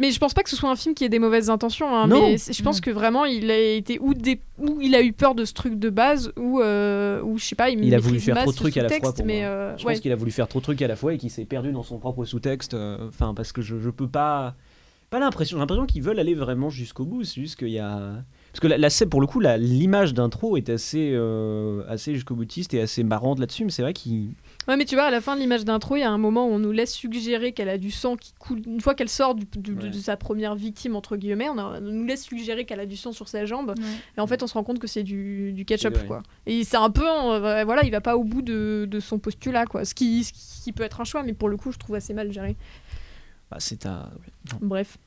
Mais 0.00 0.12
je 0.12 0.18
pense 0.20 0.32
pas 0.32 0.42
que 0.42 0.50
ce 0.50 0.54
soit 0.56 0.70
un 0.70 0.76
film 0.76 0.94
qui 0.94 1.04
ait 1.04 1.08
des 1.08 1.18
mauvaises 1.18 1.50
intentions. 1.50 1.88
hein, 1.94 2.06
Non. 2.06 2.20
mais 2.30 2.36
je 2.38 2.62
pense 2.62 2.80
que 2.80 2.90
vraiment, 2.90 3.24
il 3.24 3.50
a 3.50 3.58
été 3.58 3.98
ou, 4.00 4.14
des... 4.14 4.40
ou 4.58 4.78
il 4.80 4.94
a 4.94 5.02
eu 5.02 5.12
peur 5.12 5.34
de 5.34 5.44
ce 5.44 5.52
truc 5.52 5.76
de 5.78 5.90
base, 5.90 6.32
ou, 6.36 6.60
euh, 6.60 7.20
ou 7.22 7.36
je 7.38 7.44
sais 7.44 7.56
pas, 7.56 7.70
il, 7.70 7.84
Il 7.84 7.94
a 7.94 7.98
voulu 7.98 8.20
faire 8.20 8.36
trop 8.42 8.52
de 8.52 8.56
trucs 8.56 8.76
à 8.76 8.82
la 8.84 8.88
fois 8.90 9.12
pour 9.12 9.26
mais 9.26 9.44
euh, 9.44 9.76
Je 9.76 9.84
ouais. 9.86 9.94
pense 9.94 10.00
qu'il 10.00 10.12
a 10.12 10.16
voulu 10.16 10.30
faire 10.30 10.46
trop 10.48 10.60
de 10.60 10.64
trucs 10.64 10.82
à 10.82 10.88
la 10.88 10.94
fois 10.96 11.14
et 11.14 11.18
qu'il 11.18 11.30
s'est 11.30 11.44
perdu 11.44 11.72
dans 11.72 11.82
son 11.82 11.98
propre 11.98 12.24
sous-texte. 12.24 12.74
euh, 12.74 13.08
Enfin, 13.08 13.34
parce 13.34 13.52
que 13.52 13.60
je, 13.62 13.76
je 13.80 13.90
peux 13.90 14.08
pas. 14.08 14.54
Pas 15.10 15.18
l'impression. 15.18 15.56
J'ai 15.56 15.60
l'impression 15.60 15.86
qu'ils 15.86 16.02
veulent 16.02 16.18
aller 16.18 16.34
vraiment 16.34 16.68
jusqu'au 16.68 17.04
bout. 17.06 17.24
C'est 17.24 17.40
juste 17.40 17.56
qu'il 17.56 17.68
y 17.70 17.78
a. 17.78 18.22
Parce 18.52 18.60
que 18.60 18.66
la, 18.66 18.76
la 18.78 18.90
scène, 18.90 19.08
pour 19.08 19.20
le 19.20 19.26
coup, 19.26 19.40
l'image 19.40 20.12
d'intro 20.14 20.56
est 20.56 20.68
assez, 20.68 21.10
euh, 21.12 21.82
assez 21.88 22.14
jusqu'au 22.14 22.34
boutiste 22.34 22.74
et 22.74 22.80
assez 22.80 23.04
marrante 23.04 23.38
là-dessus. 23.38 23.64
Mais 23.64 23.70
c'est 23.70 23.82
vrai 23.82 23.92
qu'il. 23.94 24.30
Ouais, 24.66 24.76
mais 24.76 24.84
tu 24.84 24.96
vois, 24.96 25.04
à 25.04 25.10
la 25.10 25.20
fin 25.22 25.34
de 25.34 25.40
l'image 25.40 25.64
d'intro, 25.64 25.96
il 25.96 26.00
y 26.00 26.02
a 26.02 26.10
un 26.10 26.18
moment 26.18 26.46
où 26.46 26.50
on 26.50 26.58
nous 26.58 26.72
laisse 26.72 26.92
suggérer 26.92 27.52
qu'elle 27.52 27.68
a 27.70 27.78
du 27.78 27.90
sang 27.90 28.16
qui 28.16 28.34
coule. 28.38 28.60
Une 28.66 28.80
fois 28.82 28.94
qu'elle 28.94 29.08
sort 29.08 29.34
du- 29.34 29.46
du- 29.56 29.74
de- 29.74 29.82
Ouais. 29.84 29.90
de 29.90 29.96
sa 29.98 30.16
première 30.18 30.54
victime, 30.54 30.94
entre 30.96 31.16
guillemets, 31.16 31.48
on, 31.48 31.56
a- 31.58 31.78
on 31.78 31.80
nous 31.80 32.04
laisse 32.04 32.24
suggérer 32.24 32.64
qu'elle 32.66 32.80
a 32.80 32.86
du 32.86 32.96
sang 32.96 33.12
sur 33.12 33.28
sa 33.28 33.46
jambe. 33.46 33.74
Et 34.16 34.20
en 34.20 34.26
fait, 34.26 34.42
on 34.42 34.46
se 34.46 34.54
rend 34.54 34.64
compte 34.64 34.78
que 34.78 34.86
c'est 34.88 35.04
du, 35.04 35.52
du 35.54 35.64
ketchup, 35.64 35.94
quoi. 36.06 36.22
Et 36.46 36.64
c'est 36.64 36.76
un 36.76 36.90
peu. 36.90 37.06
euh, 37.08 37.64
voilà, 37.64 37.82
il 37.84 37.90
va 37.90 38.00
pas 38.02 38.16
au 38.18 38.24
bout 38.24 38.42
de, 38.42 38.86
de 38.90 39.00
son 39.00 39.18
postulat, 39.18 39.64
quoi. 39.64 39.86
Ce 39.86 39.94
qui, 39.94 40.24
ce 40.24 40.32
qui 40.64 40.72
peut 40.72 40.82
être 40.82 41.00
un 41.00 41.04
choix, 41.04 41.22
mais 41.22 41.32
pour 41.32 41.48
le 41.48 41.56
coup, 41.56 41.72
je 41.72 41.78
trouve 41.78 41.96
assez 41.96 42.12
mal 42.12 42.30
géré. 42.32 42.56
Bah, 43.50 43.56
c'est. 43.60 43.86
Bref. 44.60 44.98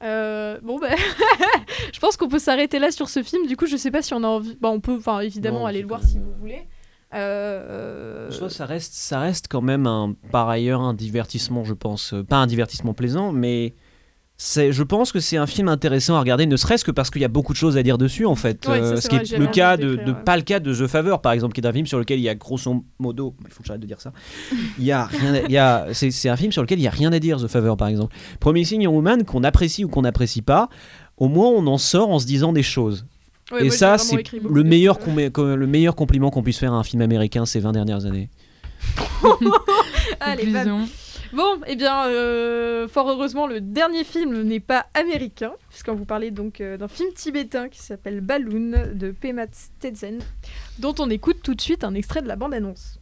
Euh, 0.00 0.60
bon 0.62 0.78
ben, 0.78 0.94
je 1.92 1.98
pense 1.98 2.16
qu'on 2.16 2.28
peut 2.28 2.38
s'arrêter 2.38 2.78
là 2.78 2.92
sur 2.92 3.08
ce 3.08 3.22
film. 3.22 3.46
Du 3.46 3.56
coup, 3.56 3.66
je 3.66 3.76
sais 3.76 3.90
pas 3.90 4.02
si 4.02 4.14
on 4.14 4.22
a 4.22 4.28
envie. 4.28 4.56
Bah, 4.60 4.68
on 4.68 4.80
peut, 4.80 4.96
enfin, 4.96 5.20
évidemment, 5.20 5.60
Non, 5.60 5.66
aller 5.66 5.82
le 5.82 5.88
voir 5.88 6.02
si 6.04 6.18
vous 6.18 6.32
voulez. 6.38 6.66
Euh, 7.14 8.30
Soit 8.30 8.50
ça 8.50 8.66
reste, 8.66 8.92
ça 8.92 9.20
reste 9.20 9.48
quand 9.48 9.62
même 9.62 9.86
un, 9.86 10.14
par 10.30 10.48
ailleurs 10.48 10.82
un 10.82 10.94
divertissement, 10.94 11.64
je 11.64 11.74
pense. 11.74 12.12
Euh, 12.12 12.22
Pas 12.22 12.36
un 12.36 12.46
divertissement 12.46 12.94
plaisant, 12.94 13.32
mais 13.32 13.74
je 14.40 14.82
pense 14.84 15.10
que 15.10 15.18
c'est 15.20 15.36
un 15.36 15.46
film 15.48 15.68
intéressant 15.68 16.14
à 16.14 16.20
regarder, 16.20 16.46
ne 16.46 16.56
serait-ce 16.56 16.84
que 16.84 16.90
parce 16.92 17.10
qu'il 17.10 17.20
y 17.22 17.24
a 17.24 17.28
beaucoup 17.28 17.52
de 17.52 17.58
choses 17.58 17.76
à 17.76 17.82
dire 17.82 17.98
dessus, 17.98 18.24
en 18.24 18.36
fait. 18.36 18.66
Ouais, 18.68 18.80
Euh, 18.80 19.00
ce 19.00 19.08
qui 19.08 19.16
est 19.16 19.36
le 19.36 19.46
cas 19.48 19.76
de 19.76 20.12
pas 20.12 20.36
le 20.36 20.42
cas 20.42 20.60
de 20.60 20.72
The 20.72 20.86
Favor, 20.86 21.20
par 21.20 21.32
exemple, 21.32 21.54
qui 21.54 21.60
est 21.60 21.66
un 21.66 21.72
film 21.72 21.86
sur 21.86 21.98
lequel 21.98 22.18
il 22.20 22.22
y 22.22 22.28
a 22.28 22.34
grosso 22.36 22.84
modo, 23.00 23.34
il 23.44 23.50
faut 23.52 23.62
que 23.62 23.66
j'arrête 23.66 23.80
de 23.82 23.86
dire 23.86 24.00
ça. 24.00 24.12
Il 24.78 24.84
y 24.84 24.92
a 24.92 25.06
rien, 25.06 25.34
à- 25.34 25.40
il 25.40 25.50
y 25.50 25.58
a, 25.58 25.86
c'est, 25.92 26.10
c'est 26.12 26.28
un 26.28 26.36
film 26.36 26.52
sur 26.52 26.62
lequel 26.62 26.78
il 26.78 26.82
y 26.82 26.86
a 26.86 26.90
rien 26.90 27.12
à 27.12 27.18
dire, 27.18 27.38
The 27.40 27.48
Favor, 27.48 27.76
par 27.76 27.88
exemple. 27.88 28.14
Premier 28.38 28.64
Signe 28.64 28.86
Woman, 28.86 29.24
qu'on 29.24 29.42
apprécie 29.42 29.84
ou 29.84 29.88
qu'on 29.88 30.02
n'apprécie 30.02 30.42
pas, 30.42 30.68
au 31.16 31.26
moins 31.28 31.48
on 31.48 31.66
en 31.66 31.78
sort 31.78 32.10
en 32.10 32.20
se 32.20 32.26
disant 32.26 32.52
des 32.52 32.62
choses. 32.62 33.06
ouais, 33.50 33.62
Et 33.62 33.64
moi, 33.68 33.76
ça, 33.76 33.98
c'est 33.98 34.22
le 34.48 34.62
meilleur, 34.62 34.98
le 35.36 35.66
meilleur 35.66 35.96
compliment 35.96 36.30
qu'on 36.30 36.44
puisse 36.44 36.58
faire 36.58 36.72
à 36.72 36.76
un 36.76 36.84
film 36.84 37.02
américain 37.02 37.44
ces 37.44 37.58
20 37.58 37.72
dernières 37.72 38.06
années. 38.06 38.30
Allez. 40.20 40.44
Bon, 41.32 41.60
eh 41.66 41.76
bien, 41.76 42.06
euh, 42.06 42.88
fort 42.88 43.10
heureusement, 43.10 43.46
le 43.46 43.60
dernier 43.60 44.04
film 44.04 44.42
n'est 44.42 44.60
pas 44.60 44.86
américain, 44.94 45.52
puisqu'on 45.68 45.94
vous 45.94 46.06
parlait 46.06 46.30
donc 46.30 46.60
euh, 46.60 46.78
d'un 46.78 46.88
film 46.88 47.12
tibétain 47.12 47.68
qui 47.68 47.80
s'appelle 47.80 48.20
Balloon 48.22 48.92
de 48.94 49.10
Pema 49.10 49.46
Tedzen, 49.78 50.20
dont 50.78 50.94
on 50.98 51.10
écoute 51.10 51.38
tout 51.42 51.54
de 51.54 51.60
suite 51.60 51.84
un 51.84 51.94
extrait 51.94 52.22
de 52.22 52.28
la 52.28 52.36
bande-annonce. 52.36 52.98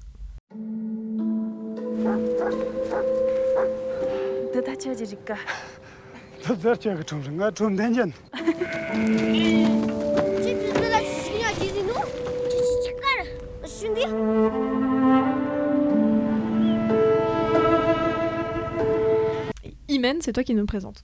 C'est 20.20 20.32
toi 20.32 20.44
qui 20.44 20.54
nous 20.54 20.60
le 20.60 20.66
présente. 20.66 21.02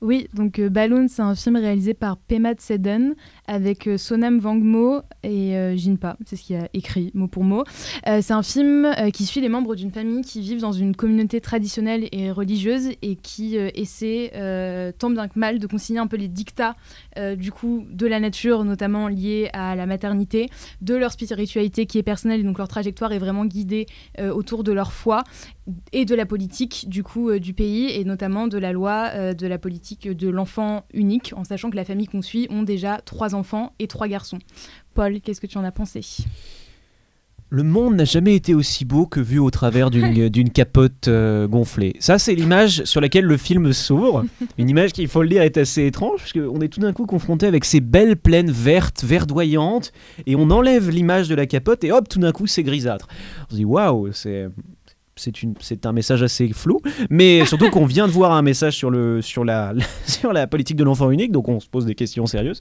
Oui, 0.00 0.28
donc 0.34 0.58
euh, 0.58 0.68
Balloon, 0.68 1.06
c'est 1.08 1.22
un 1.22 1.34
film 1.34 1.56
réalisé 1.56 1.94
par 1.94 2.16
Pema 2.18 2.52
Tsedden 2.52 3.14
avec 3.46 3.86
euh, 3.86 3.98
Sonam 3.98 4.38
Wangmo 4.38 5.02
et 5.22 5.56
euh, 5.56 5.76
Jinpa, 5.76 6.16
c'est 6.24 6.36
ce 6.36 6.42
qu'il 6.42 6.56
a 6.56 6.68
écrit 6.72 7.10
mot 7.14 7.28
pour 7.28 7.44
mot. 7.44 7.64
Euh, 8.06 8.20
c'est 8.22 8.32
un 8.32 8.42
film 8.42 8.90
qui 9.12 9.26
suit 9.26 9.40
les 9.40 9.48
membres 9.48 9.74
d'une 9.74 9.90
famille 9.90 10.22
qui 10.22 10.40
vivent 10.40 10.60
dans 10.60 10.72
une 10.72 10.96
communauté 10.96 11.40
traditionnelle 11.40 12.08
et 12.12 12.30
religieuse 12.30 12.90
et 13.02 13.16
qui 13.16 13.56
essaie 13.56 14.30
tant 14.98 15.10
bien 15.10 15.28
que 15.28 15.38
mal 15.38 15.58
de 15.58 15.66
concilier 15.66 15.98
un 15.98 16.06
peu 16.06 16.16
les 16.16 16.28
dictats 16.28 16.76
du 17.36 17.52
coup 17.52 17.84
de 17.90 18.06
la 18.06 18.20
nature, 18.20 18.64
notamment 18.64 19.08
liés 19.08 19.50
à 19.52 19.74
la 19.76 19.86
maternité, 19.86 20.48
de 20.80 20.94
leur 20.94 21.12
spiritualité 21.12 21.86
qui 21.86 21.98
est 21.98 22.02
personnelle 22.02 22.40
et 22.40 22.42
donc 22.42 22.58
leur 22.58 22.68
trajectoire 22.68 23.12
est 23.12 23.18
vraiment 23.18 23.44
guidée 23.44 23.86
autour 24.18 24.64
de 24.64 24.72
leur 24.72 24.92
foi 24.92 25.24
et 25.92 26.04
de 26.04 26.14
la 26.14 26.26
politique 26.26 26.88
du 26.88 27.02
coup 27.02 27.38
du 27.38 27.54
pays 27.54 27.90
et 27.90 28.04
notamment 28.04 28.46
de 28.46 28.58
la 28.58 28.72
loi 28.72 29.34
de 29.34 29.46
la 29.46 29.58
politique 29.58 30.08
de 30.08 30.28
l'enfant 30.28 30.84
unique 30.92 31.32
en 31.36 31.44
sachant 31.44 31.70
que 31.70 31.76
la 31.76 31.84
famille 31.84 32.06
qu'on 32.06 32.22
suit 32.22 32.46
ont 32.50 32.62
déjà 32.62 33.00
trois 33.04 33.33
enfants 33.34 33.72
et 33.78 33.86
trois 33.86 34.08
garçons. 34.08 34.38
Paul, 34.94 35.20
qu'est-ce 35.20 35.40
que 35.40 35.46
tu 35.46 35.58
en 35.58 35.64
as 35.64 35.72
pensé? 35.72 36.00
Le 37.50 37.62
monde 37.62 37.94
n'a 37.94 38.04
jamais 38.04 38.34
été 38.34 38.54
aussi 38.54 38.84
beau 38.84 39.06
que 39.06 39.20
vu 39.20 39.38
au 39.38 39.50
travers 39.50 39.90
d'une 39.90 40.28
d'une 40.30 40.50
capote 40.50 41.06
euh, 41.06 41.46
gonflée. 41.46 41.94
Ça, 42.00 42.18
c'est 42.18 42.34
l'image 42.34 42.84
sur 42.84 43.00
laquelle 43.00 43.26
le 43.26 43.36
film 43.36 43.72
s'ouvre. 43.72 44.24
Une 44.58 44.68
image 44.68 44.92
qui, 44.92 45.02
il 45.02 45.08
faut 45.08 45.22
le 45.22 45.28
dire, 45.28 45.42
est 45.42 45.56
assez 45.56 45.86
étrange, 45.86 46.18
parce 46.20 46.32
qu'on 46.32 46.60
est 46.60 46.68
tout 46.68 46.80
d'un 46.80 46.92
coup 46.92 47.06
confronté 47.06 47.46
avec 47.46 47.64
ces 47.64 47.80
belles 47.80 48.16
plaines 48.16 48.50
vertes, 48.50 49.04
verdoyantes, 49.04 49.92
et 50.26 50.34
on 50.34 50.50
enlève 50.50 50.90
l'image 50.90 51.28
de 51.28 51.34
la 51.34 51.46
capote, 51.46 51.84
et 51.84 51.92
hop, 51.92 52.08
tout 52.08 52.18
d'un 52.18 52.32
coup, 52.32 52.46
c'est 52.46 52.64
grisâtre. 52.64 53.06
On 53.48 53.50
se 53.52 53.56
dit, 53.56 53.64
waouh, 53.64 54.12
c'est. 54.12 54.48
C'est, 55.16 55.86
un 55.86 55.92
message 55.92 56.24
assez 56.24 56.48
flou, 56.48 56.80
mais 57.08 57.46
surtout 57.46 57.70
qu'on 57.70 57.86
vient 57.86 58.08
de 58.08 58.12
voir 58.12 58.32
un 58.32 58.42
message 58.42 58.76
sur, 59.20 59.44
la, 59.44 60.46
politique 60.50 60.76
de 60.76 60.82
l'enfant 60.82 61.10
unique, 61.10 61.30
donc 61.30 61.48
on 61.48 61.60
se 61.60 61.68
pose 61.68 61.86
des 61.86 61.94
questions 61.94 62.26
sérieuses. 62.26 62.60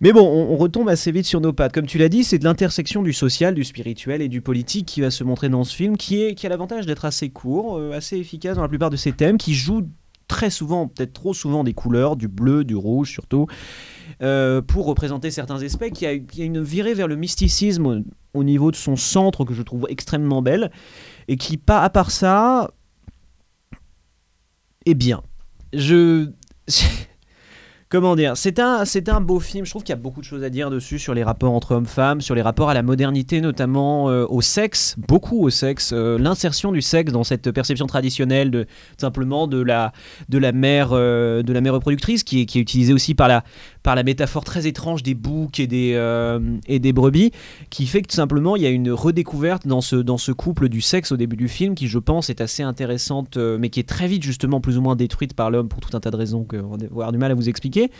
Mais 0.00 0.12
bon, 0.12 0.22
on, 0.22 0.56
retombe 0.56 0.90
assez 0.90 1.10
vite 1.10 1.24
sur 1.24 1.40
nos 1.40 1.54
pattes. 1.54 1.72
Comme 1.72 1.86
tu 1.86 1.96
l'as 1.96 2.10
dit, 2.10 2.22
c'est 2.22 2.38
de 2.38 2.44
l'intersection 2.44 3.02
du 3.02 3.14
social, 3.14 3.54
du 3.54 3.64
spirituel 3.64 4.20
et 4.20 4.28
du 4.28 4.42
politique 4.42 4.86
qui 4.86 5.00
va 5.00 5.10
se 5.10 5.24
montrer 5.24 5.48
dans 5.48 5.64
ce 5.64 5.74
film, 5.74 5.96
qui, 5.96 6.34
a 6.42 6.48
l'avantage 6.48 6.84
d'être 6.84 7.06
assez 7.06 7.30
court, 7.30 7.78
euh, 7.78 7.92
assez 7.92 8.18
efficace 8.18 8.56
dans 8.56 8.62
la 8.62 8.68
plupart 8.68 8.90
de 8.90 8.96
ses 8.96 9.12
thèmes, 9.12 9.38
qui 9.38 9.54
joue 9.54 9.88
très 10.28 10.50
souvent, 10.50 10.86
peut-être 10.86 11.12
trop 11.12 11.34
souvent, 11.34 11.64
des 11.64 11.74
couleurs, 11.74 12.16
du 12.16 12.28
bleu, 12.28 12.62
du 12.62 12.76
rouge 12.76 13.10
surtout, 13.10 13.46
euh, 14.22 14.60
pour 14.60 14.86
représenter 14.86 15.30
certains 15.30 15.62
aspects, 15.62 15.90
qui 15.90 16.06
a, 16.06 16.10
a 16.10 16.44
une 16.44 16.62
virée 16.62 16.94
vers 16.94 17.08
le 17.08 17.16
mysticisme 17.16 18.04
au 18.32 18.44
niveau 18.44 18.70
de 18.70 18.76
son 18.76 18.96
centre 18.96 19.44
que 19.44 19.54
je 19.54 19.62
trouve 19.62 19.86
extrêmement 19.88 20.42
belle, 20.42 20.70
et 21.28 21.36
qui, 21.36 21.56
pas 21.56 21.82
à 21.82 21.90
part 21.90 22.10
ça, 22.10 22.70
est 24.86 24.94
bien. 24.94 25.22
Je... 25.72 26.30
Comment 27.90 28.14
dire 28.14 28.36
C'est 28.36 28.60
un, 28.60 28.84
c'est 28.84 29.08
un 29.08 29.20
beau 29.20 29.40
film. 29.40 29.64
Je 29.64 29.70
trouve 29.70 29.82
qu'il 29.82 29.90
y 29.92 29.98
a 29.98 30.00
beaucoup 30.00 30.20
de 30.20 30.24
choses 30.24 30.44
à 30.44 30.48
dire 30.48 30.70
dessus 30.70 31.00
sur 31.00 31.12
les 31.12 31.24
rapports 31.24 31.52
entre 31.52 31.74
hommes-femmes, 31.74 32.20
sur 32.20 32.36
les 32.36 32.42
rapports 32.42 32.70
à 32.70 32.74
la 32.74 32.84
modernité, 32.84 33.40
notamment 33.40 34.08
euh, 34.08 34.26
au 34.28 34.42
sexe, 34.42 34.94
beaucoup 34.96 35.42
au 35.42 35.50
sexe, 35.50 35.90
euh, 35.92 36.16
l'insertion 36.16 36.70
du 36.70 36.82
sexe 36.82 37.12
dans 37.12 37.24
cette 37.24 37.50
perception 37.50 37.88
traditionnelle 37.88 38.52
de 38.52 38.66
simplement 38.96 39.48
de 39.48 39.60
la 39.60 39.92
de 40.28 40.38
la 40.38 40.52
mère 40.52 40.90
euh, 40.92 41.42
de 41.42 41.52
la 41.52 41.60
mère 41.60 41.74
reproductrice, 41.74 42.22
qui 42.22 42.42
est, 42.42 42.46
qui 42.46 42.58
est 42.58 42.62
utilisée 42.62 42.92
aussi 42.92 43.16
par 43.16 43.26
la 43.26 43.42
par 43.82 43.94
la 43.94 44.02
métaphore 44.02 44.44
très 44.44 44.66
étrange 44.66 45.02
des 45.02 45.14
boucs 45.14 45.58
et 45.58 45.66
des 45.66 45.92
euh, 45.94 46.38
et 46.66 46.78
des 46.78 46.92
brebis, 46.92 47.32
qui 47.70 47.86
fait 47.86 48.02
que 48.02 48.08
tout 48.08 48.16
simplement 48.16 48.56
il 48.56 48.62
y 48.62 48.66
a 48.66 48.70
une 48.70 48.90
redécouverte 48.90 49.66
dans 49.66 49.80
ce 49.80 49.96
dans 49.96 50.18
ce 50.18 50.32
couple 50.32 50.68
du 50.68 50.80
sexe 50.80 51.12
au 51.12 51.16
début 51.16 51.36
du 51.36 51.48
film, 51.48 51.74
qui 51.74 51.88
je 51.88 51.98
pense 51.98 52.30
est 52.30 52.40
assez 52.40 52.62
intéressante, 52.62 53.36
euh, 53.36 53.58
mais 53.58 53.70
qui 53.70 53.80
est 53.80 53.88
très 53.88 54.06
vite 54.06 54.22
justement 54.22 54.60
plus 54.60 54.76
ou 54.78 54.82
moins 54.82 54.96
détruite 54.96 55.34
par 55.34 55.50
l'homme 55.50 55.68
pour 55.68 55.80
tout 55.80 55.96
un 55.96 56.00
tas 56.00 56.10
de 56.10 56.16
raisons 56.16 56.44
que 56.44 56.56
on 56.56 56.76
va 56.76 56.86
avoir 56.86 57.12
du 57.12 57.18
mal 57.18 57.30
à 57.30 57.34
vous 57.34 57.48
expliquer. 57.48 57.90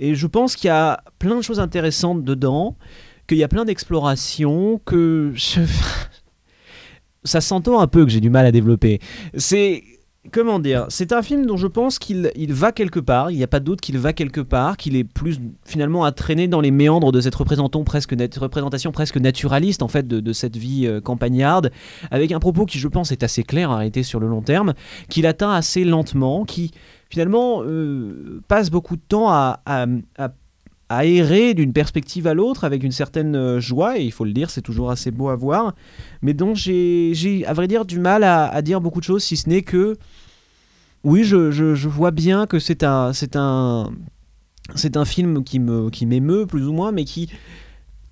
Et 0.00 0.14
je 0.14 0.26
pense 0.26 0.56
qu'il 0.56 0.68
y 0.68 0.70
a 0.70 1.02
plein 1.18 1.36
de 1.36 1.42
choses 1.42 1.60
intéressantes 1.60 2.24
dedans, 2.24 2.76
qu'il 3.26 3.38
y 3.38 3.44
a 3.44 3.48
plein 3.48 3.64
d'explorations, 3.64 4.80
que 4.84 5.32
ça 7.24 7.40
s'entend 7.40 7.80
un 7.80 7.86
peu 7.86 8.04
que 8.04 8.10
j'ai 8.10 8.20
du 8.20 8.30
mal 8.30 8.46
à 8.46 8.52
développer. 8.52 9.00
C'est 9.36 9.84
comment 10.30 10.58
dire 10.58 10.86
C'est 10.88 11.12
un 11.12 11.22
film 11.22 11.46
dont 11.46 11.56
je 11.56 11.66
pense 11.66 11.98
qu'il 11.98 12.30
il 12.36 12.52
va 12.52 12.72
quelque 12.72 13.00
part. 13.00 13.30
Il 13.30 13.36
n'y 13.36 13.42
a 13.42 13.48
pas 13.48 13.60
d'autre 13.60 13.80
qu'il 13.80 13.98
va 13.98 14.12
quelque 14.12 14.40
part, 14.40 14.76
qu'il 14.76 14.96
est 14.96 15.04
plus 15.04 15.40
finalement 15.64 16.04
à 16.04 16.12
traîner 16.12 16.48
dans 16.48 16.60
les 16.60 16.70
méandres 16.70 17.12
de 17.12 17.20
cette 17.20 17.34
représentation 17.34 17.82
presque, 17.84 19.16
naturaliste 19.16 19.82
en 19.82 19.88
fait 19.88 20.06
de, 20.06 20.20
de 20.20 20.32
cette 20.32 20.56
vie 20.56 20.86
euh, 20.86 21.00
campagnarde, 21.00 21.72
avec 22.10 22.32
un 22.32 22.40
propos 22.40 22.66
qui 22.66 22.78
je 22.78 22.88
pense 22.88 23.12
est 23.12 23.22
assez 23.22 23.42
clair 23.42 23.70
arrêté 23.70 24.02
sur 24.02 24.20
le 24.20 24.28
long 24.28 24.42
terme, 24.42 24.74
qu'il 25.08 25.26
atteint 25.26 25.52
assez 25.52 25.84
lentement, 25.84 26.44
qui 26.44 26.70
finalement 27.10 27.62
euh, 27.64 28.42
passe 28.48 28.70
beaucoup 28.70 28.96
de 28.96 29.02
temps 29.06 29.28
à 29.28 29.60
aérer 30.96 31.54
d'une 31.54 31.72
perspective 31.72 32.26
à 32.26 32.34
l'autre 32.34 32.64
avec 32.64 32.82
une 32.82 32.92
certaine 32.92 33.36
euh, 33.36 33.60
joie, 33.60 33.98
et 33.98 34.02
il 34.02 34.12
faut 34.12 34.24
le 34.24 34.32
dire, 34.32 34.50
c'est 34.50 34.62
toujours 34.62 34.90
assez 34.90 35.10
beau 35.10 35.28
à 35.28 35.36
voir, 35.36 35.74
mais 36.22 36.34
dont 36.34 36.54
j'ai, 36.54 37.44
à 37.46 37.52
vrai 37.52 37.68
dire, 37.68 37.84
du 37.84 37.98
mal 37.98 38.24
à, 38.24 38.62
dire 38.62 38.80
beaucoup 38.80 39.00
de 39.00 39.04
choses, 39.04 39.22
si 39.22 39.36
ce 39.36 39.48
n'est 39.48 39.62
que, 39.62 39.96
oui, 41.04 41.24
je, 41.24 41.88
vois 41.88 42.10
bien 42.10 42.46
que 42.46 42.58
c'est 42.58 42.84
un, 42.84 43.12
film 45.04 45.44
qui, 45.44 45.60
qui 45.92 46.06
m'émeut 46.06 46.46
plus 46.46 46.66
ou 46.66 46.72
moins, 46.72 46.92
mais 46.92 47.04
qui 47.04 47.30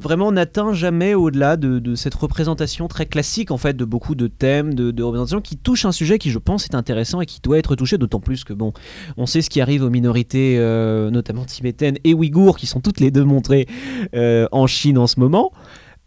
vraiment 0.00 0.32
n'atteint 0.32 0.72
jamais 0.72 1.14
au-delà 1.14 1.56
de, 1.56 1.94
cette 1.94 2.14
représentation 2.14 2.88
très 2.88 3.06
classique 3.06 3.50
en 3.50 3.58
fait 3.58 3.76
de 3.76 3.84
beaucoup 3.84 4.14
de 4.14 4.26
thèmes, 4.26 4.74
de, 4.74 4.90
de 4.90 5.02
représentations 5.02 5.40
qui 5.40 5.56
touchent 5.56 5.84
un 5.84 5.92
sujet 5.92 6.18
qui 6.18 6.30
je 6.30 6.38
pense 6.38 6.64
est 6.64 6.74
intéressant 6.74 7.20
et 7.20 7.26
qui 7.26 7.40
doit 7.40 7.58
être 7.58 7.76
touché, 7.76 7.98
d'autant 7.98 8.20
plus 8.20 8.44
que 8.44 8.52
bon, 8.52 8.72
on 9.16 9.26
sait 9.26 9.42
ce 9.42 9.50
qui 9.50 9.60
arrive 9.60 9.82
aux 9.82 9.90
minorités, 9.90 10.56
euh, 10.58 11.10
notamment 11.10 11.44
tibétaines 11.44 11.96
et 12.04 12.14
ouïghours, 12.14 12.56
qui 12.56 12.66
sont 12.66 12.80
toutes 12.80 13.00
les 13.00 13.10
deux 13.10 13.24
montrées 13.24 13.66
euh, 14.14 14.46
en 14.52 14.66
Chine 14.66 14.98
en 14.98 15.06
ce 15.06 15.20
moment. 15.20 15.52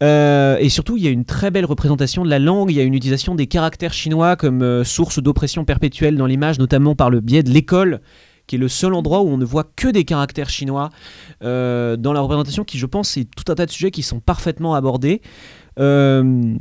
Euh, 0.02 0.58
et 0.60 0.70
surtout, 0.70 0.98
il 0.98 1.04
y 1.04 1.08
a 1.08 1.12
une 1.12 1.26
très 1.26 1.52
belle 1.52 1.66
représentation 1.66 2.26
de 2.26 2.30
la 2.30 2.40
langue, 2.40 2.72
il 2.72 2.76
y 2.76 2.80
a 2.80 2.84
une 2.84 2.96
utilisation 2.96 3.36
des 3.36 3.48
caractères 3.48 3.94
chinois 3.94 4.36
comme 4.36 4.84
source 4.84 5.22
d'oppression 5.22 5.64
perpétuelle 5.66 6.18
dans 6.18 6.26
l'image, 6.26 6.60
notamment 6.60 6.96
par 6.96 7.10
le 7.10 7.22
biais 7.22 7.44
de 7.44 7.52
l'école 7.52 8.02
qui 8.48 8.56
est 8.56 8.60
le 8.60 8.68
seul 8.68 8.94
endroit 8.94 9.22
où 9.22 9.28
on 9.28 9.38
ne 9.38 9.46
voit 9.46 9.66
que 9.76 9.88
des 9.88 10.04
caractères 10.04 10.50
chinois 10.50 10.90
euh, 11.44 11.96
dans 11.96 12.14
la 12.14 12.22
représentation, 12.22 12.64
qui 12.64 12.78
je 12.78 12.86
pense 12.86 13.10
c'est 13.10 13.26
tout 13.26 13.52
un 13.52 13.56
tas 13.56 13.66
de 13.66 13.72
sujets 13.72 13.92
qui 13.92 14.04
sont 14.04 14.20
parfaitement 14.20 14.76
abordés. 14.76 15.22
Euh, 15.80 16.56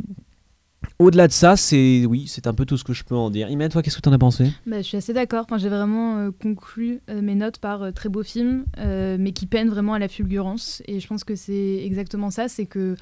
au-delà 0.99 1.29
de 1.29 1.33
ça, 1.33 1.57
c'est 1.57 2.05
oui, 2.07 2.27
c'est 2.27 2.47
un 2.47 2.55
peu 2.55 2.65
tout 2.65 2.77
ce 2.77 2.85
que 2.85 2.93
je 2.93 3.05
peux 3.05 3.15
en 3.15 3.31
dire. 3.31 3.49
Imen, 3.49 3.69
toi, 3.69 3.83
qu'est-ce 3.83 3.97
que 3.97 4.03
tu 4.03 4.09
en 4.09 4.13
as 4.13 4.19
pensé? 4.19 4.51
Bah, 4.67 4.79
Je 4.79 4.83
suis 4.83 4.97
assez 4.97 5.13
d'accord. 5.13 5.47
J'ai 5.57 5.69
vraiment 5.69 6.19
euh, 6.19 6.31
conclu 6.31 7.01
mes 7.09 7.35
notes 7.35 7.59
par 7.59 7.93
très 7.93 8.09
beau 8.09 8.23
film, 8.23 8.65
mais 8.77 9.33
qui 9.33 9.47
peine 9.47 9.69
vraiment 9.69 9.95
à 9.95 9.99
la 9.99 10.09
fulgurance. 10.09 10.83
Et 10.87 11.01
je 11.01 11.07
pense 11.07 11.25
que 11.25 11.35
c'est 11.35 11.85
exactement 11.85 12.31
ça, 12.31 12.49
c'est 12.49 12.67
que 12.67 12.97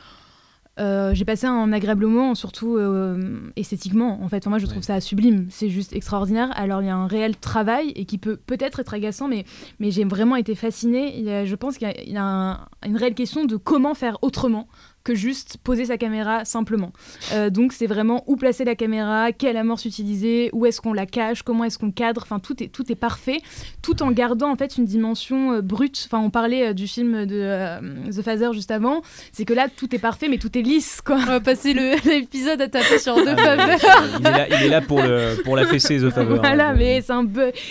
euh, 0.78 1.12
j'ai 1.14 1.24
passé 1.24 1.46
un 1.46 1.72
agréable 1.72 2.06
moment, 2.06 2.34
surtout 2.34 2.76
euh, 2.76 3.50
esthétiquement. 3.56 4.22
En 4.22 4.28
fait, 4.28 4.46
moi, 4.46 4.58
je 4.58 4.66
trouve 4.66 4.82
ça 4.82 5.00
sublime. 5.00 5.46
C'est 5.50 5.68
juste 5.68 5.94
extraordinaire. 5.94 6.50
Alors, 6.54 6.80
il 6.82 6.86
y 6.86 6.90
a 6.90 6.96
un 6.96 7.06
réel 7.06 7.36
travail 7.36 7.92
et 7.96 8.04
qui 8.06 8.18
peut 8.18 8.36
peut-être 8.36 8.80
être 8.80 8.94
agaçant, 8.94 9.28
mais, 9.28 9.44
mais 9.78 9.90
j'ai 9.90 10.04
vraiment 10.04 10.36
été 10.36 10.54
fascinée. 10.54 11.44
je 11.46 11.54
pense 11.54 11.76
qu'il 11.76 11.92
y 12.06 12.16
a, 12.16 12.66
une 12.86 12.96
réelle 12.96 13.14
question 13.14 13.44
de 13.44 13.56
comment 13.56 13.94
faire 13.94 14.18
autrement 14.22 14.68
que 15.04 15.14
juste 15.14 15.56
poser 15.62 15.86
sa 15.86 15.96
caméra 15.96 16.44
simplement. 16.44 16.92
Euh, 17.32 17.50
donc 17.50 17.72
c'est 17.72 17.86
vraiment 17.86 18.22
où 18.26 18.36
placer 18.36 18.64
la 18.64 18.74
caméra, 18.74 19.32
quelle 19.32 19.56
amorce 19.56 19.84
utiliser, 19.84 20.50
où 20.52 20.66
est-ce 20.66 20.80
qu'on 20.80 20.92
la 20.92 21.06
cache, 21.06 21.42
comment 21.42 21.64
est-ce 21.64 21.78
qu'on 21.78 21.90
cadre, 21.90 22.22
enfin 22.22 22.38
tout 22.38 22.62
est, 22.62 22.68
tout 22.68 22.90
est 22.92 22.96
parfait, 22.96 23.40
tout 23.82 24.02
en 24.02 24.10
gardant 24.10 24.50
en 24.50 24.56
fait 24.56 24.76
une 24.76 24.84
dimension 24.84 25.52
euh, 25.52 25.62
brute. 25.62 26.02
Enfin 26.06 26.22
on 26.22 26.30
parlait 26.30 26.68
euh, 26.68 26.72
du 26.74 26.86
film 26.86 27.24
de 27.24 28.10
The 28.10 28.22
Father 28.22 28.52
juste 28.52 28.70
avant, 28.70 29.00
c'est 29.32 29.44
que 29.44 29.54
là 29.54 29.68
tout 29.74 29.94
est 29.94 29.98
parfait 29.98 30.28
mais 30.28 30.38
tout 30.38 30.56
est 30.56 30.62
lisse 30.62 31.00
quoi. 31.00 31.16
On 31.16 31.26
va 31.26 31.40
passer 31.40 31.72
l'épisode 32.04 32.60
à 32.60 32.68
taper 32.68 32.98
sur 32.98 33.16
The 33.16 33.38
Father. 33.38 33.76
il, 34.18 34.26
est 34.26 34.30
là, 34.30 34.48
il 34.48 34.66
est 34.66 34.68
là 34.68 34.80
pour, 34.82 35.00
le, 35.00 35.42
pour 35.44 35.56
la 35.56 35.66
fessée 35.66 35.98
The 35.98 36.10
Father. 36.10 36.36
Voilà 36.36 36.74
mais 36.74 37.00
c'est 37.00 37.12
un 37.12 37.26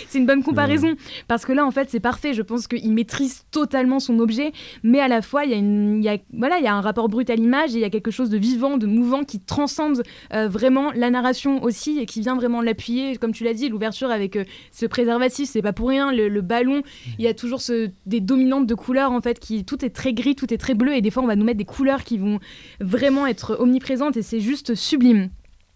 c'est 0.08 0.18
une 0.18 0.26
bonne 0.26 0.42
comparaison 0.42 0.94
parce 1.28 1.44
que 1.44 1.52
là 1.52 1.64
en 1.64 1.70
fait 1.70 1.88
c'est 1.90 2.00
parfait, 2.00 2.34
je 2.34 2.42
pense 2.42 2.66
qu'il 2.66 2.92
maîtrise 2.92 3.44
totalement 3.50 4.00
son 4.00 4.18
objet 4.18 4.52
mais 4.82 5.00
à 5.00 5.06
la 5.06 5.22
fois 5.22 5.44
il 5.44 5.50
y 5.50 5.54
a, 5.54 5.58
une, 5.58 6.02
y 6.02 6.08
a, 6.08 6.16
voilà, 6.32 6.58
il 6.58 6.64
y 6.64 6.68
a 6.68 6.74
un 6.74 6.80
rapport 6.80 7.08
brut 7.08 7.19
à 7.28 7.34
l'image 7.34 7.74
et 7.74 7.78
il 7.78 7.80
y 7.80 7.84
a 7.84 7.90
quelque 7.90 8.10
chose 8.10 8.30
de 8.30 8.38
vivant, 8.38 8.78
de 8.78 8.86
mouvant 8.86 9.24
qui 9.24 9.40
transcende 9.40 10.02
euh, 10.32 10.48
vraiment 10.48 10.92
la 10.92 11.10
narration 11.10 11.62
aussi 11.62 11.98
et 11.98 12.06
qui 12.06 12.20
vient 12.20 12.36
vraiment 12.36 12.62
l'appuyer. 12.62 13.16
Comme 13.16 13.32
tu 13.32 13.44
l'as 13.44 13.54
dit, 13.54 13.68
l'ouverture 13.68 14.10
avec 14.10 14.36
euh, 14.36 14.44
ce 14.72 14.86
préservatif, 14.86 15.48
c'est 15.48 15.62
pas 15.62 15.72
pour 15.72 15.88
rien. 15.88 16.12
Le, 16.12 16.40
ballon, 16.40 16.82
il 17.18 17.24
y 17.24 17.28
a 17.28 17.34
toujours 17.34 17.60
ce, 17.60 17.90
des 18.06 18.20
dominantes 18.20 18.66
de 18.66 18.74
couleurs 18.74 19.12
en 19.12 19.20
fait. 19.20 19.38
Qui, 19.38 19.64
tout 19.64 19.84
est 19.84 19.90
très 19.90 20.12
gris, 20.12 20.34
tout 20.34 20.52
est 20.52 20.58
très 20.58 20.74
bleu 20.74 20.94
et 20.94 21.00
des 21.00 21.10
fois 21.10 21.22
on 21.22 21.26
va 21.26 21.36
nous 21.36 21.44
mettre 21.44 21.58
des 21.58 21.64
couleurs 21.64 22.04
qui 22.04 22.18
vont 22.18 22.38
vraiment 22.80 23.26
être 23.26 23.56
omniprésentes 23.60 24.16
et 24.16 24.22
c'est 24.22 24.40
juste 24.40 24.74
sublime. 24.74 25.30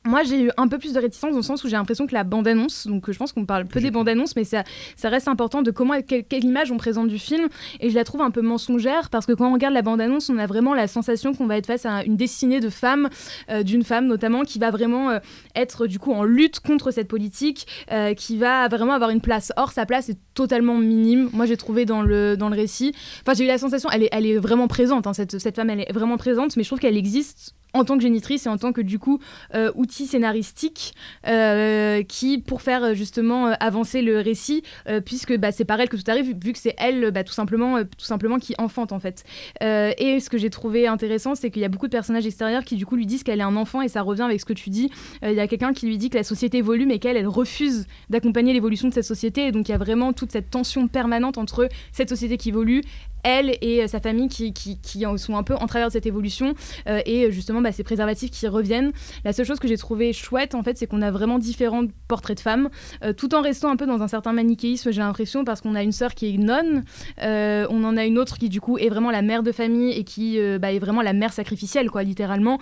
Moi, 0.06 0.22
j'ai 0.22 0.42
eu 0.42 0.50
un 0.58 0.68
peu 0.68 0.76
plus 0.76 0.92
de 0.92 0.98
réticence 0.98 1.30
dans 1.30 1.38
le 1.38 1.42
sens 1.42 1.64
où 1.64 1.68
j'ai 1.68 1.76
l'impression 1.76 2.06
que 2.06 2.12
la 2.12 2.24
bande-annonce, 2.24 2.86
donc 2.86 3.10
je 3.10 3.16
pense 3.16 3.32
qu'on 3.32 3.46
parle 3.46 3.64
peu 3.64 3.80
des 3.80 3.90
bandes-annonces, 3.90 4.36
mais 4.36 4.44
ça, 4.44 4.62
ça 4.96 5.08
reste 5.08 5.28
important 5.28 5.62
de 5.62 5.70
comment, 5.70 5.94
quelle, 6.02 6.44
image 6.44 6.70
on 6.70 6.76
présente 6.76 7.08
du 7.08 7.18
film, 7.18 7.48
et 7.80 7.88
je 7.88 7.94
la 7.94 8.04
trouve 8.04 8.20
un 8.20 8.30
peu 8.30 8.42
mensongère 8.42 9.08
parce 9.08 9.24
que 9.24 9.32
quand 9.32 9.48
on 9.48 9.54
regarde 9.54 9.72
la 9.72 9.80
bande-annonce, 9.80 10.28
on 10.28 10.36
a 10.36 10.44
vraiment 10.44 10.74
la 10.74 10.88
sensation 10.88 11.32
qu'on 11.32 11.46
va 11.46 11.56
être 11.56 11.66
face 11.66 11.86
à 11.86 12.04
une 12.04 12.16
destinée 12.16 12.60
de 12.60 12.68
femme, 12.68 13.08
euh, 13.48 13.62
d'une 13.62 13.82
femme 13.82 14.06
notamment, 14.06 14.42
qui 14.42 14.58
va 14.58 14.70
vraiment 14.70 15.08
euh, 15.08 15.20
être 15.56 15.86
du 15.86 15.98
coup 15.98 16.12
en 16.12 16.22
lutte 16.22 16.60
contre 16.60 16.90
cette 16.90 17.08
politique, 17.08 17.66
euh, 17.90 18.12
qui 18.12 18.36
va 18.36 18.68
vraiment 18.68 18.92
avoir 18.92 19.08
une 19.08 19.22
place. 19.22 19.52
Or, 19.56 19.72
sa 19.72 19.86
place 19.86 20.10
est 20.10 20.18
totalement 20.34 20.76
minime. 20.76 21.30
Moi, 21.32 21.46
j'ai 21.46 21.56
trouvé 21.56 21.86
dans 21.86 22.02
le, 22.02 22.36
dans 22.36 22.50
le 22.50 22.56
récit, 22.56 22.92
enfin, 23.22 23.32
j'ai 23.32 23.44
eu 23.44 23.48
la 23.48 23.56
sensation, 23.56 23.88
elle 23.90 24.02
est, 24.02 24.10
elle 24.12 24.26
est 24.26 24.36
vraiment 24.36 24.68
présente, 24.68 25.06
hein, 25.06 25.14
cette, 25.14 25.38
cette 25.38 25.56
femme, 25.56 25.70
elle 25.70 25.80
est 25.80 25.92
vraiment 25.94 26.18
présente, 26.18 26.58
mais 26.58 26.62
je 26.62 26.68
trouve 26.68 26.80
qu'elle 26.80 26.98
existe 26.98 27.54
en 27.74 27.84
tant 27.84 27.96
que 27.96 28.02
génitrice 28.02 28.46
et 28.46 28.48
en 28.48 28.56
tant 28.56 28.72
que 28.72 28.80
du 28.80 28.98
coup 28.98 29.20
euh, 29.54 29.70
outil 29.74 30.06
scénaristique 30.06 30.94
euh, 31.26 32.02
qui 32.02 32.38
pour 32.38 32.62
faire 32.62 32.84
euh, 32.84 32.94
justement 32.94 33.46
avancer 33.60 34.00
le 34.00 34.20
récit 34.20 34.62
puisque 35.04 35.37
bah, 35.37 35.52
c'est 35.52 35.64
par 35.64 35.80
elle 35.80 35.88
que 35.88 35.96
tout 35.96 36.10
arrive 36.10 36.34
vu 36.42 36.52
que 36.52 36.58
c'est 36.58 36.74
elle 36.78 37.10
bah, 37.10 37.24
tout 37.24 37.32
simplement 37.32 37.82
tout 37.82 38.04
simplement 38.04 38.38
qui 38.38 38.54
enfante 38.58 38.92
en 38.92 39.00
fait. 39.00 39.24
Et 39.60 40.20
ce 40.20 40.30
que 40.30 40.38
j'ai 40.38 40.50
trouvé 40.50 40.87
intéressant 40.87 41.34
c'est 41.34 41.50
qu'il 41.50 41.62
y 41.62 41.64
a 41.64 41.68
beaucoup 41.68 41.87
de 41.87 41.92
personnages 41.92 42.26
extérieurs 42.26 42.64
qui 42.64 42.76
du 42.76 42.87
coup 42.87 42.96
lui 42.96 43.06
disent 43.06 43.22
qu'elle 43.24 43.40
est 43.40 43.44
un 43.44 43.56
enfant 43.56 43.82
et 43.82 43.88
ça 43.88 44.02
revient 44.02 44.22
avec 44.22 44.40
ce 44.40 44.44
que 44.44 44.52
tu 44.52 44.70
dis. 44.70 44.90
Il 45.22 45.32
y 45.32 45.40
a 45.40 45.48
quelqu'un 45.48 45.72
qui 45.72 45.87
lui 45.87 45.98
dit 45.98 46.10
que 46.10 46.16
la 46.16 46.24
société 46.24 46.58
évolue 46.58 46.87
mais 46.87 46.98
qu'elle 46.98 47.16
elle 47.16 47.26
refuse 47.26 47.87
d'accompagner 48.10 48.52
l'évolution 48.52 48.88
de 48.88 48.94
cette 48.94 49.04
société. 49.04 49.46
Et 49.46 49.52
donc 49.52 49.68
il 49.68 49.72
y 49.72 49.74
a 49.74 49.78
vraiment 49.78 50.12
toute 50.12 50.32
cette 50.32 50.50
tension 50.50 50.87
permanente 50.87 51.38
entre 51.38 51.68
cette 51.92 52.08
société 52.08 52.37
qui 52.37 52.50
évolue 52.50 52.82
elle 53.24 53.56
et 53.60 53.87
sa 53.88 54.00
famille 54.00 54.28
qui, 54.28 54.52
qui, 54.52 54.78
qui, 54.80 55.04
sont 55.16 55.37
un 55.37 55.42
peu 55.42 55.54
en 55.54 55.66
travers 55.66 55.88
de 55.88 55.92
cette 55.92 56.06
évolution 56.06 56.54
et 56.87 57.30
justement 57.30 57.60
bah, 57.60 57.72
ces 57.72 57.82
préservatifs 57.82 58.30
qui 58.30 58.46
reviennent. 58.46 58.92
La 59.24 59.32
seule 59.32 59.46
chose 59.46 59.58
que 59.58 59.68
j'ai 59.68 59.76
trouvé 59.76 60.12
chouette, 60.12 60.54
en 60.54 60.62
fait, 60.62 60.76
c'est 60.78 60.87
qu'on 60.87 61.02
a 61.02 61.10
vraiment 61.10 61.38
différents 61.38 61.84
portraits 62.08 62.37
de 62.37 62.42
femmes, 62.42 62.68
euh, 63.02 63.12
tout 63.12 63.34
en 63.34 63.42
restant 63.42 63.70
un 63.70 63.76
peu 63.76 63.87
dans 63.87 64.02
un 64.02 64.08
certain 64.08 64.32
manichéisme, 64.32 64.90
j'ai 64.90 65.00
l'impression, 65.00 65.44
parce 65.44 65.60
qu'on 65.60 65.74
a 65.74 65.82
une 65.82 65.92
sœur 65.92 66.14
qui 66.14 66.34
est 66.34 66.38
nonne, 66.38 66.84
euh, 67.22 67.66
on 67.70 67.84
en 67.84 67.96
a 67.96 68.04
une 68.04 68.18
autre 68.18 68.38
qui, 68.38 68.48
du 68.48 68.60
coup, 68.60 68.78
est 68.78 68.88
vraiment 68.88 69.10
la 69.10 69.22
mère 69.22 69.42
de 69.42 69.52
famille 69.52 69.92
et 69.92 70.04
qui 70.04 70.38
euh, 70.38 70.58
bah, 70.58 70.72
est 70.72 70.78
vraiment 70.78 71.02
la 71.02 71.12
mère 71.12 71.32
sacrificielle, 71.32 71.90
quoi, 71.90 72.02
littéralement, 72.02 72.58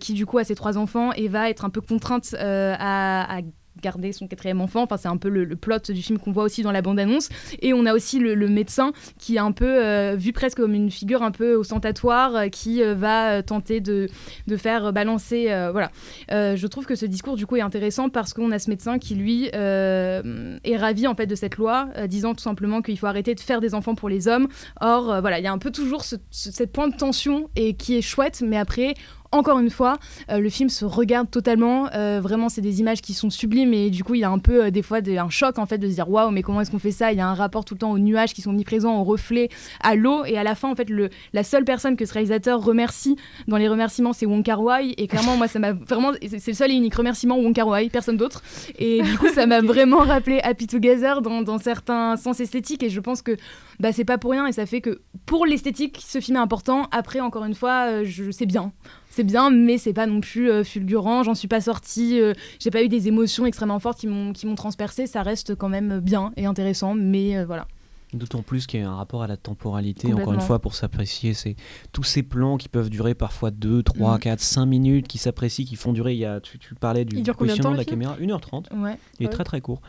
qui, 0.00 0.12
du 0.14 0.26
coup, 0.26 0.38
a 0.38 0.44
ses 0.44 0.54
trois 0.54 0.78
enfants 0.78 1.12
et 1.12 1.28
va 1.28 1.50
être 1.50 1.64
un 1.64 1.70
peu 1.70 1.80
contrainte 1.80 2.34
à 2.38 3.40
garder 3.82 4.12
son 4.12 4.26
quatrième 4.26 4.60
enfant. 4.60 4.82
Enfin, 4.82 4.96
c'est 4.96 5.08
un 5.08 5.16
peu 5.16 5.28
le, 5.28 5.56
plot 5.56 5.78
du 5.88 6.02
film 6.02 6.18
qu'on 6.18 6.32
voit 6.32 6.44
aussi 6.44 6.62
dans 6.62 6.72
la 6.72 6.82
bande-annonce. 6.82 7.28
Et 7.60 7.72
on 7.72 7.86
a 7.86 7.94
aussi 7.94 8.18
le, 8.18 8.46
médecin 8.46 8.92
qui 9.18 9.36
est 9.36 9.40
un 9.40 9.52
peu 9.52 9.84
euh, 9.84 10.14
vu 10.16 10.32
presque 10.32 10.58
comme 10.58 10.74
une 10.74 10.90
figure 10.90 11.22
un 11.22 11.32
peu 11.32 11.56
ostentatoire 11.56 12.36
euh, 12.36 12.48
qui 12.48 12.82
euh, 12.82 12.94
va 12.94 13.42
tenter 13.42 13.80
de, 13.80 14.08
de, 14.46 14.56
faire 14.56 14.92
balancer. 14.92 15.46
voilà. 15.72 15.90
je 16.30 16.66
trouve 16.66 16.86
que 16.86 16.94
ce 16.94 17.06
discours 17.06 17.36
du 17.36 17.46
coup 17.46 17.56
est 17.56 17.60
intéressant 17.60 18.08
parce 18.08 18.32
qu'on 18.32 18.50
a 18.52 18.58
ce 18.58 18.70
médecin 18.70 18.98
qui 18.98 19.14
lui 19.14 19.46
est 19.46 20.76
ravi 20.76 21.06
en 21.06 21.14
fait 21.14 21.26
de 21.26 21.34
cette 21.34 21.56
loi, 21.56 21.88
disant 22.08 22.34
tout 22.34 22.42
simplement 22.42 22.82
qu'il 22.82 22.98
faut 22.98 23.06
arrêter 23.06 23.34
de 23.34 23.40
faire 23.40 23.60
des 23.60 23.74
enfants 23.74 23.94
pour 23.94 24.08
les 24.08 24.28
hommes. 24.28 24.48
Or, 24.80 25.20
voilà, 25.20 25.38
il 25.38 25.44
y 25.44 25.48
a 25.48 25.52
un 25.52 25.58
peu 25.58 25.70
toujours 25.70 26.04
ce, 26.04 26.16
cette 26.30 26.72
point 26.72 26.88
de 26.88 26.96
tension 26.96 27.50
et 27.56 27.74
qui 27.74 27.96
est 27.96 28.02
chouette, 28.02 28.42
mais 28.46 28.56
après 28.56 28.94
encore 29.32 29.58
une 29.58 29.70
fois, 29.70 29.98
euh, 30.30 30.38
le 30.38 30.48
film 30.48 30.68
se 30.68 30.84
regarde 30.84 31.30
totalement. 31.30 31.88
Euh, 31.94 32.20
vraiment, 32.22 32.48
c'est 32.48 32.60
des 32.60 32.80
images 32.80 33.02
qui 33.02 33.14
sont 33.14 33.30
sublimes 33.30 33.72
et 33.74 33.90
du 33.90 34.04
coup, 34.04 34.14
il 34.14 34.20
y 34.20 34.24
a 34.24 34.30
un 34.30 34.38
peu 34.38 34.64
euh, 34.64 34.70
des 34.70 34.82
fois 34.82 34.98
un 35.06 35.30
choc 35.30 35.58
en 35.58 35.66
fait 35.66 35.78
de 35.78 35.88
se 35.88 35.94
dire 35.94 36.08
waouh, 36.08 36.30
mais 36.30 36.42
comment 36.42 36.60
est-ce 36.60 36.70
qu'on 36.70 36.78
fait 36.78 36.90
ça? 36.90 37.12
Il 37.12 37.18
y 37.18 37.20
a 37.20 37.28
un 37.28 37.34
rapport 37.34 37.64
tout 37.64 37.74
le 37.74 37.78
temps 37.78 37.92
aux 37.92 37.98
nuages 37.98 38.34
qui 38.34 38.42
sont 38.42 38.52
mis 38.52 38.64
présents, 38.64 39.00
aux 39.00 39.04
reflets, 39.04 39.48
à 39.82 39.94
l'eau 39.94 40.24
et 40.24 40.38
à 40.38 40.44
la 40.44 40.54
fin, 40.54 40.70
en 40.70 40.74
fait, 40.74 40.88
la 41.32 41.42
seule 41.42 41.64
personne 41.64 41.96
que 41.96 42.04
ce 42.04 42.12
réalisateur 42.12 42.62
remercie 42.62 43.16
dans 43.48 43.56
les 43.56 43.68
remerciements, 43.68 44.12
c'est 44.12 44.26
Wong 44.26 44.42
Kar 44.42 44.62
Wai 44.62 44.94
et 44.96 45.06
clairement, 45.06 45.36
moi, 45.36 45.48
ça 45.48 45.58
m'a 45.58 45.72
vraiment, 45.72 46.12
c'est 46.22 46.46
le 46.48 46.54
seul 46.54 46.70
et 46.70 46.74
unique 46.74 46.94
remerciement 46.94 47.36
Wong 47.36 47.54
Kar 47.54 47.68
Wai, 47.68 47.88
personne 47.88 48.16
d'autre. 48.16 48.42
Et 48.78 49.02
du 49.02 49.18
coup, 49.18 49.28
ça 49.28 49.46
m'a 49.46 49.60
vraiment 49.60 49.98
rappelé 49.98 50.40
Happy 50.42 50.66
Together 50.66 51.22
dans, 51.22 51.42
dans 51.42 51.58
certains 51.58 52.16
sens 52.16 52.40
esthétiques 52.40 52.82
et 52.82 52.90
je 52.90 53.00
pense 53.00 53.22
que 53.22 53.36
bah, 53.80 53.92
c'est 53.92 54.04
pas 54.04 54.18
pour 54.18 54.30
rien 54.30 54.46
et 54.46 54.52
ça 54.52 54.66
fait 54.66 54.80
que 54.80 55.00
pour 55.26 55.46
l'esthétique, 55.46 56.02
ce 56.04 56.20
film 56.20 56.36
est 56.36 56.40
important. 56.40 56.88
Après, 56.92 57.20
encore 57.20 57.44
une 57.44 57.54
fois, 57.54 58.04
je 58.04 58.30
sais 58.30 58.46
bien 58.46 58.72
c'est 59.16 59.24
bien, 59.24 59.50
mais 59.50 59.78
c'est 59.78 59.94
pas 59.94 60.06
non 60.06 60.20
plus 60.20 60.50
euh, 60.50 60.62
fulgurant. 60.62 61.22
J'en 61.22 61.34
suis 61.34 61.48
pas 61.48 61.62
sortie. 61.62 62.20
Euh, 62.20 62.34
j'ai 62.58 62.70
pas 62.70 62.82
eu 62.82 62.88
des 62.88 63.08
émotions 63.08 63.46
extrêmement 63.46 63.78
fortes 63.78 63.98
qui 63.98 64.06
m'ont 64.06 64.34
qui 64.34 64.46
m'ont 64.46 64.54
transpercé. 64.54 65.06
Ça 65.06 65.22
reste 65.22 65.54
quand 65.54 65.70
même 65.70 66.00
bien 66.00 66.32
et 66.36 66.44
intéressant, 66.44 66.94
mais 66.94 67.38
euh, 67.38 67.46
voilà. 67.46 67.66
D'autant 68.12 68.42
plus 68.42 68.66
qu'il 68.66 68.80
y 68.80 68.82
a 68.84 68.88
un 68.88 68.94
rapport 68.94 69.24
à 69.24 69.26
la 69.26 69.36
temporalité, 69.36 70.14
encore 70.14 70.32
une 70.32 70.40
fois, 70.40 70.60
pour 70.60 70.74
s'apprécier. 70.76 71.34
C'est 71.34 71.56
tous 71.92 72.04
ces 72.04 72.22
plans 72.22 72.56
qui 72.56 72.68
peuvent 72.68 72.88
durer 72.88 73.14
parfois 73.14 73.50
2, 73.50 73.82
3, 73.82 74.18
4, 74.20 74.40
5 74.40 74.64
minutes, 74.64 75.08
qui 75.08 75.18
s'apprécient, 75.18 75.64
qui 75.64 75.74
font 75.74 75.92
durer. 75.92 76.12
Il 76.12 76.18
y 76.18 76.24
a, 76.24 76.40
tu, 76.40 76.58
parlais 76.76 77.04
du 77.04 77.20
positionnement 77.32 77.72
de 77.72 77.78
la 77.78 77.84
caméra, 77.84 78.16
1h30. 78.20 78.72
Ouais. 78.80 78.96
Il 79.18 79.26
est 79.26 79.28
très 79.28 79.42
très 79.42 79.60
court. 79.60 79.80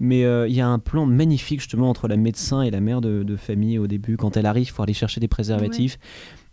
Mais 0.00 0.24
euh, 0.24 0.48
il 0.48 0.54
y 0.54 0.60
a 0.60 0.66
un 0.66 0.80
plan 0.80 1.06
magnifique 1.06 1.60
justement 1.60 1.88
entre 1.88 2.08
la 2.08 2.16
médecin 2.16 2.62
et 2.62 2.72
la 2.72 2.80
mère 2.80 3.00
de, 3.00 3.22
de 3.22 3.36
famille 3.36 3.78
au 3.78 3.86
début, 3.86 4.16
quand 4.16 4.36
elle 4.36 4.46
arrive 4.46 4.74
pour 4.74 4.82
aller 4.82 4.92
chercher 4.92 5.20
des 5.20 5.28
préservatifs. 5.28 5.98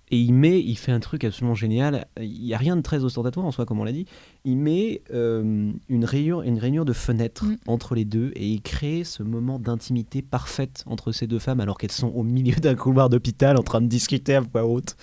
Et 0.10 0.18
il 0.18 0.34
met, 0.34 0.62
il 0.62 0.78
fait 0.78 0.94
un 0.94 1.02
truc 1.02 1.26
absolument 1.26 1.56
génial. 1.56 2.08
Il 2.22 2.42
n'y 2.42 2.54
a 2.54 2.58
rien 2.58 2.78
de 2.78 2.82
très 2.82 3.04
ostentatoire 3.04 3.46
en 3.46 3.52
soi, 3.52 3.66
comme 3.66 3.80
on 3.80 3.84
l'a 3.84 3.92
dit. 3.92 4.06
Il 4.46 4.58
met 4.58 5.02
euh, 5.14 5.72
une, 5.90 6.06
rayure, 6.06 6.44
une 6.44 6.60
rainure 6.60 6.86
de 6.86 6.94
fenêtre 6.94 7.46
mm. 7.46 7.58
entre 7.68 7.94
les 7.94 8.06
deux 8.06 8.32
et 8.36 8.48
il 8.48 8.62
crée 8.62 9.04
ce 9.04 9.22
moment 9.22 9.60
d'intimité 9.60 10.22
parfaite 10.22 10.84
entre 10.88 11.12
ces 11.12 11.28
deux 11.28 11.40
femmes 11.40 11.60
alors 11.60 11.78
qu'elles 11.78 11.92
sont 11.92 12.08
au 12.10 12.24
milieu 12.24 12.56
d'un 12.56 12.76
couloir 12.76 13.10
d'hôpital 13.10 13.58
en 13.58 13.64
train 13.64 13.82
de 13.82 13.88
discuter 13.88 14.36
à 14.36 14.40
voix 14.40 14.66
haute. 14.66 14.96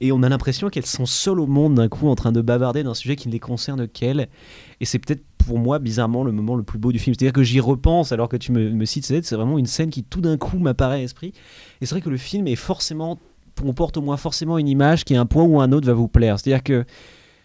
Et 0.00 0.12
on 0.12 0.22
a 0.22 0.28
l'impression 0.28 0.68
qu'elles 0.68 0.86
sont 0.86 1.06
seules 1.06 1.40
au 1.40 1.46
monde 1.46 1.76
d'un 1.76 1.88
coup 1.88 2.08
en 2.08 2.14
train 2.14 2.32
de 2.32 2.42
bavarder 2.42 2.82
d'un 2.82 2.94
sujet 2.94 3.16
qui 3.16 3.28
ne 3.28 3.32
les 3.32 3.40
concerne 3.40 3.88
qu'elles. 3.88 4.28
Et 4.80 4.84
c'est 4.84 4.98
peut-être 4.98 5.22
pour 5.38 5.58
moi, 5.58 5.78
bizarrement, 5.78 6.24
le 6.24 6.30
moment 6.30 6.54
le 6.54 6.62
plus 6.62 6.78
beau 6.78 6.92
du 6.92 6.98
film. 6.98 7.14
C'est-à-dire 7.14 7.32
que 7.32 7.42
j'y 7.42 7.58
repense 7.58 8.12
alors 8.12 8.28
que 8.28 8.36
tu 8.36 8.52
me, 8.52 8.70
me 8.70 8.84
cites, 8.84 9.06
c'est 9.06 9.34
vraiment 9.34 9.58
une 9.58 9.66
scène 9.66 9.90
qui 9.90 10.04
tout 10.04 10.20
d'un 10.20 10.36
coup 10.36 10.58
m'apparaît 10.58 10.96
à 10.96 10.98
l'esprit. 10.98 11.32
Et 11.80 11.86
c'est 11.86 11.94
vrai 11.94 12.00
que 12.00 12.10
le 12.10 12.16
film 12.16 12.46
est 12.46 12.54
forcément 12.54 13.18
comporte 13.60 13.96
au 13.96 14.02
moins 14.02 14.16
forcément 14.16 14.58
une 14.58 14.68
image 14.68 15.04
qui, 15.04 15.14
à 15.14 15.20
un 15.20 15.26
point 15.26 15.44
ou 15.44 15.60
un 15.60 15.72
autre, 15.72 15.86
va 15.86 15.92
vous 15.92 16.08
plaire. 16.08 16.38
C'est-à-dire 16.38 16.62
que 16.62 16.84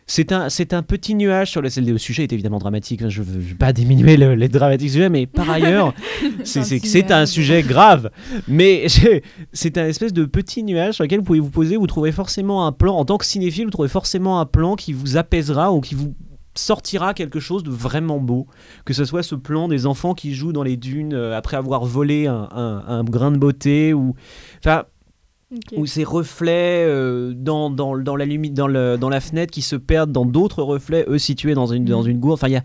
c'est 0.10 0.32
un, 0.32 0.47
c'est 0.49 0.74
un 0.74 0.84
petit 0.84 1.16
nuage 1.16 1.51
sur 1.51 1.62
le, 1.62 1.70
le 1.82 1.97
sujet 1.97 2.24
est 2.24 2.32
évidemment 2.32 2.60
dramatique. 2.60 3.01
Hein, 3.01 3.10
je 3.10 3.22
ne 3.22 3.26
veux 3.26 3.55
pas 3.55 3.74
diminuer 3.74 4.16
les 4.16 4.47
dramatiques 4.47 4.91
sujets, 4.91 5.10
mais 5.10 5.26
par 5.26 5.49
ailleurs, 5.49 5.93
c'est, 6.45 7.12
un 7.12 7.26
sujet 7.26 7.62
grave. 7.62 8.10
Mais 8.47 8.88
c'est 9.51 9.78
un 9.78 9.86
espèce 9.86 10.14
de 10.14 10.24
petit 10.24 10.64
nuage 10.64 10.95
sur 10.95 11.03
lequel 11.03 11.20
vous 11.20 11.26
pouvez 11.26 11.41
vous 11.41 11.49
poser. 11.49 11.76
Vous 11.76 11.88
trouvez 11.88 12.14
forcément 12.14 12.66
un 12.66 12.72
plan, 12.72 12.95
en 12.95 13.03
tant 13.03 13.18
que 13.18 13.26
cinéphile, 13.26 13.66
vous 13.66 13.72
trouvez 13.72 13.89
forcément 13.89 14.39
un 14.39 14.45
plan 14.45 14.78
qui 14.78 14.93
vous 14.93 15.18
apaisera 15.18 15.74
ou 15.74 15.82
qui 15.82 15.93
vous 15.93 16.16
sortira 16.55 17.14
quelque 17.14 17.41
chose 17.41 17.64
de 17.64 17.70
vraiment 17.70 18.20
beau. 18.20 18.47
Que 18.86 18.93
ce 18.93 19.03
soit 19.03 19.24
ce 19.24 19.36
plan 19.36 19.68
des 19.68 19.86
enfants 19.86 20.14
qui 20.14 20.34
jouent 20.34 20.53
dans 20.53 20.64
les 20.64 20.78
dunes 20.78 21.14
euh, 21.14 21.38
après 21.38 21.58
avoir 21.58 21.84
volé 21.84 22.28
un, 22.28 22.47
un, 22.51 22.84
un 22.88 23.03
grain 23.03 23.32
de 23.32 23.38
beauté 23.38 23.93
ou. 23.93 24.16
Enfin 24.60 24.86
ou 25.75 25.85
ces 25.85 26.03
reflets 26.03 26.85
euh, 26.85 27.33
dans, 27.33 27.69
dans, 27.69 27.97
dans, 27.97 28.15
la 28.15 28.25
limite, 28.25 28.53
dans, 28.53 28.67
le, 28.67 28.97
dans 28.97 29.09
la 29.09 29.21
fenêtre 29.21 29.51
qui 29.51 29.61
se 29.61 29.75
perdent 29.75 30.11
dans 30.11 30.25
d'autres 30.25 30.61
reflets, 30.61 31.05
eux 31.07 31.19
situés 31.19 31.53
dans 31.53 31.67
une, 31.67 31.85
dans 31.85 32.03
mm. 32.03 32.09
une 32.09 32.19
gourde. 32.19 32.33
Enfin, 32.33 32.49
il 32.49 32.53
y 32.53 32.57
a 32.57 32.63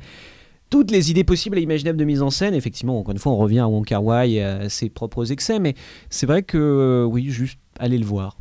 toutes 0.71 0.91
les 0.91 1.11
idées 1.11 1.25
possibles 1.25 1.59
et 1.59 1.63
imaginables 1.63 1.99
de 1.99 2.05
mise 2.05 2.23
en 2.23 2.31
scène. 2.31 2.55
Effectivement, 2.55 2.99
encore 2.99 3.13
une 3.13 3.19
fois, 3.19 3.33
on 3.33 3.37
revient 3.37 3.61
à 3.61 3.69
Wong 3.69 3.85
Kar 3.85 4.03
Wai 4.03 4.33
et 4.33 4.43
à 4.43 4.69
ses 4.69 4.89
propres 4.89 5.31
excès, 5.31 5.59
mais 5.59 5.75
c'est 6.11 6.27
vrai 6.27 6.43
que, 6.43 6.59
euh, 6.59 7.05
oui, 7.05 7.31
juste 7.31 7.59
allez 7.79 7.99
le 7.99 8.07
voir. 8.07 8.37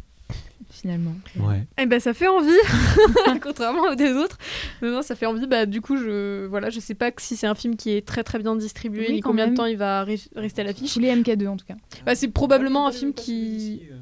Finalement. 0.69 1.13
Ouais. 1.39 1.67
Eh 1.79 1.85
ben 1.85 1.99
ça 1.99 2.13
fait 2.13 2.27
envie, 2.27 2.49
contrairement 3.43 3.91
aux 3.91 3.95
des 3.95 4.13
autres. 4.13 4.37
Non, 4.81 4.89
non, 4.89 5.01
ça 5.03 5.15
fait 5.15 5.27
envie. 5.27 5.45
Bah 5.45 5.67
du 5.67 5.81
coup, 5.81 5.97
je 5.97 6.47
voilà, 6.47 6.71
je 6.71 6.79
sais 6.79 6.95
pas 6.95 7.11
si 7.17 7.35
c'est 7.35 7.45
un 7.45 7.53
film 7.53 7.75
qui 7.75 7.91
est 7.91 8.07
très 8.07 8.23
très 8.23 8.39
bien 8.39 8.55
distribué, 8.55 9.11
ni 9.11 9.19
combien 9.19 9.47
de 9.47 9.55
temps 9.55 9.65
il 9.65 9.77
va 9.77 10.03
rester 10.03 10.61
à 10.61 10.63
l'affiche. 10.63 10.95
les 10.95 11.13
MK2 11.13 11.47
en 11.49 11.57
tout 11.57 11.65
cas. 11.67 11.75
Bah, 12.05 12.15
c'est 12.15 12.29
probablement 12.29 12.87
un 12.87 12.91
film 12.91 13.13
qui. 13.13 13.83
Euh. 13.91 13.95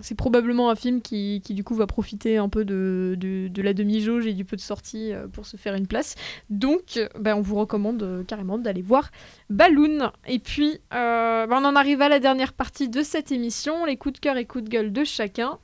C'est 0.00 0.14
probablement 0.14 0.70
un 0.70 0.74
film 0.74 1.00
qui, 1.00 1.40
qui, 1.44 1.54
du 1.54 1.64
coup 1.64 1.74
va 1.74 1.86
profiter 1.86 2.36
un 2.36 2.48
peu 2.48 2.64
de, 2.64 3.16
de, 3.18 3.62
la 3.62 3.74
demi-jauge 3.74 4.26
et 4.26 4.32
du 4.32 4.44
peu 4.44 4.56
de 4.56 4.60
sortie 4.60 5.12
euh, 5.12 5.28
pour 5.28 5.46
se 5.46 5.56
faire 5.56 5.74
une 5.74 5.86
place. 5.86 6.14
Donc 6.48 6.98
ben, 7.18 7.36
on 7.36 7.40
vous 7.40 7.56
recommande 7.56 8.02
euh, 8.02 8.24
carrément 8.24 8.58
d'aller 8.58 8.82
voir 8.82 9.10
Balloon. 9.48 10.10
Et 10.26 10.38
puis 10.38 10.78
euh, 10.94 11.46
ben, 11.46 11.60
on 11.60 11.64
en 11.64 11.76
arrive 11.76 12.02
à 12.02 12.08
la 12.08 12.18
dernière 12.18 12.52
partie 12.52 12.88
de 12.88 13.02
cette 13.02 13.32
émission, 13.32 13.84
les 13.84 13.96
coups 13.96 14.14
de 14.14 14.20
cœur 14.20 14.36
et 14.36 14.44
coups 14.46 14.64
de 14.64 14.70
gueule 14.70 14.92
de 14.92 15.04
chacun. 15.04 15.58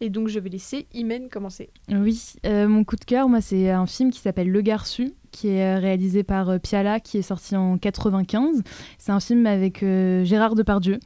Et 0.00 0.10
donc 0.10 0.28
je 0.28 0.38
vais 0.38 0.50
laisser 0.50 0.86
Imen 0.94 1.28
commencer. 1.28 1.70
Oui, 1.90 2.34
mon 2.44 2.84
coup 2.84 2.94
de 2.94 3.04
cœur, 3.04 3.28
moi 3.28 3.40
c'est 3.40 3.70
un 3.70 3.86
film 3.86 4.12
qui 4.12 4.20
s'appelle 4.20 4.48
Le 4.48 4.60
Garçu, 4.60 5.12
qui 5.30 5.48
est 5.48 5.76
réalisé 5.76 6.22
par 6.22 6.48
euh, 6.50 6.58
Piala, 6.58 7.00
qui 7.00 7.18
est 7.18 7.22
sorti 7.22 7.56
en 7.56 7.78
95. 7.78 8.62
C'est 8.98 9.12
un 9.12 9.20
film 9.20 9.46
avec 9.46 9.82
euh, 9.82 10.24
Gérard 10.24 10.54
Depardieu 10.54 10.98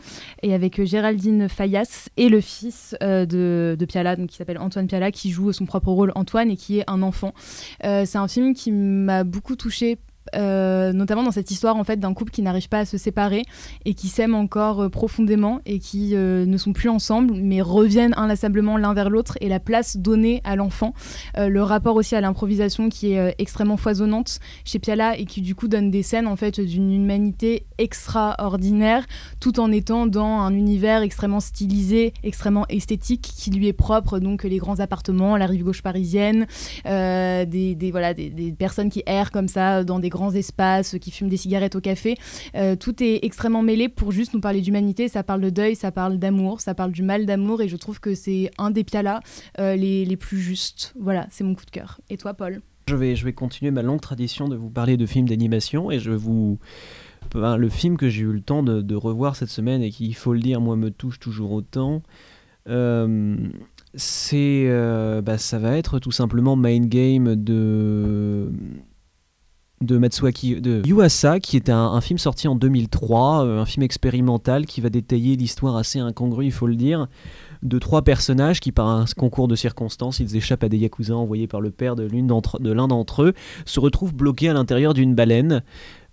et 0.43 0.55
avec 0.55 0.79
euh, 0.79 0.85
Géraldine 0.85 1.49
Fayas 1.49 2.09
et 2.16 2.29
le 2.29 2.41
fils 2.41 2.97
de, 3.01 3.77
de, 3.79 3.85
Piala, 3.85 4.16
donc 4.16 4.31
qui 4.31 4.37
s'appelle 4.37 4.59
Antoine 4.59 4.87
Piala, 4.87 5.11
qui 5.11 5.31
joue 5.31 5.53
son 5.53 5.66
propre 5.66 5.91
rôle 5.91 6.12
Antoine 6.14 6.51
et 6.51 6.57
qui 6.57 6.79
est 6.79 6.85
un 6.89 7.03
enfant. 7.03 7.35
c'est 7.83 8.16
un 8.16 8.29
film 8.29 8.55
qui 8.55 8.73
m'a 8.73 9.25
beaucoup 9.25 9.57
touchée 9.57 9.99
euh, 10.35 10.93
notamment 10.93 11.22
dans 11.22 11.30
cette 11.30 11.51
histoire 11.51 11.76
en 11.76 11.85
fait 11.85 11.99
d'un 11.99 12.14
couple 12.14 12.30
qui 12.30 12.43
n'arrive 12.43 12.68
pas 12.68 12.80
à 12.80 12.85
se 12.85 12.97
séparer 12.97 13.45
et 13.85 13.95
qui 13.95 14.09
s'aiment 14.09 14.35
encore 14.35 14.83
euh, 14.83 14.89
profondément 14.89 15.61
et 15.66 15.78
qui 15.78 16.14
euh, 16.14 16.47
ne 16.47 16.57
sont 16.57 16.72
plus 16.72 16.89
ensemble 16.89 17.35
mais 17.35 17.61
reviennent 17.61 18.14
inlassablement 18.16 18.78
l'un 18.78 18.95
vers 18.95 19.11
l'autre 19.11 19.37
et 19.41 19.49
la 19.49 19.61
place 19.61 19.97
donnée 19.97 20.41
à 20.45 20.57
l'enfant. 20.57 20.95
Le 21.37 21.62
rapport 21.62 21.97
aussi 21.97 22.14
à 22.14 22.20
l'improvisation 22.20 22.89
qui 22.89 23.12
est 23.12 23.35
extrêmement 23.39 23.76
foisonnante 23.76 24.39
chez 24.64 24.78
Piala 24.78 25.18
et 25.18 25.24
qui 25.24 25.41
du 25.41 25.55
coup 25.55 25.68
donne 25.68 25.91
des 25.91 26.03
scènes 26.03 26.26
en 26.26 26.37
fait 26.37 26.61
d'une 26.61 26.93
humanité 26.93 27.66
extraordinaire 27.78 29.05
tout 29.41 29.61
en 29.61 29.72
étant 29.72 30.07
dans 30.07 30.41
un 30.41 30.55
univers 30.55 31.03
extrêmement 31.03 31.41
stylisé 31.41 32.12
extrêmement 32.22 32.66
esthétique 32.68 33.22
qui 33.22 33.51
lui 33.51 33.68
est 33.68 33.72
propre. 33.72 34.18
Donc 34.18 34.45
les 34.45 34.59
grands 34.59 34.80
appartements 34.80 35.37
la 35.37 35.47
rive 35.47 35.64
gauche 35.64 35.83
parisienne 35.83 36.47
des, 36.85 37.89
voilà 37.91 38.14
des, 38.14 38.30
des 38.30 38.53
personnes 38.53 38.91
qui 38.91 39.03
errent 39.07 39.30
comme 39.30 39.49
ça 39.49 39.85
dans 39.85 39.99
des 39.99 40.09
grands 40.09 40.22
espaces, 40.31 40.97
qui 41.01 41.11
fument 41.11 41.29
des 41.29 41.37
cigarettes 41.37 41.77
au 41.77 41.81
café. 41.81 42.16
Euh, 42.55 42.77
tout 42.77 43.03
est 43.03 43.20
extrêmement 43.23 43.62
mêlé 43.62 43.89
pour 43.89 44.12
juste 44.12 44.35
nous 44.35 44.41
parler 44.41 44.61
d'humanité. 44.61 45.09
Ça 45.09 45.23
parle 45.23 45.41
de 45.41 45.51
deuil, 45.51 45.77
ça 45.77 45.93
parle 45.93 46.18
d'amour, 46.18 46.61
ça 46.61 46.75
parle 46.75 46.93
du 46.93 47.03
mal 47.03 47.27
d'amour. 47.27 47.61
Et 47.61 47.68
je 47.68 47.77
trouve 47.77 48.01
que 48.01 48.14
c'est 48.14 48.51
un 48.59 48.70
des 48.70 48.85
pialas 48.85 49.20
euh, 49.59 49.77
les, 49.77 50.05
les 50.05 50.16
plus 50.16 50.39
justes. 50.39 50.95
Voilà, 50.99 51.27
c'est 51.31 51.45
mon 51.45 51.55
coup 51.55 51.64
de 51.64 51.70
cœur. 51.70 52.01
Et 52.11 52.16
toi, 52.16 52.35
Paul? 52.35 52.61
Je 52.89 52.97
vais, 52.97 53.14
je 53.14 53.25
vais 53.25 53.33
continuer 53.33 53.70
ma 53.70 53.83
longue 53.83 54.01
tradition 54.01 54.49
de 54.49 54.57
vous 54.57 54.70
parler 54.70 54.97
de 54.97 55.07
films 55.07 55.29
d'animation 55.29 55.91
et 55.91 56.01
je 56.01 56.11
vous 56.11 56.59
ben, 57.33 57.57
le 57.57 57.68
film 57.68 57.97
que 57.97 58.09
j'ai 58.09 58.23
eu 58.23 58.33
le 58.33 58.41
temps 58.41 58.62
de, 58.62 58.95
revoir 58.95 59.37
cette 59.37 59.49
semaine 59.49 59.83
et 59.83 59.91
qui, 59.91 60.07
il 60.07 60.14
faut 60.14 60.35
le 60.35 60.41
dire, 60.41 60.61
moi 60.61 60.77
me 60.77 60.91
touche 60.91 61.20
toujours 61.20 61.53
autant. 61.53 62.03
Euh, 62.68 63.37
c'est, 63.95 64.68
bah, 65.25 65.39
ça 65.39 65.59
va 65.61 65.77
être 65.77 66.01
tout 66.01 66.11
simplement 66.11 66.57
Main 66.57 66.81
Game 66.81 67.37
de 67.37 68.51
de 69.83 69.99
Matsuaki, 69.99 70.61
de 70.61 70.83
Yuasa, 70.87 71.41
qui 71.41 71.57
est 71.57 71.68
un, 71.68 72.01
film 72.01 72.18
sorti 72.18 72.49
en 72.49 72.55
2003, 72.55 73.45
euh, 73.45 73.61
un 73.61 73.66
film 73.66 73.83
expérimental 73.83 74.66
qui 74.66 74.80
va 74.80 74.91
détailler 74.91 75.37
l'histoire 75.37 75.76
assez 75.76 75.99
incongrue, 75.99 76.47
il 76.47 76.53
faut 76.53 76.66
le 76.66 76.76
dire, 76.76 77.09
de 77.62 77.78
trois 77.78 78.03
personnages 78.03 78.61
qui, 78.61 78.72
par 78.72 78.89
un 78.89 79.05
concours 79.16 79.49
de 79.49 79.55
circonstances, 79.55 80.20
ils 80.20 80.37
échappent 80.37 80.64
à 80.64 80.68
des 80.68 80.78
yakuza 80.78 81.14
envoyés 81.14 81.47
par 81.47 81.61
le 81.61 81.70
père 81.70 81.97
de 81.97 82.05
l'un 82.05 82.89
d'entre 82.89 83.22
eux, 83.22 83.33
se 83.64 83.80
retrouvent 83.80 84.14
bloqués 84.14 84.49
à 84.49 84.53
l'intérieur 84.53 84.95
d'une 84.95 85.14
baleine. 85.14 85.62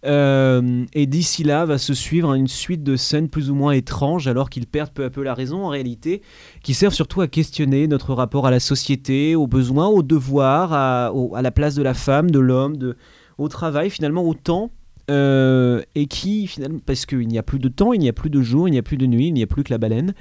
Euh, 0.05 0.85
et 0.93 1.07
d'ici 1.07 1.43
là 1.43 1.65
va 1.65 1.77
se 1.77 1.93
suivre 1.93 2.33
une 2.33 2.47
suite 2.47 2.83
de 2.83 2.95
scènes 2.95 3.27
plus 3.27 3.51
ou 3.51 3.55
moins 3.55 3.73
étranges 3.73 4.29
alors 4.29 4.49
qu'ils 4.49 4.65
perdent 4.65 4.93
peu 4.93 5.03
à 5.03 5.09
peu 5.09 5.23
la 5.23 5.33
raison 5.33 5.65
en 5.65 5.69
réalité, 5.69 6.21
qui 6.63 6.73
servent 6.73 6.93
surtout 6.93 7.19
à 7.19 7.27
questionner 7.27 7.87
notre 7.87 8.13
rapport 8.13 8.47
à 8.47 8.51
la 8.51 8.61
société, 8.61 9.35
aux 9.35 9.47
besoins, 9.47 9.87
aux 9.87 10.03
devoirs, 10.03 10.71
à, 10.71 11.11
à 11.35 11.41
la 11.41 11.51
place 11.51 11.75
de 11.75 11.83
la 11.83 11.93
femme, 11.93 12.31
de 12.31 12.39
l'homme, 12.39 12.77
de, 12.77 12.95
au 13.41 13.47
travail, 13.47 13.89
finalement 13.89 14.23
au 14.23 14.33
temps, 14.33 14.71
euh, 15.09 15.81
et 15.95 16.05
qui 16.05 16.45
finalement, 16.45 16.79
parce 16.85 17.05
qu'il 17.05 17.27
n'y 17.27 17.37
a 17.37 17.43
plus 17.43 17.59
de 17.59 17.67
temps, 17.67 17.93
il 17.93 17.99
n'y 17.99 18.09
a 18.09 18.13
plus 18.13 18.29
de 18.29 18.41
jour, 18.41 18.67
il 18.67 18.71
n'y 18.71 18.77
a 18.77 18.83
plus 18.83 18.97
de 18.97 19.07
nuit, 19.07 19.27
il 19.27 19.33
n'y 19.33 19.43
a 19.43 19.47
plus 19.47 19.63
que 19.63 19.71
la 19.71 19.79
baleine 19.79 20.13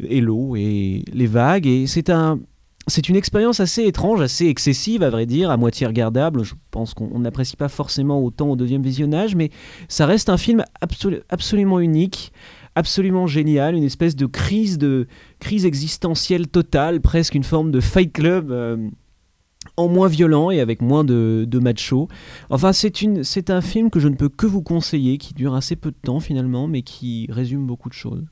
et 0.00 0.20
l'eau 0.20 0.56
et 0.56 1.04
les 1.12 1.26
vagues, 1.26 1.66
et 1.66 1.86
c'est 1.86 2.10
un 2.10 2.40
c'est 2.86 3.08
une 3.08 3.16
expérience 3.16 3.60
assez 3.60 3.84
étrange, 3.84 4.20
assez 4.20 4.46
excessive 4.46 5.02
à 5.02 5.10
vrai 5.10 5.24
dire, 5.24 5.50
à 5.50 5.56
moitié 5.56 5.86
regardable. 5.86 6.42
Je 6.42 6.54
pense 6.70 6.92
qu'on 6.92 7.18
n'apprécie 7.18 7.56
pas 7.56 7.68
forcément 7.68 8.22
autant 8.22 8.50
au 8.50 8.56
deuxième 8.56 8.82
visionnage, 8.82 9.34
mais 9.34 9.50
ça 9.88 10.04
reste 10.04 10.28
un 10.28 10.36
film 10.36 10.62
absolument 11.30 11.80
unique, 11.80 12.32
absolument 12.74 13.26
génial, 13.26 13.74
une 13.74 13.84
espèce 13.84 14.16
de 14.16 14.26
crise 14.26 14.78
de 14.78 15.06
crise 15.38 15.64
existentielle 15.64 16.48
totale, 16.48 17.00
presque 17.00 17.34
une 17.34 17.44
forme 17.44 17.70
de 17.70 17.80
Fight 17.80 18.12
Club. 18.12 18.50
Euh, 18.50 18.76
en 19.76 19.88
moins 19.88 20.08
violent 20.08 20.50
et 20.50 20.60
avec 20.60 20.80
moins 20.80 21.04
de, 21.04 21.44
de. 21.48 21.60
Enfin, 22.50 22.72
c'est 22.72 23.50
un 23.50 23.60
film 23.60 23.90
que 23.90 24.00
je 24.00 24.08
ne 24.08 24.14
peux 24.14 24.28
que 24.28 24.46
vous 24.46 24.62
conseiller, 24.62 25.18
qui 25.18 25.34
dure 25.34 25.54
assez 25.54 25.76
peu 25.76 25.90
de 25.90 25.96
temps 26.02 26.20
finalement, 26.20 26.68
mais 26.68 26.82
qui 26.82 27.26
résume 27.30 27.66
beaucoup 27.66 27.88
de 27.88 27.94
choses. 27.94 28.24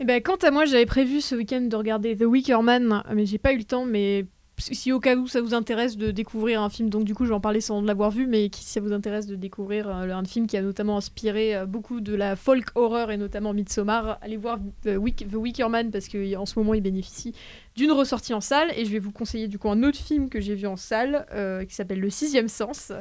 Eh 0.00 0.04
ben, 0.04 0.20
quant 0.20 0.36
à 0.42 0.50
moi, 0.50 0.64
j'avais 0.64 0.86
prévu 0.86 1.20
ce 1.20 1.34
week-end 1.34 1.62
de 1.62 1.76
regarder 1.76 2.16
The 2.16 2.24
Wicker 2.24 2.62
Man, 2.62 3.02
mais 3.14 3.26
j'ai 3.26 3.38
pas 3.38 3.52
eu 3.52 3.58
le 3.58 3.64
temps. 3.64 3.86
Mais 3.86 4.26
si 4.58 4.92
au 4.92 5.00
cas 5.00 5.16
où 5.16 5.26
ça 5.26 5.40
vous 5.40 5.54
intéresse 5.54 5.96
de 5.96 6.10
découvrir 6.10 6.62
un 6.62 6.68
film, 6.68 6.88
donc 6.88 7.04
du 7.04 7.14
coup 7.14 7.24
je 7.24 7.30
vais 7.30 7.34
en 7.34 7.40
parler 7.40 7.60
sans 7.60 7.80
l'avoir 7.80 8.10
vu, 8.10 8.26
mais 8.26 8.48
si 8.54 8.64
ça 8.64 8.80
vous 8.80 8.92
intéresse 8.92 9.26
de 9.26 9.36
découvrir 9.36 9.88
euh, 9.88 10.10
un 10.10 10.24
film 10.24 10.46
qui 10.46 10.56
a 10.56 10.62
notamment 10.62 10.96
inspiré 10.96 11.56
euh, 11.56 11.66
beaucoup 11.66 12.00
de 12.00 12.14
la 12.14 12.36
folk 12.36 12.66
horror 12.74 13.10
et 13.10 13.16
notamment 13.16 13.52
Midsommar, 13.52 14.18
allez 14.22 14.36
voir 14.36 14.58
The 14.84 14.96
Wicker 14.96 15.68
Man 15.68 15.90
parce 15.90 16.08
qu'en 16.08 16.46
ce 16.46 16.58
moment 16.58 16.74
il 16.74 16.82
bénéficie 16.82 17.34
d'une 17.76 17.90
ressortie 17.90 18.34
en 18.34 18.40
salle 18.40 18.68
et 18.76 18.84
je 18.84 18.90
vais 18.90 18.98
vous 18.98 19.10
conseiller 19.10 19.48
du 19.48 19.58
coup 19.58 19.68
un 19.68 19.82
autre 19.82 19.98
film 19.98 20.28
que 20.28 20.40
j'ai 20.40 20.54
vu 20.54 20.66
en 20.66 20.76
salle 20.76 21.26
euh, 21.32 21.64
qui 21.64 21.74
s'appelle 21.74 21.98
Le 21.98 22.10
Sixième 22.10 22.48
Sens 22.48 22.92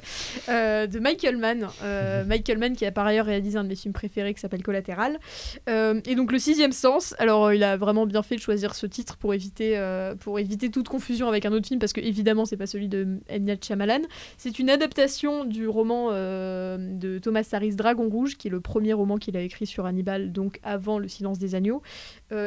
euh, 0.50 0.88
de 0.88 1.00
Michael 1.00 1.38
Mann. 1.38 1.68
Euh, 1.84 2.26
Michael 2.26 2.58
Mann 2.58 2.76
qui 2.76 2.86
a 2.86 2.92
par 2.92 3.06
ailleurs 3.06 3.28
réalisé 3.28 3.58
un 3.58 3.64
de 3.64 3.70
mes 3.70 3.76
films 3.76 3.94
préférés 3.94 4.34
qui 4.34 4.40
s'appelle 4.40 4.64
Collatéral. 4.64 5.20
et 5.68 6.16
donc 6.16 6.32
Le 6.32 6.40
Sixième 6.40 6.72
Sens, 6.72 7.14
alors 7.20 7.54
il 7.54 7.64
a 7.64 7.78
vraiment 7.78 8.06
bien 8.06 8.24
fait 8.24 8.36
de 8.36 8.42
choisir 8.42 8.74
ce 8.74 8.88
titre 8.88 9.18
pour 9.18 9.34
éviter, 9.34 9.80
pour 10.20 10.40
éviter 10.40 10.72
toute 10.72 10.88
confusion 10.88 11.28
avec 11.28 11.46
un 11.46 11.52
autre 11.52 11.68
film 11.68 11.80
parce 11.80 11.94
que 11.94 12.02
évidemment 12.02 12.46
c'est 12.46 12.58
pas 12.58 12.68
celui 12.68 12.88
de 12.88 13.20
M. 13.30 13.44
Night 13.44 13.64
Shyamalan. 13.66 14.02
C'est 14.38 14.58
une 14.58 14.70
adaptation 14.70 15.46
du 15.46 15.68
roman 15.68 16.12
de 16.12 17.20
Thomas 17.20 17.48
Harris 17.52 17.76
Dragon 17.76 18.10
Rouge 18.10 18.38
qui 18.38 18.48
est 18.48 18.52
le 18.52 18.62
premier 18.62 18.94
roman 18.94 19.18
qu'il 19.18 19.38
a 19.38 19.42
écrit 19.42 19.68
sur 19.68 19.86
Hannibal 19.86 20.32
donc 20.32 20.60
avant 20.64 20.98
Le 20.98 21.08
Silence 21.08 21.38
des 21.38 21.56
Agneaux 21.56 21.84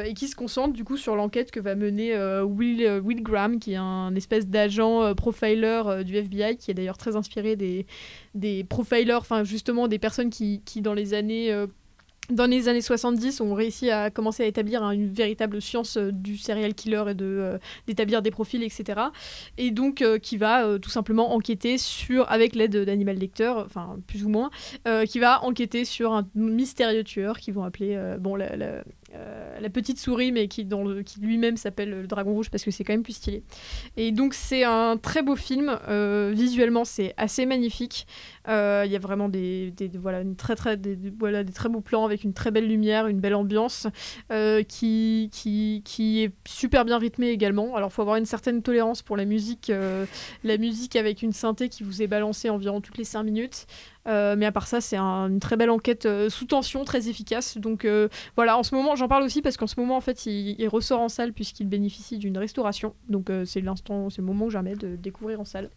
et 0.05 0.13
qui 0.13 0.27
se 0.27 0.35
concentre 0.35 0.73
du 0.73 0.83
coup 0.83 0.97
sur 0.97 1.15
l'enquête 1.15 1.51
que 1.51 1.59
va 1.59 1.75
mener 1.75 2.13
euh, 2.13 2.43
Will, 2.43 2.85
euh, 2.85 2.99
Will, 2.99 3.21
Graham, 3.21 3.59
qui 3.59 3.73
est 3.73 3.77
un 3.77 4.13
espèce 4.15 4.47
d'agent 4.47 5.03
euh, 5.03 5.13
profiler 5.13 6.03
du 6.05 6.15
FBI, 6.15 6.57
qui 6.57 6.71
est 6.71 6.73
d'ailleurs 6.73 6.97
très 6.97 7.15
inspiré 7.15 7.55
des, 7.55 7.85
des 8.35 8.63
profilers, 8.63 9.17
enfin 9.17 9.43
justement 9.43 9.87
des 9.87 9.99
personnes 9.99 10.29
qui, 10.29 10.61
qui 10.65 10.81
dans 10.81 10.93
les 10.93 11.13
années 11.13 11.65
dans 12.29 12.45
les 12.45 12.67
années 12.67 12.81
70, 12.81 13.39
ont 13.39 13.53
réussi 13.53 13.89
à 13.89 14.09
commencer 14.09 14.43
à 14.43 14.47
établir 14.47 14.83
une 14.91 15.09
véritable 15.09 15.61
science 15.61 15.97
du 15.97 16.37
serial 16.37 16.73
killer 16.73 17.03
et 17.07 17.13
de 17.13 17.57
d'établir 17.87 18.21
des 18.21 18.31
profils, 18.31 18.61
etc. 18.63 18.99
Et 19.57 19.71
donc 19.71 20.03
qui 20.21 20.35
va 20.35 20.77
tout 20.79 20.89
simplement 20.89 21.33
enquêter 21.33 21.77
sur, 21.77 22.29
avec 22.29 22.55
l'aide 22.55 22.75
d'Animal 22.83 23.17
Lecter, 23.17 23.53
enfin 23.65 23.97
plus 24.07 24.25
ou 24.25 24.29
moins, 24.29 24.49
qui 25.07 25.19
va 25.19 25.43
enquêter 25.43 25.85
sur 25.85 26.11
un 26.13 26.27
mystérieux 26.35 27.05
tueur 27.05 27.39
qu'ils 27.39 27.53
vont 27.53 27.63
appeler, 27.63 27.97
bon, 28.19 28.35
euh, 29.15 29.59
la 29.59 29.69
petite 29.69 29.99
souris, 29.99 30.31
mais 30.31 30.47
qui, 30.47 30.67
lui-même 31.21 31.57
s'appelle 31.57 31.89
le 31.89 32.07
Dragon 32.07 32.33
Rouge 32.33 32.49
parce 32.49 32.63
que 32.63 32.71
c'est 32.71 32.83
quand 32.83 32.93
même 32.93 33.03
plus 33.03 33.13
stylé. 33.13 33.43
Et 33.95 34.11
donc 34.11 34.33
c'est 34.33 34.63
un 34.63 34.97
très 34.97 35.21
beau 35.21 35.35
film. 35.35 35.77
Euh, 35.87 36.31
visuellement, 36.35 36.85
c'est 36.85 37.13
assez 37.17 37.45
magnifique. 37.45 38.05
Euh, 38.47 38.83
il 38.85 38.91
y 38.91 38.95
a 38.95 38.99
vraiment 38.99 39.29
des, 39.29 39.73
voilà, 39.95 40.21
une 40.21 40.35
très, 40.35 40.55
très, 40.55 40.77
des, 40.77 40.97
voilà, 41.17 41.43
des 41.43 41.53
très 41.53 41.69
beaux 41.69 41.81
plans 41.81 42.05
avec 42.05 42.23
une 42.23 42.33
très 42.33 42.51
belle 42.51 42.67
lumière, 42.67 43.07
une 43.07 43.19
belle 43.19 43.35
ambiance 43.35 43.87
qui, 44.67 45.29
qui, 45.31 45.81
qui, 45.85 46.23
est 46.23 46.31
super 46.47 46.85
bien 46.85 46.97
rythmée 46.97 47.29
également. 47.29 47.75
Alors 47.75 47.89
il 47.89 47.93
faut 47.93 48.01
avoir 48.01 48.17
une 48.17 48.25
certaine 48.25 48.61
tolérance 48.61 49.01
pour 49.01 49.17
la 49.17 49.25
musique, 49.25 49.71
la 50.43 50.57
musique 50.57 50.95
avec 50.95 51.21
une 51.21 51.33
synthé 51.33 51.69
qui 51.69 51.83
vous 51.83 52.01
est 52.01 52.07
balancée 52.07 52.49
environ 52.49 52.81
toutes 52.81 52.97
les 52.97 53.03
5 53.03 53.23
minutes. 53.23 53.67
Euh, 54.07 54.35
mais 54.37 54.45
à 54.45 54.51
part 54.51 54.67
ça, 54.67 54.81
c'est 54.81 54.97
une 54.97 55.39
très 55.39 55.57
belle 55.57 55.69
enquête 55.69 56.05
euh, 56.05 56.29
sous 56.29 56.45
tension, 56.45 56.83
très 56.85 57.09
efficace. 57.09 57.57
Donc 57.57 57.85
euh, 57.85 58.07
voilà, 58.35 58.57
en 58.57 58.63
ce 58.63 58.73
moment, 58.73 58.95
j'en 58.95 59.07
parle 59.07 59.23
aussi 59.23 59.41
parce 59.41 59.57
qu'en 59.57 59.67
ce 59.67 59.79
moment, 59.79 59.97
en 59.97 60.01
fait, 60.01 60.25
il, 60.25 60.67
ressort 60.67 61.01
en 61.01 61.09
salle 61.09 61.33
puisqu'il 61.33 61.67
bénéficie 61.67 62.17
d'une 62.17 62.37
restauration. 62.37 62.93
Donc 63.09 63.31
c'est 63.45 63.61
l'instant, 63.61 64.09
c'est 64.09 64.21
le 64.21 64.27
moment 64.27 64.49
jamais 64.49 64.75
de 64.75 64.95
découvrir 64.95 65.39
en 65.39 65.45
salle. 65.45 65.69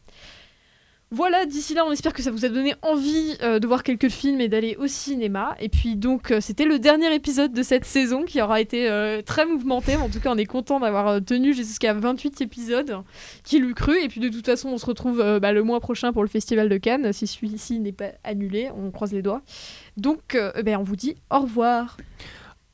Voilà, 1.13 1.45
d'ici 1.45 1.75
là, 1.75 1.85
on 1.85 1.91
espère 1.91 2.13
que 2.13 2.23
ça 2.23 2.31
vous 2.31 2.45
a 2.45 2.49
donné 2.49 2.75
envie 2.83 3.37
euh, 3.43 3.59
de 3.59 3.67
voir 3.67 3.83
quelques 3.83 4.09
films 4.09 4.41
et 4.41 4.47
d'aller 4.47 4.77
au 4.77 4.87
cinéma. 4.87 5.57
Et 5.59 5.69
puis 5.69 5.97
donc, 5.97 6.31
euh, 6.31 6.41
c'était 6.41 6.65
le 6.65 6.79
dernier 6.79 7.13
épisode 7.13 7.53
de 7.53 7.65
cette 7.65 7.85
saison 7.85 8.23
qui 8.23 8.41
aura 8.41 8.61
été 8.61 8.89
euh, 8.89 9.21
très 9.21 9.45
mouvementé. 9.45 9.97
En 9.97 10.09
tout 10.09 10.21
cas, 10.21 10.31
on 10.33 10.37
est 10.37 10.47
content 10.47 10.79
d'avoir 10.79 11.21
tenu 11.25 11.53
jusqu'à 11.53 11.95
28 11.95 12.43
épisodes. 12.43 12.99
Qui 13.43 13.59
l'eût 13.59 13.75
cru 13.75 14.01
Et 14.01 14.07
puis 14.07 14.21
de 14.21 14.29
toute 14.29 14.47
façon, 14.47 14.69
on 14.69 14.79
se 14.79 14.87
retrouve 14.87 15.19
bah, 15.43 15.53
le 15.53 15.65
mois 15.65 15.81
prochain 15.81 16.13
pour 16.13 16.23
le 16.23 16.29
Festival 16.29 16.69
de 16.69 16.77
Cannes. 16.77 17.13
Si 17.13 17.27
celui-ci 17.27 17.81
n'est 17.81 17.91
pas 17.91 18.13
annulé, 18.23 18.71
on 18.77 18.93
croise 18.93 19.13
les 19.13 19.23
doigts. 19.23 19.43
Donc, 19.97 20.37
eh 20.37 20.63
ben, 20.63 20.77
on 20.77 20.85
vous 20.85 20.97
dit 20.97 21.17
au 21.31 21.41
revoir. 21.41 21.97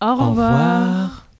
Au 0.03 0.15
revoir. 0.15 1.26